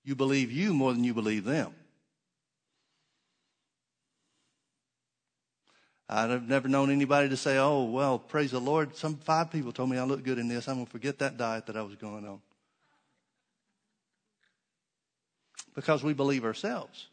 You 0.03 0.15
believe 0.15 0.51
you 0.51 0.73
more 0.73 0.93
than 0.93 1.03
you 1.03 1.13
believe 1.13 1.43
them. 1.43 1.73
I've 6.09 6.47
never 6.47 6.69
known 6.69 6.89
anybody 6.89 7.27
to 7.29 7.37
say, 7.37 7.57
Oh, 7.57 7.83
well, 7.83 8.17
praise 8.17 8.51
the 8.51 8.61
Lord. 8.61 8.95
Some 8.95 9.17
five 9.17 9.51
people 9.51 9.73
told 9.73 9.89
me 9.89 9.97
I 9.97 10.03
look 10.03 10.23
good 10.23 10.39
in 10.39 10.47
this. 10.47 10.67
I'm 10.67 10.75
going 10.75 10.85
to 10.85 10.91
forget 10.91 11.19
that 11.19 11.37
diet 11.37 11.65
that 11.65 11.75
I 11.75 11.81
was 11.81 11.95
going 11.95 12.25
on. 12.25 12.39
Because 15.77 16.03
we 16.03 16.13
believe 16.13 16.43
ourselves. 16.43 17.05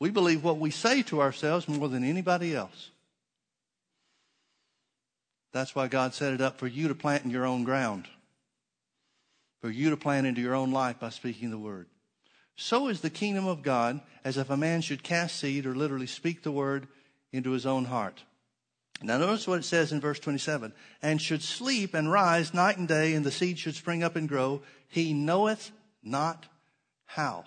We 0.00 0.10
believe 0.10 0.42
what 0.42 0.58
we 0.58 0.72
say 0.72 1.02
to 1.04 1.22
ourselves 1.22 1.68
more 1.68 1.88
than 1.88 2.02
anybody 2.02 2.52
else. 2.52 2.90
That's 5.52 5.76
why 5.76 5.86
God 5.86 6.12
set 6.12 6.32
it 6.32 6.40
up 6.40 6.58
for 6.58 6.66
you 6.66 6.88
to 6.88 6.96
plant 6.96 7.24
in 7.24 7.30
your 7.30 7.46
own 7.46 7.62
ground, 7.62 8.08
for 9.60 9.70
you 9.70 9.90
to 9.90 9.96
plant 9.96 10.26
into 10.26 10.40
your 10.40 10.56
own 10.56 10.72
life 10.72 10.98
by 10.98 11.10
speaking 11.10 11.52
the 11.52 11.56
word. 11.56 11.86
So 12.56 12.88
is 12.88 13.00
the 13.00 13.10
kingdom 13.10 13.46
of 13.46 13.62
God 13.62 14.00
as 14.24 14.38
if 14.38 14.50
a 14.50 14.56
man 14.56 14.80
should 14.80 15.04
cast 15.04 15.36
seed 15.36 15.64
or 15.64 15.76
literally 15.76 16.08
speak 16.08 16.42
the 16.42 16.50
word 16.50 16.88
into 17.32 17.52
his 17.52 17.64
own 17.64 17.84
heart. 17.84 18.24
Now 19.02 19.18
notice 19.18 19.46
what 19.46 19.60
it 19.60 19.64
says 19.64 19.92
in 19.92 20.00
verse 20.00 20.18
27. 20.18 20.72
And 21.00 21.22
should 21.22 21.42
sleep 21.42 21.94
and 21.94 22.10
rise 22.10 22.52
night 22.52 22.76
and 22.76 22.88
day 22.88 23.14
and 23.14 23.24
the 23.24 23.30
seed 23.30 23.60
should 23.60 23.76
spring 23.76 24.02
up 24.02 24.16
and 24.16 24.28
grow. 24.28 24.62
He 24.88 25.12
knoweth 25.12 25.70
not 26.02 26.46
how. 27.06 27.44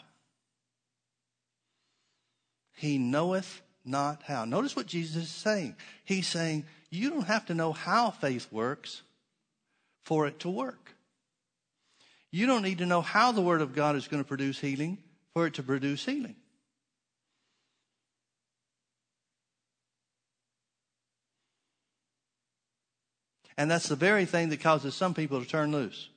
He 2.78 3.00
knoweth 3.00 3.64
not 3.84 4.22
how. 4.22 4.46
Notice 4.46 4.76
what 4.76 4.86
Jesus 4.86 5.24
is 5.24 5.30
saying. 5.30 5.76
He's 6.06 6.28
saying, 6.28 6.66
you 6.92 7.10
don't 7.10 7.26
have 7.26 7.48
to 7.48 7.56
know 7.56 7.74
how 7.74 8.12
faith 8.12 8.48
works 8.52 9.02
for 10.04 10.28
it 10.28 10.40
to 10.42 10.50
work. 10.50 10.94
You 12.32 12.46
don't 12.46 12.62
need 12.62 12.78
to 12.78 12.86
know 12.86 13.02
how 13.02 13.32
the 13.32 13.42
Word 13.42 13.62
of 13.62 13.74
God 13.74 13.96
is 13.96 14.08
going 14.08 14.24
to 14.24 14.28
produce 14.28 14.60
healing 14.60 15.00
for 15.34 15.48
it 15.48 15.56
to 15.56 15.64
produce 15.64 16.06
healing. 16.06 16.36
And 23.58 23.72
that's 23.72 23.90
the 23.90 23.96
very 23.96 24.26
thing 24.26 24.50
that 24.50 24.60
causes 24.60 24.94
some 24.94 25.16
people 25.16 25.42
to 25.42 25.48
turn 25.48 25.72
loose. 25.72 26.10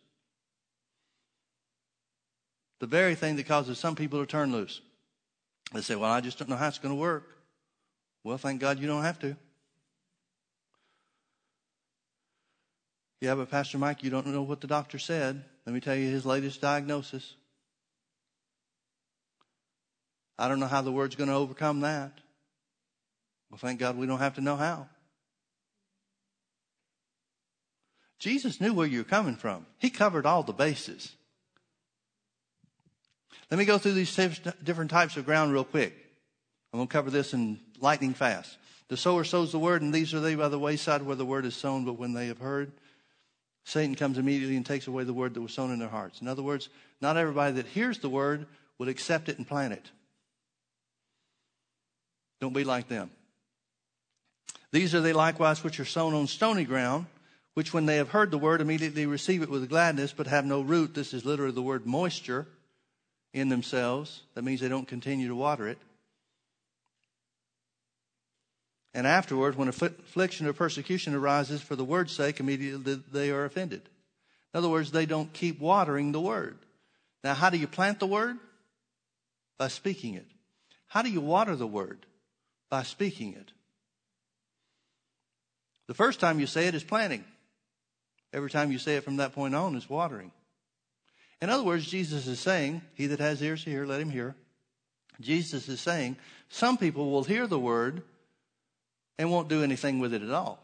The 2.81 2.87
very 2.87 3.15
thing 3.15 3.37
that 3.37 3.47
causes 3.47 3.79
some 3.79 3.97
people 3.97 4.21
to 4.21 4.27
turn 4.27 4.53
loose. 4.53 4.83
They 5.73 5.81
say, 5.81 5.95
Well, 5.95 6.11
I 6.11 6.21
just 6.21 6.39
don't 6.39 6.49
know 6.49 6.57
how 6.57 6.69
it's 6.69 6.79
going 6.79 6.95
to 6.95 7.01
work. 7.01 7.37
Well, 8.25 8.39
thank 8.39 8.61
God 8.61 8.79
you 8.79 8.87
don't 8.87 9.03
have 9.03 9.19
to. 9.21 9.37
Yeah, 13.21 13.35
but 13.35 13.51
Pastor 13.51 13.79
Mike, 13.79 14.03
you 14.03 14.11
don't 14.11 14.27
know 14.27 14.43
what 14.43 14.61
the 14.61 14.67
doctor 14.67 14.99
said. 14.99 15.45
Let 15.67 15.75
me 15.75 15.81
tell 15.81 15.95
you 15.95 16.11
his 16.11 16.25
latest 16.25 16.61
diagnosis. 16.61 17.35
I 20.39 20.49
don't 20.49 20.59
know 20.59 20.67
how 20.67 20.81
the 20.81 20.93
word's 20.93 21.17
going 21.17 21.29
to 21.29 21.37
overcome 21.37 21.81
that. 21.81 22.13
Well, 23.51 23.59
thank 23.59 23.79
God 23.79 23.99
we 23.99 24.07
don't 24.07 24.21
have 24.21 24.37
to 24.37 24.41
know 24.41 24.57
how. 24.57 24.89
Jesus 28.19 28.61
knew 28.61 28.73
where 28.73 28.87
you 28.87 28.99
were 28.99 29.05
coming 29.05 29.37
from. 29.37 29.67
He 29.79 29.91
covered 29.91 30.25
all 30.25 30.43
the 30.43 30.53
bases. 30.53 31.15
Let 33.51 33.59
me 33.59 33.65
go 33.65 33.79
through 33.79 33.93
these 33.93 34.15
different 34.15 34.91
types 34.91 35.17
of 35.17 35.25
ground 35.25 35.53
real 35.53 35.65
quick. 35.65 35.95
I'm 36.73 36.79
going 36.79 36.89
to 36.89 36.93
cover 36.93 37.11
this 37.11 37.35
in 37.35 37.59
lightning 37.81 38.15
fast. 38.15 38.57
The 38.89 38.97
sower 38.97 39.25
sows 39.25 39.53
the 39.53 39.59
word, 39.59 39.83
and 39.83 39.93
these 39.93 40.15
are 40.15 40.21
they 40.21 40.35
by 40.35 40.49
the 40.49 40.59
wayside 40.59 41.03
where 41.03 41.17
the 41.17 41.25
word 41.25 41.45
is 41.45 41.55
sown, 41.55 41.85
but 41.85 41.99
when 41.99 42.13
they 42.13 42.27
have 42.27 42.39
heard, 42.39 42.73
Satan 43.65 43.95
comes 43.95 44.19
immediately 44.19 44.57
and 44.57 44.67
takes 44.67 44.87
away 44.87 45.05
the 45.05 45.13
word 45.13 45.35
that 45.35 45.41
was 45.41 45.53
sown 45.53 45.73
in 45.73 45.79
their 45.79 45.89
hearts. 45.89 46.21
In 46.21 46.29
other 46.29 46.43
words, 46.43 46.69
not 47.01 47.17
everybody 47.17 47.55
that 47.55 47.67
hears 47.67 47.99
the 47.99 48.09
word 48.09 48.47
will 48.79 48.89
accept 48.89 49.29
it 49.29 49.39
and 49.39 49.47
plant 49.47 49.73
it. 49.73 49.91
Don't 52.41 52.55
be 52.55 52.65
like 52.65 52.89
them. 52.89 53.11
These 54.73 54.95
are 54.95 55.01
they 55.01 55.13
likewise 55.13 55.63
which 55.63 55.79
are 55.79 55.85
sown 55.85 56.15
on 56.15 56.27
stony 56.27 56.65
ground, 56.65 57.07
which 57.55 57.75
when 57.75 57.87
they 57.87 57.97
have 57.97 58.11
heard 58.11 58.31
the 58.31 58.39
word 58.39 58.61
immediately 58.61 59.07
receive 59.07 59.43
it 59.43 59.51
with 59.51 59.69
gladness, 59.69 60.13
but 60.17 60.27
have 60.29 60.45
no 60.45 60.63
root. 60.63 60.95
This 60.95 61.13
is 61.13 61.25
literally 61.25 61.53
the 61.53 61.63
word 61.63 61.87
moisture 61.87 62.47
in 63.33 63.49
themselves. 63.49 64.23
That 64.35 64.45
means 64.45 64.61
they 64.61 64.69
don't 64.69 64.89
continue 64.89 65.29
to 65.29 65.35
water 65.35 65.69
it. 65.69 65.79
And 68.93 69.07
afterward, 69.07 69.55
when 69.55 69.69
affliction 69.69 70.47
or 70.47 70.53
persecution 70.53 71.15
arises 71.15 71.61
for 71.63 71.77
the 71.77 71.85
word's 71.85 72.13
sake, 72.13 72.41
immediately 72.41 73.01
they 73.13 73.31
are 73.31 73.45
offended. 73.45 73.83
In 74.53 74.59
other 74.59 74.69
words, 74.69 74.91
they 74.91 75.07
don't 75.07 75.33
keep 75.33 75.61
watering 75.61 76.11
the 76.11 76.21
word. 76.21 76.59
Now, 77.23 77.35
how 77.35 77.51
do 77.51 77.59
you 77.59 77.69
plant 77.69 78.01
the 78.01 78.09
word? 78.09 78.37
By 79.59 79.69
speaking 79.69 80.15
it. 80.15 80.27
How 80.89 81.03
do 81.03 81.11
you 81.11 81.21
water 81.21 81.55
the 81.55 81.69
word? 81.69 82.05
By 82.69 82.83
speaking 82.83 83.35
it. 83.35 83.53
The 85.87 85.95
first 85.95 86.19
time 86.19 86.41
you 86.41 86.47
say 86.47 86.67
it 86.67 86.75
is 86.75 86.83
planting. 86.83 87.25
Every 88.33 88.51
time 88.51 88.73
you 88.73 88.79
say 88.79 88.97
it 88.97 89.05
from 89.05 89.19
that 89.19 89.35
point 89.35 89.55
on 89.55 89.77
is 89.77 89.89
watering. 89.89 90.33
In 91.41 91.49
other 91.51 91.63
words, 91.63 91.87
Jesus 91.87 92.27
is 92.27 92.41
saying, 92.41 92.83
He 92.95 93.07
that 93.07 93.21
has 93.21 93.43
ears 93.43 93.65
to 93.65 93.71
hear, 93.71 93.87
let 93.87 94.01
him 94.01 94.11
hear. 94.11 94.35
Jesus 95.21 95.69
is 95.69 95.81
saying, 95.81 96.17
some 96.51 96.77
people 96.77 97.11
will 97.11 97.25
hear 97.25 97.47
the 97.47 97.59
word 97.59 98.03
and 99.19 99.31
won't 99.31 99.49
do 99.49 99.63
anything 99.63 100.01
with 100.01 100.13
it 100.13 100.23
at 100.23 100.31
all. 100.31 100.63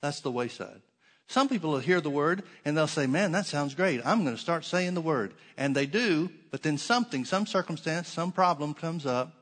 That's 0.00 0.20
the 0.20 0.30
wayside. 0.30 0.80
Some 1.26 1.48
people 1.48 1.72
will 1.72 1.78
hear 1.78 2.00
the 2.00 2.10
word 2.10 2.42
and 2.64 2.76
they'll 2.76 2.86
say, 2.86 3.06
Man, 3.06 3.32
that 3.32 3.46
sounds 3.46 3.74
great. 3.74 4.04
I'm 4.04 4.24
going 4.24 4.36
to 4.36 4.40
start 4.40 4.64
saying 4.64 4.94
the 4.94 5.00
word. 5.00 5.34
And 5.56 5.74
they 5.74 5.86
do, 5.86 6.30
but 6.50 6.62
then 6.62 6.78
something, 6.78 7.24
some 7.24 7.46
circumstance, 7.46 8.08
some 8.08 8.32
problem 8.32 8.74
comes 8.74 9.06
up 9.06 9.32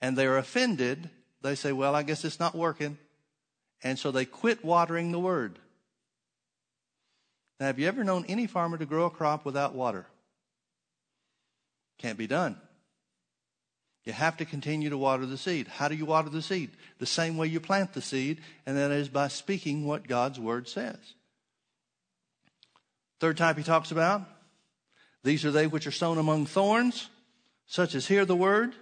and 0.00 0.16
they're 0.16 0.38
offended. 0.38 1.10
They 1.42 1.54
say, 1.54 1.72
Well, 1.72 1.94
I 1.94 2.02
guess 2.02 2.24
it's 2.24 2.40
not 2.40 2.54
working. 2.54 2.98
And 3.82 3.98
so 3.98 4.10
they 4.10 4.24
quit 4.24 4.64
watering 4.64 5.12
the 5.12 5.20
word. 5.20 5.58
Now, 7.58 7.66
have 7.66 7.78
you 7.78 7.88
ever 7.88 8.04
known 8.04 8.24
any 8.28 8.46
farmer 8.46 8.76
to 8.76 8.86
grow 8.86 9.06
a 9.06 9.10
crop 9.10 9.44
without 9.44 9.74
water? 9.74 10.06
Can't 11.98 12.18
be 12.18 12.26
done. 12.26 12.56
You 14.04 14.12
have 14.12 14.36
to 14.36 14.44
continue 14.44 14.90
to 14.90 14.98
water 14.98 15.26
the 15.26 15.38
seed. 15.38 15.66
How 15.66 15.88
do 15.88 15.96
you 15.96 16.06
water 16.06 16.28
the 16.28 16.42
seed? 16.42 16.70
The 16.98 17.06
same 17.06 17.36
way 17.36 17.48
you 17.48 17.58
plant 17.58 17.92
the 17.92 18.02
seed, 18.02 18.40
and 18.64 18.76
that 18.76 18.92
is 18.92 19.08
by 19.08 19.28
speaking 19.28 19.84
what 19.84 20.06
God's 20.06 20.38
word 20.38 20.68
says. 20.68 20.96
Third 23.18 23.36
type 23.36 23.56
he 23.56 23.64
talks 23.64 23.90
about 23.90 24.22
these 25.24 25.44
are 25.44 25.50
they 25.50 25.66
which 25.66 25.88
are 25.88 25.92
sown 25.92 26.18
among 26.18 26.46
thorns, 26.46 27.08
such 27.66 27.96
as 27.96 28.06
hear 28.06 28.24
the 28.24 28.36
word, 28.36 28.74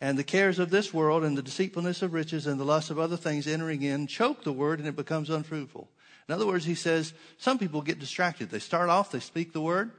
and 0.00 0.18
the 0.18 0.24
cares 0.24 0.58
of 0.58 0.70
this 0.70 0.94
world, 0.94 1.22
and 1.22 1.36
the 1.36 1.42
deceitfulness 1.42 2.00
of 2.00 2.14
riches, 2.14 2.46
and 2.46 2.58
the 2.58 2.64
lust 2.64 2.90
of 2.90 2.98
other 2.98 3.18
things 3.18 3.46
entering 3.46 3.82
in 3.82 4.06
choke 4.06 4.42
the 4.42 4.54
word, 4.54 4.78
and 4.78 4.88
it 4.88 4.96
becomes 4.96 5.28
unfruitful. 5.28 5.90
In 6.28 6.34
other 6.34 6.46
words, 6.46 6.64
he 6.64 6.74
says 6.74 7.12
some 7.38 7.58
people 7.58 7.82
get 7.82 8.00
distracted. 8.00 8.50
They 8.50 8.58
start 8.58 8.88
off, 8.88 9.12
they 9.12 9.20
speak 9.20 9.52
the 9.52 9.60
word, 9.60 9.92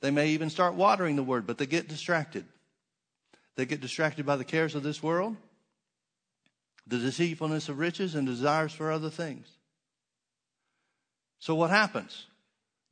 they 0.00 0.10
may 0.10 0.28
even 0.30 0.50
start 0.50 0.74
watering 0.74 1.16
the 1.16 1.22
word, 1.22 1.46
but 1.46 1.58
they 1.58 1.66
get 1.66 1.88
distracted. 1.88 2.44
They 3.56 3.66
get 3.66 3.80
distracted 3.80 4.26
by 4.26 4.36
the 4.36 4.44
cares 4.44 4.74
of 4.74 4.82
this 4.82 5.02
world, 5.02 5.36
the 6.86 6.98
deceitfulness 6.98 7.68
of 7.68 7.78
riches, 7.78 8.14
and 8.14 8.26
desires 8.26 8.72
for 8.72 8.92
other 8.92 9.10
things. 9.10 9.46
So 11.38 11.54
what 11.54 11.70
happens? 11.70 12.26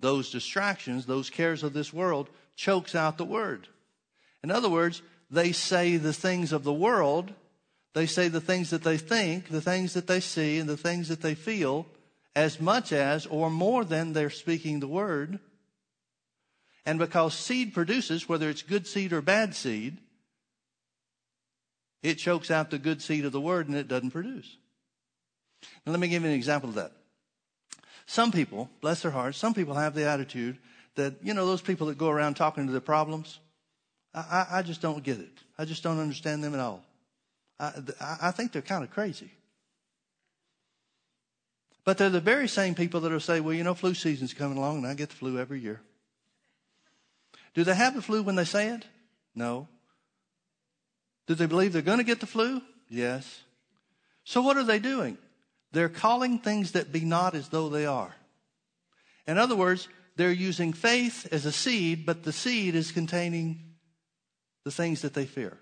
Those 0.00 0.30
distractions, 0.30 1.06
those 1.06 1.30
cares 1.30 1.62
of 1.62 1.72
this 1.72 1.92
world, 1.92 2.28
chokes 2.56 2.94
out 2.94 3.18
the 3.18 3.24
word. 3.24 3.68
In 4.42 4.50
other 4.50 4.68
words, 4.68 5.02
they 5.30 5.52
say 5.52 5.96
the 5.96 6.12
things 6.12 6.52
of 6.52 6.64
the 6.64 6.72
world, 6.72 7.32
they 7.94 8.06
say 8.06 8.28
the 8.28 8.40
things 8.40 8.70
that 8.70 8.82
they 8.82 8.98
think, 8.98 9.48
the 9.48 9.60
things 9.60 9.94
that 9.94 10.06
they 10.06 10.20
see, 10.20 10.58
and 10.58 10.68
the 10.68 10.76
things 10.76 11.08
that 11.08 11.22
they 11.22 11.34
feel, 11.34 11.86
as 12.36 12.60
much 12.60 12.92
as 12.92 13.26
or 13.26 13.50
more 13.50 13.84
than 13.84 14.12
they're 14.12 14.30
speaking 14.30 14.80
the 14.80 14.88
word. 14.88 15.38
And 16.86 16.98
because 16.98 17.34
seed 17.34 17.72
produces, 17.72 18.28
whether 18.28 18.48
it's 18.50 18.62
good 18.62 18.86
seed 18.86 19.12
or 19.12 19.22
bad 19.22 19.54
seed, 19.54 19.98
it 22.02 22.16
chokes 22.16 22.50
out 22.50 22.70
the 22.70 22.78
good 22.78 23.00
seed 23.00 23.24
of 23.24 23.32
the 23.32 23.40
word 23.40 23.68
and 23.68 23.76
it 23.76 23.88
doesn't 23.88 24.10
produce. 24.10 24.56
Now, 25.86 25.92
let 25.92 26.00
me 26.00 26.08
give 26.08 26.22
you 26.22 26.28
an 26.28 26.34
example 26.34 26.68
of 26.68 26.74
that. 26.74 26.92
Some 28.06 28.32
people, 28.32 28.68
bless 28.82 29.00
their 29.00 29.10
hearts, 29.10 29.38
some 29.38 29.54
people 29.54 29.74
have 29.74 29.94
the 29.94 30.06
attitude 30.06 30.58
that, 30.96 31.14
you 31.22 31.32
know, 31.32 31.46
those 31.46 31.62
people 31.62 31.86
that 31.86 31.96
go 31.96 32.10
around 32.10 32.34
talking 32.34 32.66
to 32.66 32.72
their 32.72 32.80
problems, 32.82 33.38
I, 34.14 34.46
I 34.50 34.62
just 34.62 34.82
don't 34.82 35.02
get 35.02 35.18
it. 35.18 35.32
I 35.58 35.64
just 35.64 35.82
don't 35.82 35.98
understand 35.98 36.44
them 36.44 36.54
at 36.54 36.60
all. 36.60 36.84
I, 37.58 37.72
I 38.22 38.30
think 38.30 38.52
they're 38.52 38.62
kind 38.62 38.84
of 38.84 38.90
crazy. 38.90 39.30
But 41.84 41.98
they're 41.98 42.10
the 42.10 42.20
very 42.20 42.48
same 42.48 42.74
people 42.74 43.00
that 43.00 43.12
will 43.12 43.20
say, 43.20 43.40
well, 43.40 43.54
you 43.54 43.62
know, 43.62 43.74
flu 43.74 43.94
season's 43.94 44.32
coming 44.32 44.56
along 44.56 44.78
and 44.78 44.86
I 44.86 44.94
get 44.94 45.10
the 45.10 45.16
flu 45.16 45.38
every 45.38 45.60
year. 45.60 45.80
Do 47.52 47.62
they 47.62 47.74
have 47.74 47.94
the 47.94 48.02
flu 48.02 48.22
when 48.22 48.36
they 48.36 48.44
say 48.44 48.68
it? 48.68 48.84
No. 49.34 49.68
Do 51.26 51.34
they 51.34 51.46
believe 51.46 51.72
they're 51.72 51.82
going 51.82 51.98
to 51.98 52.04
get 52.04 52.20
the 52.20 52.26
flu? 52.26 52.62
Yes. 52.88 53.42
So 54.24 54.42
what 54.42 54.56
are 54.56 54.64
they 54.64 54.78
doing? 54.78 55.18
They're 55.72 55.88
calling 55.88 56.38
things 56.38 56.72
that 56.72 56.92
be 56.92 57.00
not 57.00 57.34
as 57.34 57.48
though 57.48 57.68
they 57.68 57.86
are. 57.86 58.14
In 59.26 59.38
other 59.38 59.56
words, 59.56 59.88
they're 60.16 60.32
using 60.32 60.72
faith 60.72 61.26
as 61.32 61.44
a 61.44 61.52
seed, 61.52 62.06
but 62.06 62.22
the 62.22 62.32
seed 62.32 62.74
is 62.74 62.92
containing 62.92 63.74
the 64.64 64.70
things 64.70 65.02
that 65.02 65.14
they 65.14 65.26
fear. 65.26 65.58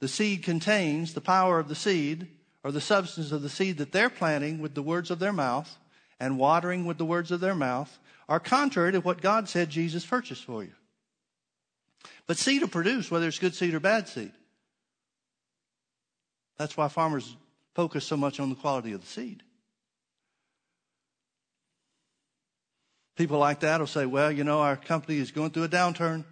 The 0.00 0.08
seed 0.08 0.42
contains 0.44 1.14
the 1.14 1.20
power 1.20 1.58
of 1.58 1.68
the 1.68 1.74
seed, 1.74 2.28
or 2.68 2.70
the 2.70 2.82
substance 2.82 3.32
of 3.32 3.40
the 3.40 3.48
seed 3.48 3.78
that 3.78 3.92
they're 3.92 4.10
planting 4.10 4.58
with 4.58 4.74
the 4.74 4.82
words 4.82 5.10
of 5.10 5.18
their 5.18 5.32
mouth 5.32 5.78
and 6.20 6.38
watering 6.38 6.84
with 6.84 6.98
the 6.98 7.04
words 7.06 7.30
of 7.30 7.40
their 7.40 7.54
mouth 7.54 7.98
are 8.28 8.38
contrary 8.38 8.92
to 8.92 9.00
what 9.00 9.22
God 9.22 9.48
said 9.48 9.70
Jesus 9.70 10.04
purchased 10.04 10.44
for 10.44 10.62
you. 10.62 10.72
But 12.26 12.36
seed 12.36 12.60
will 12.60 12.68
produce 12.68 13.10
whether 13.10 13.26
it's 13.26 13.38
good 13.38 13.54
seed 13.54 13.72
or 13.72 13.80
bad 13.80 14.06
seed. 14.06 14.32
That's 16.58 16.76
why 16.76 16.88
farmers 16.88 17.34
focus 17.74 18.04
so 18.04 18.18
much 18.18 18.38
on 18.38 18.50
the 18.50 18.54
quality 18.54 18.92
of 18.92 19.00
the 19.00 19.06
seed. 19.06 19.42
People 23.16 23.38
like 23.38 23.60
that 23.60 23.80
will 23.80 23.86
say, 23.86 24.04
well, 24.04 24.30
you 24.30 24.44
know, 24.44 24.60
our 24.60 24.76
company 24.76 25.16
is 25.16 25.30
going 25.30 25.52
through 25.52 25.64
a 25.64 25.68
downturn. 25.70 26.22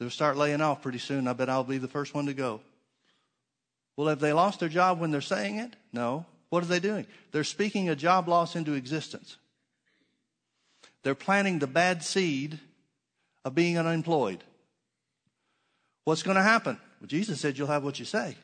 They'll 0.00 0.10
start 0.10 0.36
laying 0.36 0.60
off 0.60 0.82
pretty 0.82 0.98
soon. 0.98 1.28
I 1.28 1.32
bet 1.32 1.48
I'll 1.48 1.62
be 1.62 1.78
the 1.78 1.86
first 1.86 2.12
one 2.12 2.26
to 2.26 2.34
go. 2.34 2.60
Well, 3.96 4.08
have 4.08 4.20
they 4.20 4.32
lost 4.32 4.60
their 4.60 4.68
job 4.68 5.00
when 5.00 5.10
they're 5.10 5.20
saying 5.20 5.58
it? 5.58 5.76
No. 5.92 6.26
What 6.50 6.62
are 6.62 6.66
they 6.66 6.80
doing? 6.80 7.06
They're 7.30 7.44
speaking 7.44 7.88
a 7.88 7.96
job 7.96 8.28
loss 8.28 8.56
into 8.56 8.74
existence. 8.74 9.36
They're 11.02 11.14
planting 11.14 11.58
the 11.58 11.66
bad 11.66 12.02
seed 12.02 12.58
of 13.44 13.54
being 13.54 13.78
unemployed. 13.78 14.44
What's 16.04 16.22
going 16.22 16.36
to 16.36 16.42
happen? 16.42 16.78
Well, 17.00 17.08
Jesus 17.08 17.40
said 17.40 17.58
you'll 17.58 17.68
have 17.68 17.84
what 17.84 17.98
you 17.98 18.04
say. 18.04 18.36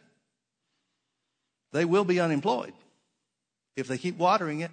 They 1.73 1.85
will 1.85 2.05
be 2.05 2.21
unemployed 2.21 2.73
if 3.77 3.87
they 3.87 3.99
keep 3.99 4.19
watering 4.19 4.61
it, 4.61 4.73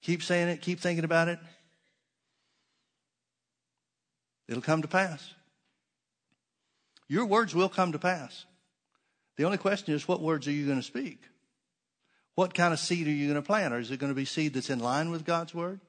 keep 0.00 0.22
saying 0.22 0.48
it, 0.48 0.62
keep 0.62 0.80
thinking 0.80 1.04
about 1.04 1.28
it. 1.28 1.38
It'll 4.48 4.62
come 4.62 4.82
to 4.82 4.88
pass. 4.88 5.34
Your 7.08 7.26
words 7.26 7.54
will 7.54 7.68
come 7.68 7.92
to 7.92 7.98
pass. 7.98 8.46
The 9.36 9.44
only 9.44 9.58
question 9.58 9.94
is, 9.94 10.06
what 10.06 10.20
words 10.20 10.46
are 10.46 10.52
you 10.52 10.66
going 10.66 10.78
to 10.78 10.82
speak? 10.82 11.20
What 12.34 12.54
kind 12.54 12.72
of 12.72 12.80
seed 12.80 13.06
are 13.06 13.10
you 13.10 13.28
going 13.28 13.40
to 13.40 13.46
plant? 13.46 13.74
Or 13.74 13.78
is 13.78 13.90
it 13.90 13.98
going 13.98 14.12
to 14.12 14.16
be 14.16 14.24
seed 14.24 14.54
that's 14.54 14.70
in 14.70 14.80
line 14.80 15.10
with 15.10 15.24
God's 15.24 15.54
word? 15.54 15.80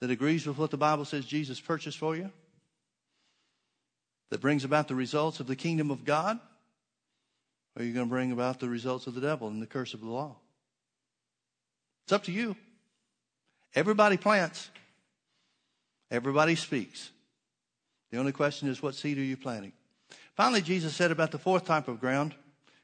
That 0.00 0.10
agrees 0.10 0.46
with 0.46 0.58
what 0.58 0.70
the 0.70 0.76
Bible 0.76 1.04
says 1.04 1.24
Jesus 1.24 1.60
purchased 1.60 1.98
for 1.98 2.16
you? 2.16 2.30
That 4.30 4.40
brings 4.40 4.64
about 4.64 4.88
the 4.88 4.94
results 4.94 5.40
of 5.40 5.46
the 5.46 5.56
kingdom 5.56 5.90
of 5.90 6.04
God? 6.04 6.38
Or 7.76 7.82
are 7.82 7.84
you 7.84 7.92
going 7.92 8.06
to 8.06 8.10
bring 8.10 8.32
about 8.32 8.60
the 8.60 8.68
results 8.68 9.06
of 9.06 9.14
the 9.14 9.20
devil 9.20 9.48
and 9.48 9.60
the 9.60 9.66
curse 9.66 9.94
of 9.94 10.00
the 10.00 10.08
law? 10.08 10.36
It's 12.04 12.12
up 12.12 12.24
to 12.24 12.32
you. 12.32 12.56
Everybody 13.74 14.16
plants. 14.16 14.70
Everybody 16.10 16.54
speaks. 16.54 17.10
The 18.10 18.18
only 18.18 18.32
question 18.32 18.68
is, 18.68 18.80
what 18.82 18.94
seed 18.94 19.18
are 19.18 19.22
you 19.22 19.36
planting? 19.36 19.72
Finally, 20.34 20.62
Jesus 20.62 20.94
said 20.94 21.10
about 21.10 21.30
the 21.30 21.38
fourth 21.38 21.64
type 21.64 21.88
of 21.88 22.00
ground, 22.00 22.34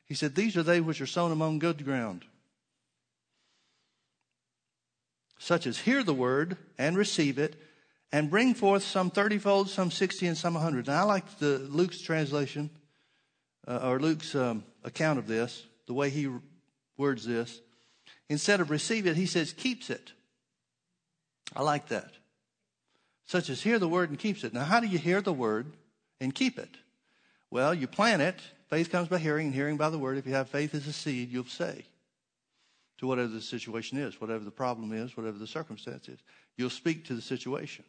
He 0.05 0.14
said, 0.14 0.34
These 0.34 0.57
are 0.57 0.62
they 0.62 0.80
which 0.80 1.01
are 1.01 1.07
sown 1.07 1.32
among 1.32 1.59
good 1.59 1.84
ground, 1.84 2.24
such 5.38 5.66
as 5.66 5.78
hear 5.78 6.03
the 6.03 6.14
word 6.14 6.57
and 6.78 6.96
receive 6.96 7.38
it 7.38 7.61
and 8.12 8.30
bring 8.30 8.55
forth 8.55 8.82
some 8.82 9.11
thirtyfold, 9.11 9.68
some 9.68 9.90
sixty, 9.90 10.26
and 10.26 10.36
some 10.36 10.57
a 10.57 10.61
hundred. 10.61 10.86
Now, 10.88 11.01
I 11.01 11.05
like 11.05 11.38
the 11.38 11.59
Luke's 11.59 12.01
translation, 12.01 12.70
uh, 13.68 13.80
or 13.84 14.01
Luke's 14.01 14.34
um, 14.34 14.64
account 14.82 15.18
of 15.18 15.26
this, 15.26 15.64
the 15.86 15.94
way 15.94 16.11
he 16.11 16.28
words 16.96 17.24
this. 17.24 17.61
Instead 18.28 18.61
of 18.61 18.70
receive 18.70 19.07
it, 19.07 19.16
he 19.16 19.26
says 19.26 19.53
keeps 19.53 19.90
it. 19.90 20.12
I 21.55 21.62
like 21.62 21.88
that. 21.88 22.12
Such 23.26 23.48
as 23.48 23.62
hear 23.62 23.78
the 23.78 23.88
word 23.88 24.11
and 24.11 24.18
keeps 24.18 24.44
it. 24.44 24.53
Now, 24.53 24.64
how 24.64 24.80
do 24.80 24.86
you 24.86 24.98
hear 24.98 25.20
the 25.20 25.32
word 25.32 25.72
and 26.20 26.34
keep 26.34 26.59
it? 26.59 26.76
Well, 27.51 27.74
you 27.74 27.86
plant 27.86 28.22
it. 28.22 28.40
Faith 28.68 28.90
comes 28.90 29.09
by 29.09 29.18
hearing, 29.18 29.46
and 29.46 29.55
hearing 29.55 29.76
by 29.76 29.90
the 29.90 29.98
word. 29.98 30.16
If 30.16 30.26
you 30.26 30.34
have 30.34 30.48
faith 30.48 30.74
as 30.74 30.86
a 30.86 30.92
seed, 30.92 31.30
you'll 31.30 31.44
say 31.44 31.84
to 32.98 33.07
whatever 33.07 33.28
the 33.28 33.40
situation 33.40 33.98
is, 33.98 34.20
whatever 34.20 34.44
the 34.44 34.51
problem 34.51 34.92
is, 34.92 35.16
whatever 35.16 35.38
the 35.38 35.46
circumstance 35.46 36.09
is. 36.09 36.18
You'll 36.57 36.70
speak 36.70 37.07
to 37.07 37.14
the 37.14 37.22
situation. 37.22 37.84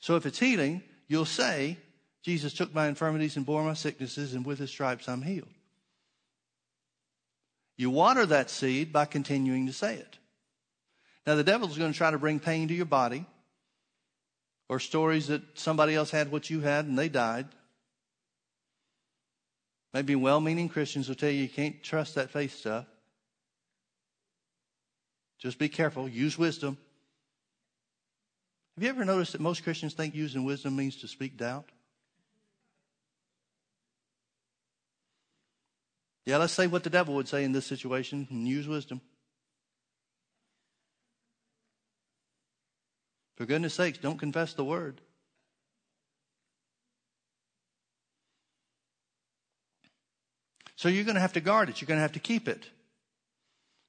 So 0.00 0.16
if 0.16 0.26
it's 0.26 0.38
healing, 0.38 0.82
you'll 1.06 1.26
say, 1.26 1.76
Jesus 2.22 2.54
took 2.54 2.74
my 2.74 2.88
infirmities 2.88 3.36
and 3.36 3.46
bore 3.46 3.62
my 3.62 3.74
sicknesses, 3.74 4.34
and 4.34 4.44
with 4.44 4.58
his 4.58 4.70
stripes 4.70 5.08
I'm 5.08 5.22
healed. 5.22 5.48
You 7.76 7.90
water 7.90 8.26
that 8.26 8.50
seed 8.50 8.92
by 8.92 9.04
continuing 9.04 9.66
to 9.66 9.72
say 9.72 9.96
it. 9.96 10.18
Now, 11.26 11.36
the 11.36 11.44
devil's 11.44 11.78
going 11.78 11.92
to 11.92 11.98
try 11.98 12.10
to 12.10 12.18
bring 12.18 12.40
pain 12.40 12.68
to 12.68 12.74
your 12.74 12.86
body 12.86 13.24
or 14.68 14.80
stories 14.80 15.28
that 15.28 15.42
somebody 15.58 15.94
else 15.94 16.10
had 16.10 16.32
what 16.32 16.50
you 16.50 16.60
had 16.60 16.86
and 16.86 16.98
they 16.98 17.08
died. 17.08 17.46
Maybe 19.92 20.14
well 20.14 20.40
meaning 20.40 20.68
Christians 20.68 21.08
will 21.08 21.16
tell 21.16 21.30
you 21.30 21.42
you 21.42 21.48
can't 21.48 21.82
trust 21.82 22.14
that 22.14 22.30
faith 22.30 22.56
stuff. 22.56 22.86
Just 25.38 25.58
be 25.58 25.68
careful, 25.68 26.08
use 26.08 26.38
wisdom. 26.38 26.78
Have 28.76 28.84
you 28.84 28.90
ever 28.90 29.04
noticed 29.04 29.32
that 29.32 29.40
most 29.40 29.64
Christians 29.64 29.92
think 29.92 30.14
using 30.14 30.44
wisdom 30.44 30.76
means 30.76 30.96
to 30.96 31.08
speak 31.08 31.36
doubt? 31.36 31.68
Yeah, 36.24 36.36
let's 36.36 36.52
say 36.52 36.68
what 36.68 36.84
the 36.84 36.90
devil 36.90 37.14
would 37.16 37.28
say 37.28 37.44
in 37.44 37.52
this 37.52 37.66
situation 37.66 38.28
and 38.30 38.46
use 38.46 38.68
wisdom. 38.68 39.00
For 43.36 43.44
goodness 43.44 43.74
sakes, 43.74 43.98
don't 43.98 44.18
confess 44.18 44.54
the 44.54 44.64
word. 44.64 45.00
So 50.82 50.88
you're 50.88 51.04
going 51.04 51.14
to 51.14 51.20
have 51.20 51.34
to 51.34 51.40
guard 51.40 51.68
it. 51.68 51.80
You're 51.80 51.86
going 51.86 51.98
to 51.98 52.02
have 52.02 52.14
to 52.14 52.18
keep 52.18 52.48
it. 52.48 52.66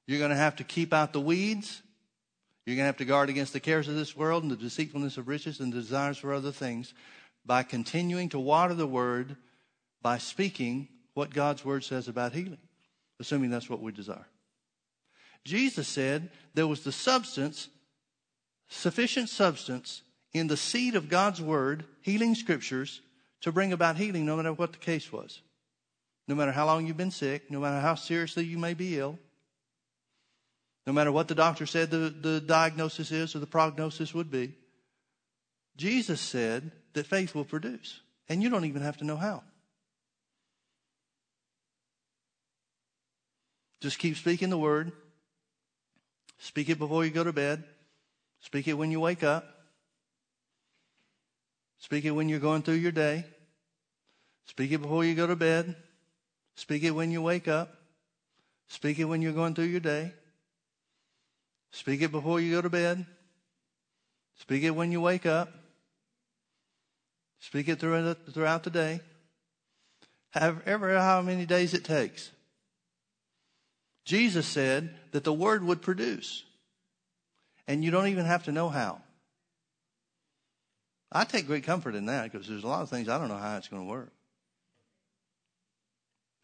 You're 0.06 0.20
going 0.20 0.30
to 0.30 0.36
have 0.36 0.54
to 0.56 0.62
keep 0.62 0.92
out 0.92 1.12
the 1.12 1.20
weeds. 1.20 1.82
You're 2.64 2.76
going 2.76 2.84
to 2.84 2.86
have 2.86 2.98
to 2.98 3.04
guard 3.04 3.28
against 3.30 3.52
the 3.52 3.58
cares 3.58 3.88
of 3.88 3.96
this 3.96 4.16
world 4.16 4.44
and 4.44 4.52
the 4.52 4.56
deceitfulness 4.56 5.16
of 5.16 5.26
riches 5.26 5.58
and 5.58 5.72
the 5.72 5.80
desires 5.80 6.18
for 6.18 6.32
other 6.32 6.52
things 6.52 6.94
by 7.44 7.64
continuing 7.64 8.28
to 8.28 8.38
water 8.38 8.74
the 8.74 8.86
word, 8.86 9.34
by 10.02 10.18
speaking 10.18 10.86
what 11.14 11.34
God's 11.34 11.64
word 11.64 11.82
says 11.82 12.06
about 12.06 12.32
healing, 12.32 12.58
assuming 13.18 13.50
that's 13.50 13.68
what 13.68 13.80
we 13.80 13.90
desire. 13.90 14.28
Jesus 15.44 15.88
said 15.88 16.30
there 16.54 16.68
was 16.68 16.84
the 16.84 16.92
substance, 16.92 17.66
sufficient 18.68 19.28
substance 19.28 20.02
in 20.32 20.46
the 20.46 20.56
seed 20.56 20.94
of 20.94 21.08
God's 21.08 21.42
word, 21.42 21.86
healing 22.02 22.36
scriptures, 22.36 23.00
to 23.40 23.50
bring 23.50 23.72
about 23.72 23.96
healing 23.96 24.24
no 24.24 24.36
matter 24.36 24.52
what 24.52 24.70
the 24.70 24.78
case 24.78 25.12
was. 25.12 25.40
No 26.26 26.34
matter 26.34 26.52
how 26.52 26.66
long 26.66 26.86
you've 26.86 26.96
been 26.96 27.10
sick, 27.10 27.50
no 27.50 27.60
matter 27.60 27.80
how 27.80 27.94
seriously 27.94 28.44
you 28.44 28.58
may 28.58 28.74
be 28.74 28.98
ill, 28.98 29.18
no 30.86 30.92
matter 30.92 31.12
what 31.12 31.28
the 31.28 31.34
doctor 31.34 31.66
said 31.66 31.90
the, 31.90 32.10
the 32.10 32.40
diagnosis 32.40 33.10
is 33.10 33.34
or 33.34 33.38
the 33.38 33.46
prognosis 33.46 34.14
would 34.14 34.30
be, 34.30 34.54
Jesus 35.76 36.20
said 36.20 36.70
that 36.92 37.06
faith 37.06 37.34
will 37.34 37.44
produce. 37.44 38.00
And 38.28 38.42
you 38.42 38.48
don't 38.48 38.64
even 38.64 38.82
have 38.82 38.96
to 38.98 39.04
know 39.04 39.16
how. 39.16 39.42
Just 43.80 43.98
keep 43.98 44.16
speaking 44.16 44.48
the 44.48 44.58
word. 44.58 44.92
Speak 46.38 46.70
it 46.70 46.78
before 46.78 47.04
you 47.04 47.10
go 47.10 47.24
to 47.24 47.32
bed. 47.32 47.64
Speak 48.40 48.66
it 48.68 48.74
when 48.74 48.90
you 48.90 49.00
wake 49.00 49.22
up. 49.22 49.46
Speak 51.78 52.04
it 52.06 52.12
when 52.12 52.30
you're 52.30 52.40
going 52.40 52.62
through 52.62 52.74
your 52.74 52.92
day. 52.92 53.24
Speak 54.46 54.72
it 54.72 54.80
before 54.80 55.04
you 55.04 55.14
go 55.14 55.26
to 55.26 55.36
bed. 55.36 55.76
Speak 56.56 56.82
it 56.84 56.92
when 56.92 57.10
you 57.10 57.20
wake 57.20 57.48
up. 57.48 57.76
Speak 58.68 58.98
it 58.98 59.04
when 59.04 59.22
you're 59.22 59.32
going 59.32 59.54
through 59.54 59.64
your 59.64 59.80
day. 59.80 60.12
Speak 61.72 62.02
it 62.02 62.12
before 62.12 62.40
you 62.40 62.52
go 62.52 62.62
to 62.62 62.70
bed. 62.70 63.04
Speak 64.36 64.62
it 64.62 64.70
when 64.70 64.92
you 64.92 65.00
wake 65.00 65.26
up. 65.26 65.52
Speak 67.40 67.68
it 67.68 67.78
throughout 67.78 68.62
the 68.62 68.70
day. 68.70 69.00
However, 70.30 70.98
how 70.98 71.20
many 71.20 71.46
days 71.46 71.74
it 71.74 71.84
takes. 71.84 72.30
Jesus 74.04 74.46
said 74.46 74.94
that 75.12 75.24
the 75.24 75.32
word 75.32 75.62
would 75.64 75.82
produce. 75.82 76.44
And 77.66 77.84
you 77.84 77.90
don't 77.90 78.08
even 78.08 78.24
have 78.24 78.44
to 78.44 78.52
know 78.52 78.68
how. 78.68 79.00
I 81.12 81.24
take 81.24 81.46
great 81.46 81.64
comfort 81.64 81.94
in 81.94 82.06
that 82.06 82.32
because 82.32 82.48
there's 82.48 82.64
a 82.64 82.68
lot 82.68 82.82
of 82.82 82.88
things 82.88 83.08
I 83.08 83.18
don't 83.18 83.28
know 83.28 83.36
how 83.36 83.56
it's 83.56 83.68
going 83.68 83.82
to 83.82 83.88
work. 83.88 84.10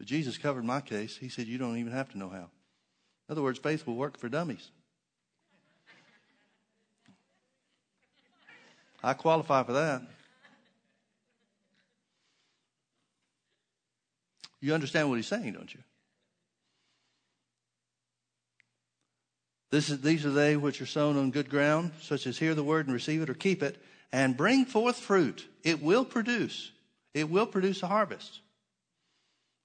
But 0.01 0.07
Jesus 0.07 0.39
covered 0.39 0.65
my 0.65 0.81
case. 0.81 1.15
He 1.15 1.29
said, 1.29 1.45
You 1.45 1.59
don't 1.59 1.77
even 1.77 1.91
have 1.91 2.09
to 2.09 2.17
know 2.17 2.27
how. 2.27 2.49
In 3.29 3.29
other 3.29 3.43
words, 3.43 3.59
faith 3.59 3.85
will 3.85 3.93
work 3.93 4.17
for 4.17 4.29
dummies. 4.29 4.71
I 9.03 9.13
qualify 9.13 9.61
for 9.61 9.73
that. 9.73 10.01
You 14.59 14.73
understand 14.73 15.07
what 15.07 15.17
he's 15.17 15.27
saying, 15.27 15.53
don't 15.53 15.71
you? 15.71 15.81
This 19.69 19.91
is, 19.91 20.01
these 20.01 20.25
are 20.25 20.31
they 20.31 20.55
which 20.57 20.81
are 20.81 20.87
sown 20.87 21.15
on 21.15 21.29
good 21.29 21.47
ground, 21.47 21.91
such 22.01 22.25
as 22.25 22.39
hear 22.39 22.55
the 22.55 22.63
word 22.63 22.87
and 22.87 22.93
receive 22.95 23.21
it 23.21 23.29
or 23.29 23.35
keep 23.35 23.61
it, 23.61 23.79
and 24.11 24.35
bring 24.35 24.65
forth 24.65 24.97
fruit. 24.97 25.47
It 25.63 25.83
will 25.83 26.05
produce. 26.05 26.71
It 27.13 27.29
will 27.29 27.45
produce 27.45 27.83
a 27.83 27.87
harvest. 27.87 28.39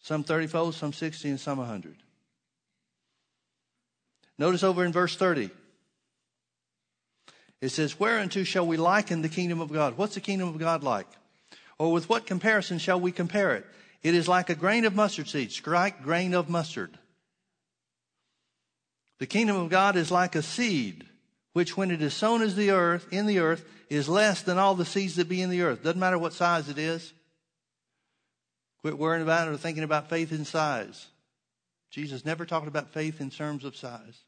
Some 0.07 0.23
30 0.23 0.47
fold, 0.47 0.75
some 0.77 0.93
60, 0.93 1.31
and 1.31 1.41
some 1.41 1.59
100. 1.59 1.97
Notice 4.39 4.63
over 4.63 4.85
in 4.85 4.93
verse 4.93 5.17
30. 5.17 5.51
It 7.61 7.71
says, 7.71 7.99
Whereunto 7.99 8.45
shall 8.45 8.65
we 8.65 8.77
liken 8.77 9.23
the 9.23 9.29
kingdom 9.29 9.61
of 9.61 9.73
God? 9.73 9.99
What's 9.99 10.15
the 10.15 10.21
kingdom 10.21 10.47
of 10.47 10.61
God 10.61 10.85
like? 10.85 11.09
Or 11.77 11.91
with 11.91 12.09
what 12.09 12.25
comparison 12.25 12.79
shall 12.79 13.01
we 13.01 13.11
compare 13.11 13.57
it? 13.57 13.67
It 14.05 14.15
is 14.15 14.29
like 14.29 14.49
a 14.49 14.55
grain 14.55 14.85
of 14.85 14.95
mustard 14.95 15.27
seed. 15.27 15.51
Strike 15.51 16.05
grain 16.05 16.35
of 16.35 16.49
mustard. 16.49 16.97
The 19.19 19.27
kingdom 19.27 19.57
of 19.57 19.71
God 19.71 19.97
is 19.97 20.13
like 20.13 20.37
a 20.37 20.43
seed, 20.43 21.05
which 21.53 21.77
when 21.77 21.91
it 21.91 22.01
is 22.01 22.15
sown 22.15 22.43
as 22.43 22.55
the 22.55 22.71
earth, 22.71 23.09
in 23.11 23.27
the 23.27 23.41
earth, 23.41 23.65
is 23.91 24.09
less 24.09 24.43
than 24.43 24.57
all 24.57 24.77
the 24.77 24.85
seeds 24.85 25.17
that 25.17 25.29
be 25.29 25.43
in 25.43 25.51
the 25.51 25.63
earth. 25.63 25.83
Doesn't 25.83 25.99
matter 25.99 26.17
what 26.17 26.33
size 26.33 26.69
it 26.69 26.79
is. 26.79 27.13
Quit 28.87 28.99
worrying 28.99 29.25
about 29.25 29.49
it 29.49 29.51
or 29.51 29.57
thinking 29.57 29.83
about 29.83 30.09
faith 30.09 30.31
in 30.31 30.45
size. 30.45 31.09
Jesus 31.91 32.25
never 32.25 32.47
talked 32.47 32.69
about 32.69 32.93
faith 32.93 33.21
in 33.21 33.31
terms 33.31 33.65
of 33.65 33.75
size. 33.75 34.21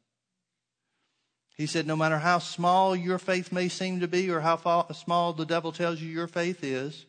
He 1.56 1.66
said, 1.66 1.86
no 1.86 1.94
matter 1.94 2.18
how 2.18 2.40
small 2.40 2.96
your 2.96 3.20
faith 3.20 3.52
may 3.52 3.68
seem 3.68 4.00
to 4.00 4.08
be 4.08 4.28
or 4.32 4.40
how 4.40 4.56
small 4.94 5.32
the 5.32 5.46
devil 5.46 5.70
tells 5.70 6.00
you 6.00 6.08
your 6.08 6.26
faith 6.26 6.64
is, 6.64 7.06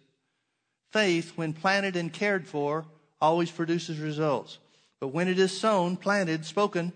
faith, 0.92 1.32
when 1.38 1.54
planted 1.54 1.96
and 1.96 2.14
cared 2.14 2.48
for, 2.48 2.86
always 3.20 3.50
produces 3.50 3.98
results. 3.98 4.60
But 5.00 5.08
when 5.08 5.28
it 5.28 5.40
is 5.40 5.60
sown, 5.60 5.98
planted, 5.98 6.46
spoken, 6.46 6.94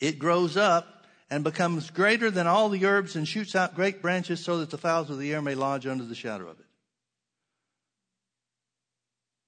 it 0.00 0.18
grows 0.18 0.58
up 0.58 1.06
and 1.30 1.42
becomes 1.42 1.88
greater 1.88 2.30
than 2.30 2.46
all 2.46 2.68
the 2.68 2.84
herbs 2.84 3.16
and 3.16 3.26
shoots 3.26 3.56
out 3.56 3.74
great 3.74 4.02
branches 4.02 4.44
so 4.44 4.58
that 4.58 4.68
the 4.68 4.76
fowls 4.76 5.08
of 5.08 5.18
the 5.18 5.32
air 5.32 5.40
may 5.40 5.54
lodge 5.54 5.86
under 5.86 6.04
the 6.04 6.14
shadow 6.14 6.46
of 6.46 6.60
it. 6.60 6.65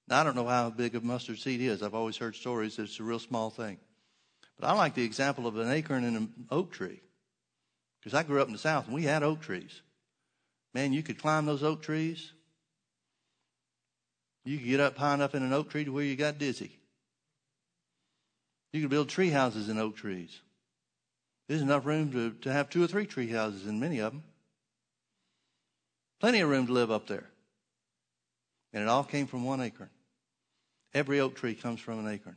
Now, 0.08 0.20
I 0.20 0.24
don't 0.24 0.36
know 0.36 0.46
how 0.46 0.70
big 0.70 0.94
a 0.94 1.00
mustard 1.00 1.38
seed 1.38 1.60
is. 1.60 1.82
I've 1.82 1.94
always 1.94 2.16
heard 2.16 2.34
stories 2.34 2.76
that 2.76 2.84
it's 2.84 2.98
a 2.98 3.02
real 3.02 3.18
small 3.18 3.50
thing. 3.50 3.78
But 4.58 4.68
I 4.68 4.72
like 4.72 4.94
the 4.94 5.04
example 5.04 5.46
of 5.46 5.58
an 5.58 5.70
acorn 5.70 6.04
and 6.04 6.16
an 6.16 6.32
oak 6.50 6.72
tree. 6.72 7.00
Because 8.00 8.14
I 8.14 8.22
grew 8.22 8.40
up 8.40 8.46
in 8.46 8.52
the 8.52 8.58
South 8.58 8.86
and 8.86 8.94
we 8.94 9.02
had 9.02 9.22
oak 9.22 9.40
trees. 9.40 9.82
Man, 10.74 10.92
you 10.92 11.02
could 11.02 11.18
climb 11.18 11.44
those 11.44 11.62
oak 11.62 11.82
trees. 11.82 12.32
You 14.44 14.56
could 14.56 14.66
get 14.66 14.80
up 14.80 14.96
high 14.96 15.14
enough 15.14 15.34
in 15.34 15.42
an 15.42 15.52
oak 15.52 15.70
tree 15.70 15.84
to 15.84 15.92
where 15.92 16.04
you 16.04 16.16
got 16.16 16.38
dizzy. 16.38 16.78
You 18.72 18.80
could 18.80 18.90
build 18.90 19.08
tree 19.08 19.30
houses 19.30 19.68
in 19.68 19.78
oak 19.78 19.96
trees. 19.96 20.40
There's 21.48 21.62
enough 21.62 21.86
room 21.86 22.12
to, 22.12 22.30
to 22.42 22.52
have 22.52 22.70
two 22.70 22.82
or 22.82 22.86
three 22.86 23.06
tree 23.06 23.28
houses 23.28 23.66
in 23.66 23.80
many 23.80 23.98
of 23.98 24.12
them. 24.12 24.22
Plenty 26.20 26.40
of 26.40 26.48
room 26.48 26.66
to 26.66 26.72
live 26.72 26.90
up 26.90 27.06
there. 27.06 27.26
And 28.72 28.82
it 28.82 28.88
all 28.88 29.04
came 29.04 29.26
from 29.26 29.44
one 29.44 29.60
acorn. 29.60 29.90
Every 30.94 31.20
oak 31.20 31.36
tree 31.36 31.54
comes 31.54 31.80
from 31.80 31.98
an 31.98 32.12
acorn. 32.12 32.36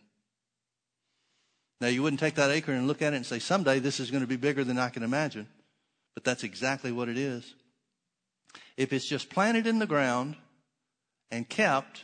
Now, 1.79 1.87
you 1.87 2.03
wouldn't 2.03 2.19
take 2.19 2.35
that 2.35 2.51
acorn 2.51 2.77
and 2.77 2.87
look 2.87 3.01
at 3.01 3.13
it 3.13 3.15
and 3.15 3.25
say, 3.25 3.39
someday 3.39 3.79
this 3.79 3.99
is 3.99 4.11
going 4.11 4.21
to 4.21 4.27
be 4.27 4.35
bigger 4.35 4.63
than 4.63 4.77
I 4.77 4.89
can 4.89 5.03
imagine. 5.03 5.47
But 6.13 6.23
that's 6.23 6.43
exactly 6.43 6.91
what 6.91 7.09
it 7.09 7.17
is. 7.17 7.55
if 8.77 8.93
it's 8.93 9.07
just 9.07 9.29
planted 9.29 9.67
in 9.67 9.79
the 9.79 9.85
ground 9.85 10.35
and 11.29 11.47
kept 11.47 12.03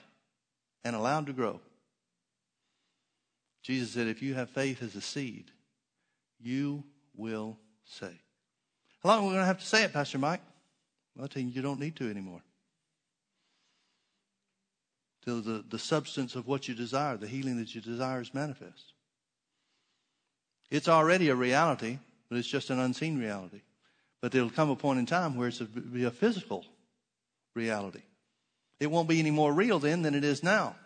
and 0.84 0.96
allowed 0.96 1.26
to 1.28 1.34
grow. 1.34 1.60
Jesus 3.64 3.92
said, 3.92 4.08
if 4.08 4.22
you 4.22 4.34
have 4.36 4.50
faith 4.50 4.82
as 4.82 4.96
a 4.96 5.02
seed, 5.02 5.52
you 6.40 6.84
will 7.16 7.58
say. 7.84 8.22
How 9.04 9.10
long 9.10 9.20
are 9.20 9.22
we 9.24 9.30
going 9.30 9.42
to 9.42 9.46
have 9.46 9.60
to 9.60 9.66
say 9.66 9.84
it, 9.84 9.94
Pastor 9.94 10.18
Mike? 10.18 10.42
Well, 11.16 11.24
I'll 11.24 11.28
tell 11.30 11.42
you, 11.42 11.50
you 11.50 11.62
don't 11.62 11.80
need 11.80 11.96
to 11.98 12.10
anymore. 12.10 12.42
Till 15.28 15.42
the, 15.42 15.62
the 15.68 15.78
substance 15.78 16.36
of 16.36 16.48
what 16.48 16.70
you 16.70 16.74
desire, 16.74 17.18
the 17.18 17.28
healing 17.28 17.58
that 17.58 17.76
you 17.76 17.82
desire 17.82 18.22
is 18.22 18.34
manifest. 18.34 18.94
It's 20.72 20.88
already 20.88 21.28
a 21.28 21.36
reality, 21.36 22.00
but 22.30 22.38
it's 22.38 22.48
just 22.48 22.70
an 22.70 22.80
unseen 22.80 23.20
reality. 23.20 23.60
But 24.22 24.32
there'll 24.32 24.50
come 24.50 24.70
a 24.70 24.76
point 24.78 25.00
in 25.00 25.06
time 25.06 25.36
where 25.36 25.50
it's 25.50 25.60
a, 25.60 25.66
be 25.66 26.06
a 26.06 26.12
physical 26.12 26.64
reality. 27.56 28.04
It 28.80 28.90
won't 28.90 29.10
be 29.10 29.20
any 29.20 29.32
more 29.32 29.52
real 29.52 29.80
then 29.80 30.02
than 30.02 30.16
it 30.16 30.24
is 30.24 30.44
now. 30.44 30.78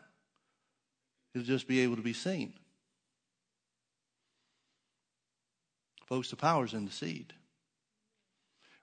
It'll 1.35 1.45
just 1.45 1.67
be 1.67 1.81
able 1.81 1.97
to 1.97 2.01
be 2.01 2.13
seen. 2.13 2.53
Folks, 6.07 6.31
the 6.31 6.35
power's 6.35 6.73
in 6.73 6.85
the 6.85 6.91
seed. 6.91 7.31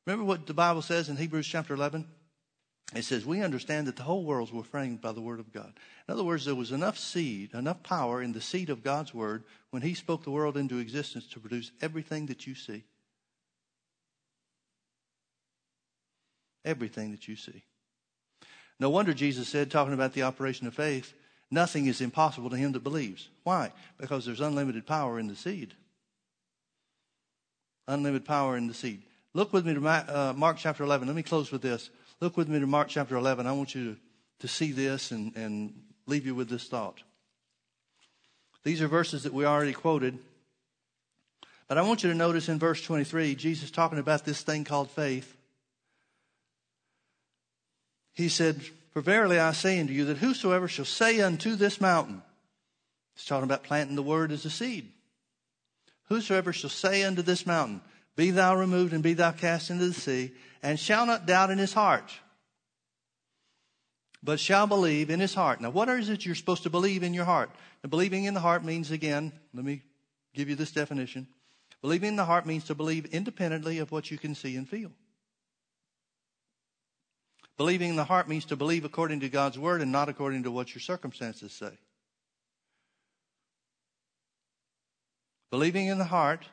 Remember 0.06 0.24
what 0.24 0.46
the 0.46 0.54
Bible 0.54 0.82
says 0.82 1.08
in 1.08 1.16
Hebrews 1.16 1.48
chapter 1.48 1.74
11? 1.74 2.06
It 2.94 3.04
says, 3.04 3.26
We 3.26 3.42
understand 3.42 3.86
that 3.86 3.96
the 3.96 4.02
whole 4.02 4.24
world 4.24 4.52
was 4.52 4.66
framed 4.66 5.00
by 5.00 5.12
the 5.12 5.20
Word 5.20 5.40
of 5.40 5.52
God. 5.52 5.72
In 6.08 6.14
other 6.14 6.24
words, 6.24 6.44
there 6.44 6.54
was 6.54 6.72
enough 6.72 6.98
seed, 6.98 7.52
enough 7.52 7.82
power 7.82 8.22
in 8.22 8.32
the 8.32 8.40
seed 8.40 8.70
of 8.70 8.82
God's 8.82 9.12
Word 9.12 9.44
when 9.70 9.82
He 9.82 9.94
spoke 9.94 10.24
the 10.24 10.30
world 10.30 10.56
into 10.56 10.78
existence 10.78 11.26
to 11.28 11.40
produce 11.40 11.70
everything 11.82 12.26
that 12.26 12.46
you 12.46 12.54
see. 12.54 12.84
Everything 16.64 17.10
that 17.10 17.28
you 17.28 17.36
see. 17.36 17.62
No 18.80 18.90
wonder 18.90 19.12
Jesus 19.12 19.48
said, 19.48 19.70
talking 19.70 19.94
about 19.94 20.14
the 20.14 20.22
operation 20.22 20.66
of 20.66 20.74
faith, 20.74 21.12
nothing 21.50 21.86
is 21.86 22.00
impossible 22.00 22.50
to 22.50 22.56
him 22.56 22.72
that 22.72 22.84
believes. 22.84 23.28
Why? 23.42 23.72
Because 23.98 24.24
there's 24.24 24.40
unlimited 24.40 24.86
power 24.86 25.18
in 25.18 25.26
the 25.26 25.34
seed. 25.34 25.74
Unlimited 27.88 28.24
power 28.24 28.56
in 28.56 28.68
the 28.68 28.74
seed. 28.74 29.02
Look 29.34 29.52
with 29.52 29.66
me 29.66 29.74
to 29.74 29.86
uh, 29.86 30.32
Mark 30.36 30.58
chapter 30.58 30.84
11. 30.84 31.08
Let 31.08 31.16
me 31.16 31.22
close 31.22 31.50
with 31.50 31.62
this. 31.62 31.90
Look 32.20 32.36
with 32.36 32.48
me 32.48 32.58
to 32.58 32.66
Mark 32.66 32.88
chapter 32.88 33.16
11. 33.16 33.46
I 33.46 33.52
want 33.52 33.76
you 33.76 33.94
to, 33.94 34.00
to 34.40 34.48
see 34.48 34.72
this 34.72 35.12
and, 35.12 35.36
and 35.36 35.72
leave 36.06 36.26
you 36.26 36.34
with 36.34 36.48
this 36.48 36.66
thought. 36.66 37.00
These 38.64 38.82
are 38.82 38.88
verses 38.88 39.22
that 39.22 39.32
we 39.32 39.44
already 39.44 39.72
quoted. 39.72 40.18
But 41.68 41.78
I 41.78 41.82
want 41.82 42.02
you 42.02 42.10
to 42.10 42.16
notice 42.16 42.48
in 42.48 42.58
verse 42.58 42.82
23, 42.82 43.36
Jesus 43.36 43.70
talking 43.70 44.00
about 44.00 44.24
this 44.24 44.42
thing 44.42 44.64
called 44.64 44.90
faith. 44.90 45.36
He 48.14 48.28
said, 48.28 48.62
For 48.92 49.00
verily 49.00 49.38
I 49.38 49.52
say 49.52 49.78
unto 49.78 49.92
you 49.92 50.06
that 50.06 50.18
whosoever 50.18 50.66
shall 50.66 50.84
say 50.84 51.20
unto 51.20 51.54
this 51.54 51.80
mountain, 51.80 52.22
he's 53.14 53.26
talking 53.26 53.44
about 53.44 53.62
planting 53.62 53.94
the 53.94 54.02
word 54.02 54.32
as 54.32 54.44
a 54.44 54.50
seed. 54.50 54.90
Whosoever 56.08 56.52
shall 56.52 56.70
say 56.70 57.04
unto 57.04 57.22
this 57.22 57.46
mountain, 57.46 57.80
Be 58.16 58.32
thou 58.32 58.56
removed 58.56 58.92
and 58.92 59.04
be 59.04 59.14
thou 59.14 59.30
cast 59.30 59.70
into 59.70 59.86
the 59.86 59.94
sea, 59.94 60.32
and 60.62 60.78
shall 60.78 61.06
not 61.06 61.26
doubt 61.26 61.50
in 61.50 61.58
his 61.58 61.72
heart, 61.72 62.12
but 64.22 64.40
shall 64.40 64.66
believe 64.66 65.10
in 65.10 65.20
his 65.20 65.34
heart. 65.34 65.60
Now, 65.60 65.70
what 65.70 65.88
is 65.88 66.08
it 66.08 66.24
you're 66.26 66.34
supposed 66.34 66.64
to 66.64 66.70
believe 66.70 67.02
in 67.02 67.14
your 67.14 67.24
heart? 67.24 67.50
Now, 67.82 67.90
believing 67.90 68.24
in 68.24 68.34
the 68.34 68.40
heart 68.40 68.64
means, 68.64 68.90
again, 68.90 69.32
let 69.54 69.64
me 69.64 69.82
give 70.34 70.48
you 70.48 70.56
this 70.56 70.72
definition. 70.72 71.28
Believing 71.80 72.10
in 72.10 72.16
the 72.16 72.24
heart 72.24 72.46
means 72.46 72.64
to 72.64 72.74
believe 72.74 73.06
independently 73.06 73.78
of 73.78 73.92
what 73.92 74.10
you 74.10 74.18
can 74.18 74.34
see 74.34 74.56
and 74.56 74.68
feel. 74.68 74.90
Believing 77.56 77.90
in 77.90 77.96
the 77.96 78.04
heart 78.04 78.28
means 78.28 78.44
to 78.46 78.56
believe 78.56 78.84
according 78.84 79.20
to 79.20 79.28
God's 79.28 79.58
word 79.58 79.80
and 79.80 79.90
not 79.90 80.08
according 80.08 80.44
to 80.44 80.50
what 80.50 80.74
your 80.74 80.80
circumstances 80.80 81.52
say. 81.52 81.72
Believing 85.50 85.86
in 85.86 85.98
the 85.98 86.04
heart 86.04 86.46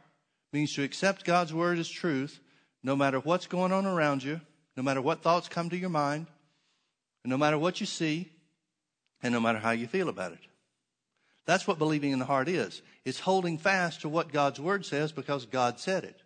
means 0.54 0.74
to 0.74 0.84
accept 0.84 1.26
God's 1.26 1.54
word 1.54 1.78
as 1.78 1.90
truth 1.90 2.40
no 2.86 2.96
matter 2.96 3.20
what's 3.20 3.48
going 3.48 3.72
on 3.72 3.88
around 3.88 4.24
you, 4.24 4.40
no 4.78 4.84
matter 4.84 5.02
what 5.02 5.24
thoughts 5.24 5.50
come 5.50 5.72
to 5.72 5.78
your 5.78 5.90
mind, 5.90 6.28
no 7.26 7.36
matter 7.36 7.58
what 7.58 7.80
you 7.80 7.88
see, 7.88 8.30
and 9.24 9.34
no 9.34 9.40
matter 9.40 9.58
how 9.58 9.72
you 9.72 9.88
feel 9.88 10.08
about 10.08 10.34
it. 10.34 10.40
That's 11.48 11.68
what 11.68 11.80
believing 11.80 12.12
in 12.12 12.20
the 12.20 12.26
heart 12.26 12.48
is. 12.48 12.84
It's 13.04 13.20
holding 13.20 13.58
fast 13.58 14.02
to 14.02 14.10
what 14.10 14.32
God's 14.32 14.60
word 14.60 14.86
says 14.86 15.12
because 15.12 15.48
God 15.48 15.80
said 15.80 16.04
it. 16.04 16.22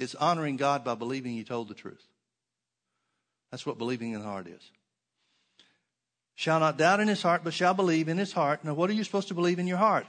It's 0.00 0.16
honoring 0.16 0.56
God 0.56 0.82
by 0.82 0.96
believing 0.96 1.34
He 1.34 1.44
told 1.44 1.68
the 1.68 1.74
truth. 1.74 2.04
That's 3.52 3.64
what 3.64 3.78
believing 3.78 4.14
in 4.14 4.20
the 4.20 4.26
heart 4.26 4.48
is. 4.48 4.68
Shall 6.34 6.58
not 6.58 6.76
doubt 6.76 6.98
in 6.98 7.06
his 7.06 7.22
heart, 7.22 7.42
but 7.44 7.54
shall 7.54 7.74
believe 7.74 8.08
in 8.08 8.18
his 8.18 8.32
heart. 8.32 8.64
Now, 8.64 8.74
what 8.74 8.90
are 8.90 8.94
you 8.94 9.04
supposed 9.04 9.28
to 9.28 9.34
believe 9.34 9.60
in 9.60 9.68
your 9.68 9.76
heart? 9.76 10.06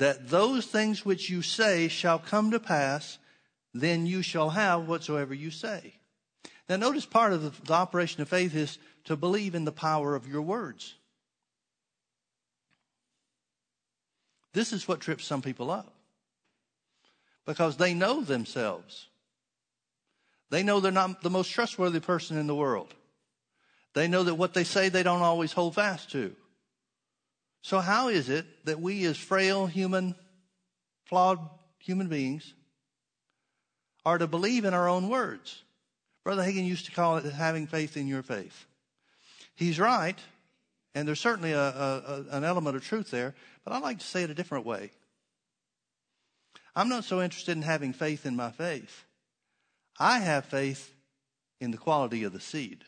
That 0.00 0.30
those 0.30 0.64
things 0.64 1.04
which 1.04 1.28
you 1.28 1.42
say 1.42 1.86
shall 1.86 2.18
come 2.18 2.50
to 2.50 2.58
pass, 2.58 3.18
then 3.74 4.06
you 4.06 4.22
shall 4.22 4.48
have 4.48 4.88
whatsoever 4.88 5.34
you 5.34 5.50
say. 5.50 5.92
Now, 6.70 6.76
notice 6.76 7.04
part 7.04 7.34
of 7.34 7.42
the, 7.42 7.66
the 7.66 7.74
operation 7.74 8.22
of 8.22 8.28
faith 8.30 8.56
is 8.56 8.78
to 9.04 9.14
believe 9.14 9.54
in 9.54 9.66
the 9.66 9.72
power 9.72 10.14
of 10.14 10.26
your 10.26 10.40
words. 10.40 10.94
This 14.54 14.72
is 14.72 14.88
what 14.88 15.00
trips 15.00 15.26
some 15.26 15.42
people 15.42 15.70
up 15.70 15.92
because 17.44 17.76
they 17.76 17.92
know 17.92 18.22
themselves. 18.22 19.06
They 20.48 20.62
know 20.62 20.80
they're 20.80 20.92
not 20.92 21.22
the 21.22 21.28
most 21.28 21.50
trustworthy 21.50 22.00
person 22.00 22.38
in 22.38 22.46
the 22.46 22.54
world. 22.54 22.94
They 23.92 24.08
know 24.08 24.22
that 24.22 24.36
what 24.36 24.54
they 24.54 24.64
say 24.64 24.88
they 24.88 25.02
don't 25.02 25.20
always 25.20 25.52
hold 25.52 25.74
fast 25.74 26.10
to. 26.12 26.34
So, 27.62 27.80
how 27.80 28.08
is 28.08 28.28
it 28.28 28.46
that 28.64 28.80
we, 28.80 29.04
as 29.04 29.16
frail, 29.18 29.66
human, 29.66 30.14
flawed 31.04 31.38
human 31.78 32.08
beings, 32.08 32.54
are 34.04 34.18
to 34.18 34.26
believe 34.26 34.64
in 34.64 34.74
our 34.74 34.88
own 34.88 35.08
words? 35.08 35.62
Brother 36.24 36.42
Hagin 36.42 36.66
used 36.66 36.86
to 36.86 36.92
call 36.92 37.18
it 37.18 37.24
having 37.24 37.66
faith 37.66 37.96
in 37.96 38.06
your 38.06 38.22
faith. 38.22 38.66
He's 39.54 39.78
right, 39.78 40.18
and 40.94 41.06
there's 41.06 41.20
certainly 41.20 41.52
a, 41.52 41.60
a, 41.60 42.24
an 42.30 42.44
element 42.44 42.76
of 42.76 42.84
truth 42.84 43.10
there, 43.10 43.34
but 43.64 43.72
I'd 43.72 43.82
like 43.82 43.98
to 43.98 44.06
say 44.06 44.22
it 44.22 44.30
a 44.30 44.34
different 44.34 44.64
way. 44.64 44.90
I'm 46.74 46.88
not 46.88 47.04
so 47.04 47.20
interested 47.20 47.56
in 47.56 47.62
having 47.62 47.92
faith 47.92 48.24
in 48.24 48.36
my 48.36 48.50
faith. 48.50 49.04
I 49.98 50.20
have 50.20 50.46
faith 50.46 50.94
in 51.60 51.72
the 51.72 51.76
quality 51.76 52.24
of 52.24 52.32
the 52.32 52.40
seed. 52.40 52.84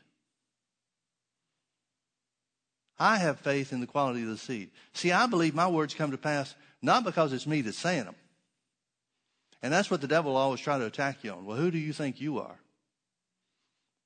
I 3.03 3.17
have 3.17 3.41
faith 3.41 3.73
in 3.73 3.81
the 3.81 3.87
quality 3.89 4.23
of 4.23 4.29
the 4.29 4.39
seed. 4.39 4.71
See, 4.93 5.11
I 5.11 5.27
believe 5.27 5.57
my 5.57 5.67
words 5.67 5.93
come 5.93 6.13
to 6.13 6.17
pass 6.19 6.55
not 6.81 7.03
because 7.03 7.33
it's 7.33 7.49
me 7.49 7.61
that's 7.61 7.77
saying 7.77 8.05
them. 8.05 8.15
And 9.61 9.73
that's 9.73 9.91
what 9.91 10.01
the 10.01 10.07
devil 10.07 10.37
always 10.37 10.61
try 10.61 10.79
to 10.79 10.87
attack 10.87 11.25
you 11.25 11.33
on. 11.33 11.45
Well, 11.45 11.57
who 11.57 11.73
do 11.73 11.79
you 11.79 11.93
think 11.93 12.21
you 12.21 12.39
are? 12.39 12.61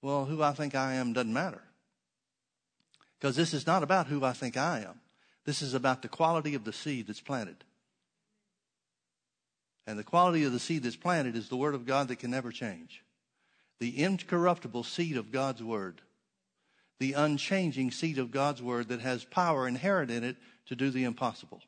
Well, 0.00 0.24
who 0.24 0.42
I 0.42 0.52
think 0.52 0.74
I 0.74 0.94
am 0.94 1.12
doesn't 1.12 1.32
matter. 1.32 1.60
Because 3.20 3.36
this 3.36 3.52
is 3.52 3.66
not 3.66 3.82
about 3.82 4.06
who 4.06 4.24
I 4.24 4.32
think 4.32 4.56
I 4.56 4.80
am. 4.80 5.00
This 5.44 5.60
is 5.60 5.74
about 5.74 6.00
the 6.00 6.08
quality 6.08 6.54
of 6.54 6.64
the 6.64 6.72
seed 6.72 7.08
that's 7.08 7.20
planted. 7.20 7.64
And 9.86 9.98
the 9.98 10.04
quality 10.04 10.44
of 10.44 10.52
the 10.52 10.58
seed 10.58 10.84
that's 10.84 10.96
planted 10.96 11.36
is 11.36 11.50
the 11.50 11.56
Word 11.58 11.74
of 11.74 11.84
God 11.84 12.08
that 12.08 12.20
can 12.20 12.30
never 12.30 12.50
change. 12.50 13.02
The 13.78 14.02
incorruptible 14.02 14.84
seed 14.84 15.18
of 15.18 15.32
God's 15.32 15.62
Word 15.62 16.00
the 16.98 17.12
unchanging 17.12 17.90
seed 17.90 18.18
of 18.18 18.30
God's 18.30 18.62
word 18.62 18.88
that 18.88 19.00
has 19.00 19.24
power 19.24 19.68
inherent 19.68 20.10
in 20.10 20.24
it 20.24 20.36
to 20.66 20.76
do 20.76 20.90
the 20.90 21.04
impossible. 21.04 21.62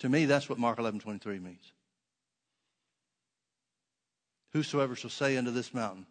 To 0.00 0.08
me, 0.08 0.24
that's 0.24 0.48
what 0.48 0.58
Mark 0.58 0.78
11 0.78 1.00
23 1.00 1.38
means. 1.38 1.72
Whosoever 4.52 4.96
shall 4.96 5.10
say 5.10 5.36
unto 5.36 5.50
this 5.50 5.72
mountain, 5.72 6.06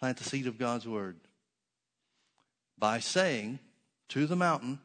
plant 0.00 0.18
the 0.18 0.24
seed 0.24 0.46
of 0.46 0.58
God's 0.58 0.88
word, 0.88 1.16
by 2.78 2.98
saying 2.98 3.58
to 4.08 4.26
the 4.26 4.36
mountain, 4.36 4.80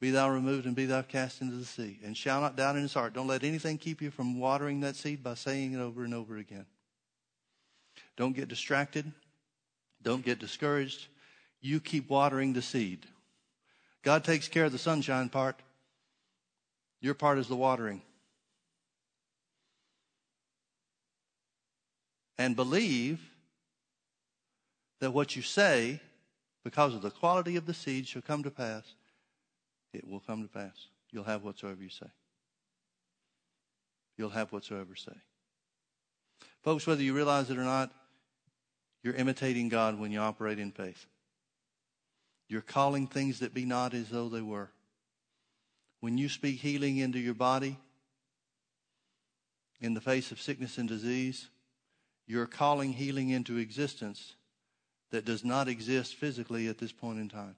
be 0.00 0.10
thou 0.10 0.30
removed 0.30 0.64
and 0.64 0.74
be 0.74 0.86
thou 0.86 1.02
cast 1.02 1.42
into 1.42 1.56
the 1.56 1.64
sea, 1.64 1.98
and 2.02 2.16
shall 2.16 2.40
not 2.40 2.56
doubt 2.56 2.76
in 2.76 2.82
his 2.82 2.94
heart. 2.94 3.12
Don't 3.12 3.26
let 3.26 3.44
anything 3.44 3.76
keep 3.76 4.00
you 4.00 4.10
from 4.10 4.40
watering 4.40 4.80
that 4.80 4.96
seed 4.96 5.22
by 5.22 5.34
saying 5.34 5.74
it 5.74 5.80
over 5.80 6.04
and 6.04 6.14
over 6.14 6.38
again. 6.38 6.64
Don't 8.20 8.36
get 8.36 8.48
distracted. 8.48 9.10
Don't 10.02 10.22
get 10.22 10.38
discouraged. 10.38 11.06
You 11.62 11.80
keep 11.80 12.10
watering 12.10 12.52
the 12.52 12.60
seed. 12.60 13.06
God 14.02 14.24
takes 14.24 14.46
care 14.46 14.66
of 14.66 14.72
the 14.72 14.78
sunshine 14.78 15.30
part. 15.30 15.58
Your 17.00 17.14
part 17.14 17.38
is 17.38 17.48
the 17.48 17.56
watering. 17.56 18.02
And 22.36 22.54
believe 22.54 23.22
that 25.00 25.12
what 25.12 25.34
you 25.34 25.40
say, 25.40 25.98
because 26.62 26.94
of 26.94 27.00
the 27.00 27.10
quality 27.10 27.56
of 27.56 27.64
the 27.64 27.72
seed, 27.72 28.06
shall 28.06 28.20
come 28.20 28.42
to 28.42 28.50
pass. 28.50 28.84
It 29.94 30.06
will 30.06 30.20
come 30.20 30.42
to 30.42 30.48
pass. 30.50 30.88
You'll 31.10 31.24
have 31.24 31.42
whatsoever 31.42 31.82
you 31.82 31.88
say. 31.88 32.10
you'll 34.18 34.28
have 34.28 34.52
whatsoever 34.52 34.94
say. 34.94 35.16
Folks, 36.62 36.86
whether 36.86 37.02
you 37.02 37.14
realize 37.14 37.48
it 37.48 37.56
or 37.56 37.64
not, 37.64 37.90
you're 39.02 39.14
imitating 39.14 39.68
God 39.68 39.98
when 39.98 40.12
you 40.12 40.20
operate 40.20 40.58
in 40.58 40.72
faith. 40.72 41.06
You're 42.48 42.60
calling 42.60 43.06
things 43.06 43.40
that 43.40 43.54
be 43.54 43.64
not 43.64 43.94
as 43.94 44.08
though 44.08 44.28
they 44.28 44.42
were. 44.42 44.70
When 46.00 46.18
you 46.18 46.28
speak 46.28 46.60
healing 46.60 46.96
into 46.96 47.18
your 47.18 47.34
body 47.34 47.78
in 49.80 49.94
the 49.94 50.00
face 50.00 50.32
of 50.32 50.40
sickness 50.40 50.76
and 50.76 50.88
disease, 50.88 51.48
you're 52.26 52.46
calling 52.46 52.92
healing 52.92 53.30
into 53.30 53.58
existence 53.58 54.34
that 55.10 55.24
does 55.24 55.44
not 55.44 55.68
exist 55.68 56.14
physically 56.14 56.68
at 56.68 56.78
this 56.78 56.92
point 56.92 57.18
in 57.18 57.28
time. 57.28 57.56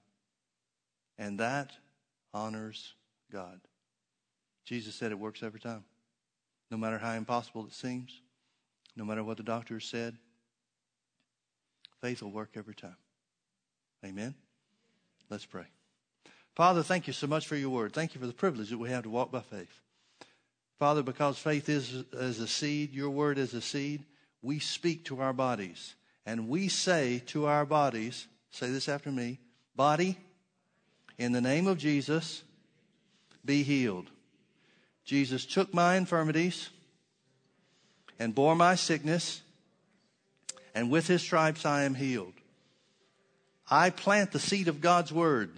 And 1.17 1.39
that 1.39 1.71
honors 2.33 2.93
God. 3.31 3.61
Jesus 4.65 4.95
said 4.95 5.11
it 5.11 5.19
works 5.19 5.43
every 5.43 5.59
time. 5.59 5.83
No 6.71 6.77
matter 6.77 6.97
how 6.97 7.11
impossible 7.11 7.65
it 7.65 7.73
seems, 7.73 8.21
no 8.95 9.05
matter 9.05 9.23
what 9.23 9.37
the 9.37 9.43
doctor 9.43 9.79
said, 9.79 10.17
faith 12.03 12.21
will 12.21 12.31
work 12.31 12.49
every 12.57 12.75
time. 12.75 12.97
Amen? 14.03 14.35
Let's 15.29 15.45
pray. 15.45 15.63
Father, 16.53 16.83
thank 16.83 17.07
you 17.07 17.13
so 17.13 17.27
much 17.27 17.47
for 17.47 17.55
your 17.55 17.69
word. 17.69 17.93
Thank 17.93 18.13
you 18.13 18.19
for 18.19 18.27
the 18.27 18.33
privilege 18.33 18.71
that 18.71 18.77
we 18.77 18.89
have 18.89 19.03
to 19.03 19.09
walk 19.09 19.31
by 19.31 19.39
faith. 19.39 19.79
Father, 20.77 21.01
because 21.01 21.37
faith 21.37 21.69
is 21.69 22.03
as 22.11 22.41
a 22.41 22.47
seed, 22.47 22.93
your 22.93 23.09
word 23.09 23.37
is 23.37 23.53
a 23.53 23.61
seed, 23.61 24.03
we 24.41 24.59
speak 24.59 25.05
to 25.05 25.21
our 25.21 25.31
bodies 25.31 25.95
and 26.25 26.49
we 26.49 26.67
say 26.67 27.23
to 27.27 27.45
our 27.45 27.65
bodies, 27.65 28.27
say 28.51 28.69
this 28.69 28.89
after 28.89 29.09
me, 29.09 29.39
body, 29.73 30.17
in 31.17 31.31
the 31.31 31.39
name 31.39 31.67
of 31.67 31.77
Jesus, 31.77 32.43
be 33.45 33.63
healed. 33.63 34.09
Jesus 35.05 35.45
took 35.45 35.73
my 35.73 35.95
infirmities 35.95 36.69
and 38.19 38.35
bore 38.35 38.57
my 38.57 38.75
sickness, 38.75 39.41
and 40.73 40.89
with 40.89 41.07
his 41.07 41.21
stripes 41.21 41.65
I 41.65 41.83
am 41.83 41.95
healed. 41.95 42.33
I 43.69 43.89
plant 43.89 44.31
the 44.31 44.39
seed 44.39 44.67
of 44.67 44.81
God's 44.81 45.11
word, 45.11 45.51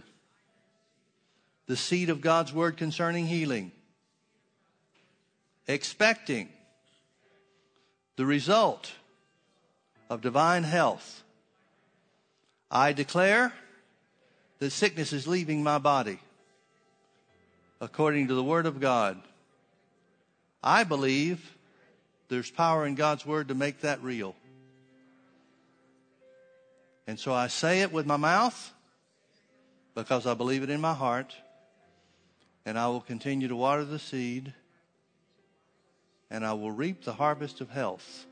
the 1.68 1.78
seed 1.78 2.09
of 2.09 2.22
God's 2.22 2.53
word 2.53 2.78
concerning 2.78 3.28
healing, 3.28 3.72
expecting 5.68 6.49
the 8.16 8.26
result 8.26 8.93
of 10.09 10.22
divine 10.22 10.63
health. 10.63 11.24
I 12.70 12.93
declare 12.93 13.53
that 14.59 14.72
sickness 14.72 15.13
is 15.13 15.28
leaving 15.28 15.63
my 15.63 15.78
body 15.78 16.20
according 17.82 18.28
to 18.30 18.34
the 18.34 18.43
Word 18.43 18.66
of 18.66 18.80
God. 18.80 19.22
I 20.63 20.84
believe 20.84 21.55
there's 22.30 22.49
power 22.49 22.86
in 22.86 22.95
God's 22.95 23.26
Word 23.26 23.49
to 23.49 23.55
make 23.55 23.82
that 23.82 24.01
real. 24.01 24.36
And 27.08 27.20
so 27.20 27.34
I 27.34 27.47
say 27.47 27.82
it 27.82 27.91
with 27.91 28.06
my 28.06 28.18
mouth 28.18 28.74
because 29.93 30.26
I 30.26 30.34
believe 30.34 30.64
it 30.64 30.70
in 30.70 30.82
my 30.82 30.93
heart. 30.93 31.36
And 32.66 32.80
I 32.80 32.88
will 32.88 33.01
continue 33.01 33.47
to 33.47 33.56
water 33.56 33.86
the 33.86 33.99
seed 33.99 34.53
and 36.32 36.45
I 36.45 36.53
will 36.53 36.72
reap 36.72 37.03
the 37.03 37.14
harvest 37.14 37.62
of 37.62 37.70
health. 37.70 38.26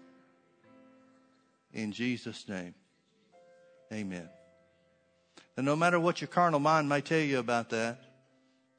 In 1.74 1.92
Jesus' 1.92 2.48
name, 2.50 2.74
amen. 3.92 4.28
And 5.56 5.66
no 5.66 5.76
matter 5.76 6.00
what 6.00 6.20
your 6.20 6.28
carnal 6.28 6.60
mind 6.60 6.90
may 6.90 7.02
tell 7.02 7.20
you 7.20 7.40
about 7.40 7.70
that, 7.70 8.04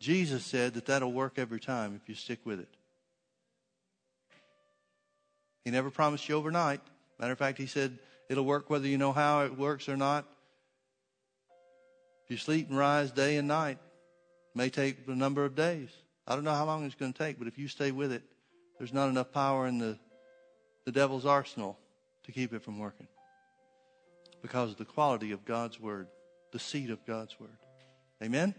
Jesus 0.00 0.44
said 0.44 0.74
that 0.74 0.86
that'll 0.86 1.12
work 1.12 1.38
every 1.38 1.60
time 1.60 1.98
if 2.00 2.08
you 2.08 2.14
stick 2.14 2.40
with 2.44 2.60
it. 2.60 2.68
He 5.64 5.70
never 5.70 5.90
promised 5.90 6.28
you 6.28 6.34
overnight. 6.34 6.80
Matter 7.18 7.32
of 7.32 7.38
fact, 7.38 7.58
he 7.58 7.66
said 7.66 7.98
it'll 8.28 8.44
work 8.44 8.70
whether 8.70 8.86
you 8.86 8.98
know 8.98 9.12
how 9.12 9.44
it 9.44 9.56
works 9.56 9.88
or 9.88 9.96
not. 9.96 10.24
If 12.24 12.30
you 12.30 12.36
sleep 12.36 12.68
and 12.68 12.78
rise 12.78 13.10
day 13.10 13.36
and 13.36 13.46
night, 13.46 13.78
it 14.54 14.58
may 14.58 14.70
take 14.70 14.98
a 15.06 15.14
number 15.14 15.44
of 15.44 15.54
days. 15.54 15.90
I 16.26 16.34
don't 16.34 16.44
know 16.44 16.54
how 16.54 16.64
long 16.64 16.84
it's 16.86 16.94
going 16.94 17.12
to 17.12 17.18
take, 17.18 17.38
but 17.38 17.48
if 17.48 17.58
you 17.58 17.68
stay 17.68 17.90
with 17.90 18.12
it, 18.12 18.22
there's 18.78 18.92
not 18.92 19.08
enough 19.08 19.30
power 19.32 19.66
in 19.66 19.78
the, 19.78 19.98
the 20.84 20.92
devil's 20.92 21.26
arsenal 21.26 21.78
to 22.24 22.32
keep 22.32 22.52
it 22.54 22.62
from 22.62 22.78
working. 22.78 23.08
Because 24.40 24.70
of 24.70 24.78
the 24.78 24.84
quality 24.84 25.32
of 25.32 25.44
God's 25.44 25.78
word, 25.78 26.08
the 26.52 26.58
seed 26.58 26.90
of 26.90 27.04
God's 27.06 27.38
word. 27.38 27.58
Amen? 28.22 28.54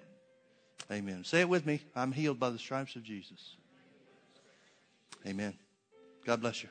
Amen. 0.92 1.24
Say 1.24 1.42
it 1.42 1.50
with 1.50 1.66
me. 1.66 1.82
I'm 1.96 2.12
healed 2.12 2.40
by 2.40 2.52
the 2.52 2.60
stripes 2.60 2.96
of 2.96 3.04
Jesus. 3.04 3.56
Amen. 5.26 5.56
God 6.26 6.42
bless 6.42 6.62
you. 6.62 6.70